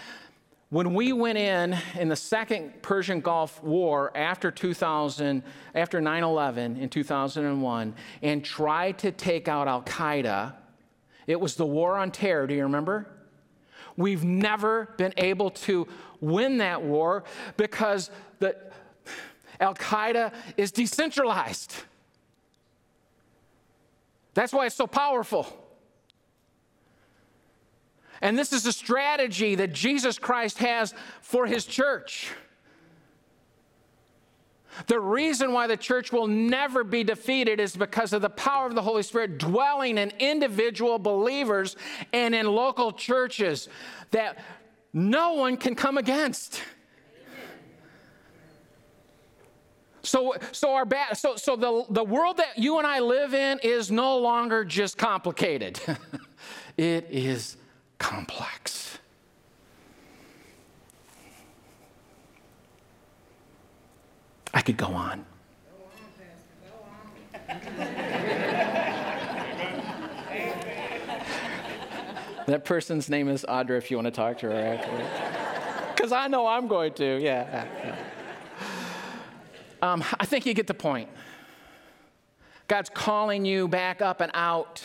When 0.75 0.93
we 0.93 1.13
went 1.13 1.39
in 1.39 1.79
in 1.95 2.09
the 2.09 2.17
second 2.17 2.83
Persian 2.83 3.21
Gulf 3.21 3.63
War 3.63 4.11
after 4.17 4.51
2000, 4.51 5.45
after 5.73 6.01
9 6.01 6.25
11 6.25 6.79
in 6.79 6.89
2001, 6.89 7.95
and 8.23 8.45
tried 8.45 8.99
to 8.99 9.13
take 9.13 9.47
out 9.47 9.69
Al 9.69 9.83
Qaeda, 9.83 10.53
it 11.29 11.39
was 11.39 11.55
the 11.55 11.65
war 11.65 11.97
on 11.97 12.11
terror. 12.11 12.49
Do 12.49 12.55
you 12.55 12.65
remember? 12.65 13.07
We've 13.97 14.25
never 14.25 14.93
been 14.97 15.15
able 15.17 15.51
to 15.51 15.87
win 16.21 16.59
that 16.59 16.83
war 16.83 17.23
because 17.57 18.11
the, 18.41 18.57
Al 19.61 19.77
Qaeda 19.77 20.35
is 20.57 20.73
decentralized. 20.73 21.73
That's 24.35 24.53
why 24.53 24.67
it's 24.67 24.75
so 24.75 24.89
powerful. 24.89 25.64
And 28.21 28.39
this 28.39 28.53
is 28.53 28.67
a 28.67 28.73
strategy 28.73 29.55
that 29.57 29.73
Jesus 29.73 30.19
Christ 30.19 30.59
has 30.59 30.95
for 31.21 31.47
his 31.47 31.67
church. 31.67 32.31
The 34.87 34.99
reason 34.99 35.53
why 35.53 35.67
the 35.67 35.77
church 35.77 36.13
will 36.13 36.27
never 36.27 36.83
be 36.83 37.05
defeated 37.05 37.61
is 37.61 37.77
because 37.77 38.13
of 38.13 38.23
the 38.23 38.31
power 38.31 38.67
of 38.67 38.75
the 38.75 38.83
Holy 38.83 39.03
Spirit 39.03 39.39
dwelling 39.39 39.99
in 39.99 40.13
individual 40.19 40.99
believers 40.99 41.77
and 42.13 42.35
in 42.35 42.47
local 42.47 42.93
churches 42.93 43.69
that 44.11 44.39
no 44.93 45.35
one 45.35 45.57
can 45.57 45.75
come 45.75 45.97
against. 45.97 46.61
So, 50.03 50.35
so, 50.53 50.75
our 50.75 50.85
ba- 50.85 51.15
so, 51.15 51.37
so 51.37 51.57
the, 51.57 51.85
the 51.89 52.05
world 52.05 52.37
that 52.37 52.59
you 52.59 52.79
and 52.79 52.87
I 52.87 53.01
live 53.01 53.33
in 53.33 53.59
is 53.63 53.91
no 53.91 54.19
longer 54.19 54.65
just 54.65 54.99
complicated, 54.99 55.81
it 56.77 57.07
is 57.11 57.57
complex. 57.99 58.99
I 64.53 64.61
could 64.61 64.77
go 64.77 64.87
on. 64.87 65.25
that 72.47 72.65
person's 72.65 73.09
name 73.09 73.29
is 73.29 73.45
Audra 73.49 73.79
if 73.79 73.91
you 73.91 73.97
want 73.97 74.07
to 74.07 74.11
talk 74.11 74.39
to 74.39 74.47
her 74.47 74.53
afterwards. 74.53 75.09
Because 75.95 76.13
I 76.13 76.27
know 76.29 76.47
I'm 76.47 76.69
going 76.69 76.93
to, 76.95 77.19
yeah. 77.23 77.67
Um, 79.81 80.05
I 80.21 80.27
think 80.27 80.45
you 80.45 80.53
get 80.53 80.67
the 80.67 80.75
point. 80.75 81.09
God's 82.69 82.91
calling 82.91 83.45
you 83.45 83.69
back 83.69 84.03
up 84.03 84.21
and 84.21 84.31
out, 84.35 84.83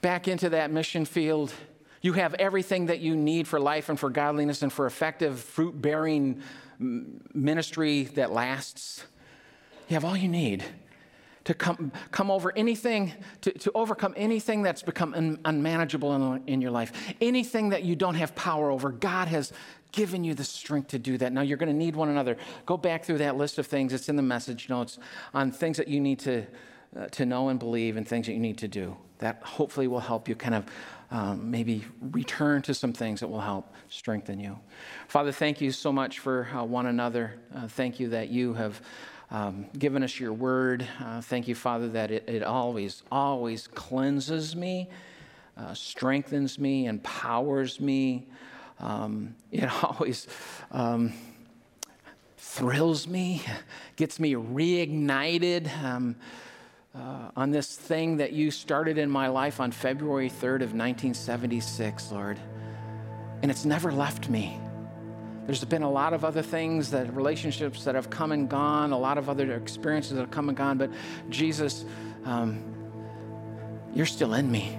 back 0.00 0.28
into 0.28 0.50
that 0.50 0.70
mission 0.70 1.04
field. 1.04 1.52
You 2.00 2.12
have 2.14 2.34
everything 2.34 2.86
that 2.86 3.00
you 3.00 3.16
need 3.16 3.48
for 3.48 3.58
life 3.58 3.88
and 3.88 3.98
for 3.98 4.10
godliness 4.10 4.62
and 4.62 4.72
for 4.72 4.86
effective 4.86 5.40
fruit 5.40 5.80
bearing 5.80 6.42
ministry 6.78 8.04
that 8.04 8.32
lasts. 8.32 9.04
You 9.88 9.94
have 9.94 10.04
all 10.04 10.16
you 10.16 10.28
need 10.28 10.64
to 11.48 11.54
come, 11.54 11.90
come 12.10 12.30
over 12.30 12.52
anything, 12.56 13.10
to, 13.40 13.50
to 13.50 13.72
overcome 13.74 14.12
anything 14.18 14.60
that's 14.60 14.82
become 14.82 15.14
un, 15.14 15.38
unmanageable 15.46 16.14
in, 16.14 16.42
in 16.46 16.60
your 16.60 16.70
life, 16.70 16.92
anything 17.22 17.70
that 17.70 17.84
you 17.84 17.96
don't 17.96 18.16
have 18.16 18.34
power 18.34 18.70
over. 18.70 18.90
God 18.92 19.28
has 19.28 19.50
given 19.90 20.24
you 20.24 20.34
the 20.34 20.44
strength 20.44 20.88
to 20.88 20.98
do 20.98 21.16
that. 21.16 21.32
Now 21.32 21.40
you're 21.40 21.56
going 21.56 21.72
to 21.72 21.74
need 21.74 21.96
one 21.96 22.10
another. 22.10 22.36
Go 22.66 22.76
back 22.76 23.02
through 23.02 23.18
that 23.18 23.38
list 23.38 23.58
of 23.58 23.66
things. 23.66 23.94
It's 23.94 24.10
in 24.10 24.16
the 24.16 24.22
message 24.22 24.68
notes 24.68 24.98
on 25.32 25.50
things 25.50 25.78
that 25.78 25.88
you 25.88 26.00
need 26.00 26.18
to, 26.20 26.46
uh, 26.96 27.06
to 27.06 27.26
know 27.26 27.48
and 27.48 27.58
believe 27.58 27.96
and 27.96 28.06
things 28.06 28.26
that 28.26 28.32
you 28.32 28.38
need 28.38 28.58
to 28.58 28.68
do. 28.68 28.96
That 29.18 29.42
hopefully 29.42 29.88
will 29.88 30.00
help 30.00 30.28
you 30.28 30.34
kind 30.34 30.54
of 30.54 30.66
um, 31.10 31.50
maybe 31.50 31.84
return 32.00 32.62
to 32.62 32.74
some 32.74 32.92
things 32.92 33.20
that 33.20 33.28
will 33.28 33.40
help 33.40 33.72
strengthen 33.88 34.38
you. 34.38 34.58
Father, 35.08 35.32
thank 35.32 35.60
you 35.60 35.72
so 35.72 35.90
much 35.90 36.18
for 36.18 36.48
uh, 36.54 36.62
one 36.64 36.86
another. 36.86 37.34
Uh, 37.54 37.66
thank 37.66 37.98
you 37.98 38.10
that 38.10 38.28
you 38.28 38.54
have 38.54 38.80
um, 39.30 39.66
given 39.78 40.02
us 40.02 40.18
your 40.18 40.32
word. 40.32 40.86
Uh, 41.02 41.20
thank 41.20 41.48
you, 41.48 41.54
Father, 41.54 41.88
that 41.88 42.10
it, 42.10 42.28
it 42.28 42.42
always, 42.42 43.02
always 43.10 43.66
cleanses 43.68 44.54
me, 44.54 44.88
uh, 45.56 45.74
strengthens 45.74 46.58
me, 46.58 46.86
empowers 46.86 47.80
me. 47.80 48.26
Um, 48.80 49.34
it 49.50 49.64
always 49.84 50.28
um, 50.70 51.12
thrills 52.36 53.06
me, 53.06 53.42
gets 53.96 54.20
me 54.20 54.34
reignited. 54.34 55.70
Um, 55.82 56.16
uh, 56.94 57.30
on 57.36 57.50
this 57.50 57.76
thing 57.76 58.16
that 58.16 58.32
you 58.32 58.50
started 58.50 58.98
in 58.98 59.10
my 59.10 59.28
life 59.28 59.60
on 59.60 59.70
February 59.70 60.30
3rd 60.30 60.62
of 60.62 60.74
1976, 60.74 62.12
Lord. 62.12 62.38
And 63.42 63.50
it's 63.50 63.64
never 63.64 63.92
left 63.92 64.28
me. 64.28 64.58
There's 65.46 65.64
been 65.64 65.82
a 65.82 65.90
lot 65.90 66.12
of 66.12 66.24
other 66.24 66.42
things 66.42 66.90
that 66.90 67.14
relationships 67.14 67.84
that 67.84 67.94
have 67.94 68.10
come 68.10 68.32
and 68.32 68.48
gone, 68.48 68.92
a 68.92 68.98
lot 68.98 69.16
of 69.16 69.28
other 69.28 69.54
experiences 69.54 70.12
that 70.12 70.20
have 70.20 70.30
come 70.30 70.48
and 70.48 70.58
gone, 70.58 70.76
but 70.76 70.90
Jesus, 71.30 71.84
um, 72.24 72.62
you're 73.94 74.06
still 74.06 74.34
in 74.34 74.50
me. 74.50 74.78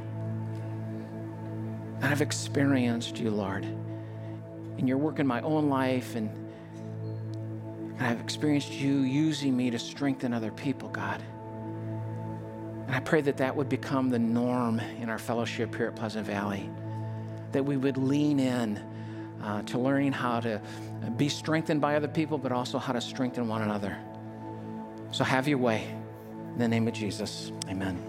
And 2.02 2.06
I've 2.06 2.22
experienced 2.22 3.18
you, 3.20 3.32
Lord. 3.32 3.66
And 4.78 4.88
you're 4.88 4.98
working 4.98 5.26
my 5.26 5.42
own 5.42 5.70
life, 5.70 6.16
and, 6.16 6.30
and 7.98 8.08
I've 8.08 8.22
experienced 8.22 8.72
you 8.72 9.00
using 9.00 9.58
me 9.58 9.72
to 9.72 9.80
strengthen 9.80 10.34
other 10.34 10.52
people, 10.52 10.90
God. 10.90 11.22
And 12.90 12.96
I 12.96 13.02
pray 13.02 13.22
that 13.22 13.38
that 13.38 13.56
would 13.56 13.70
become 13.70 14.10
the 14.10 14.18
norm 14.18 14.80
in 14.80 15.12
our 15.12 15.20
fellowship 15.20 15.76
here 15.76 15.86
at 15.86 15.96
Pleasant 15.96 16.26
Valley, 16.26 16.68
that 17.52 17.64
we 17.64 17.78
would 17.78 17.98
lean 17.98 18.40
in 18.40 18.84
uh, 19.44 19.62
to 19.62 19.78
learning 19.78 20.12
how 20.12 20.40
to 20.40 20.60
be 21.16 21.30
strengthened 21.30 21.82
by 21.82 21.98
other 21.98 22.08
people, 22.08 22.40
but 22.40 22.52
also 22.52 22.80
how 22.80 22.92
to 22.92 23.00
strengthen 23.00 23.48
one 23.48 23.62
another. 23.62 23.96
So 25.12 25.24
have 25.24 25.48
your 25.48 25.60
way. 25.60 25.88
In 26.54 26.58
the 26.58 26.68
name 26.68 26.88
of 26.88 26.96
Jesus, 26.96 27.52
amen. 27.70 28.09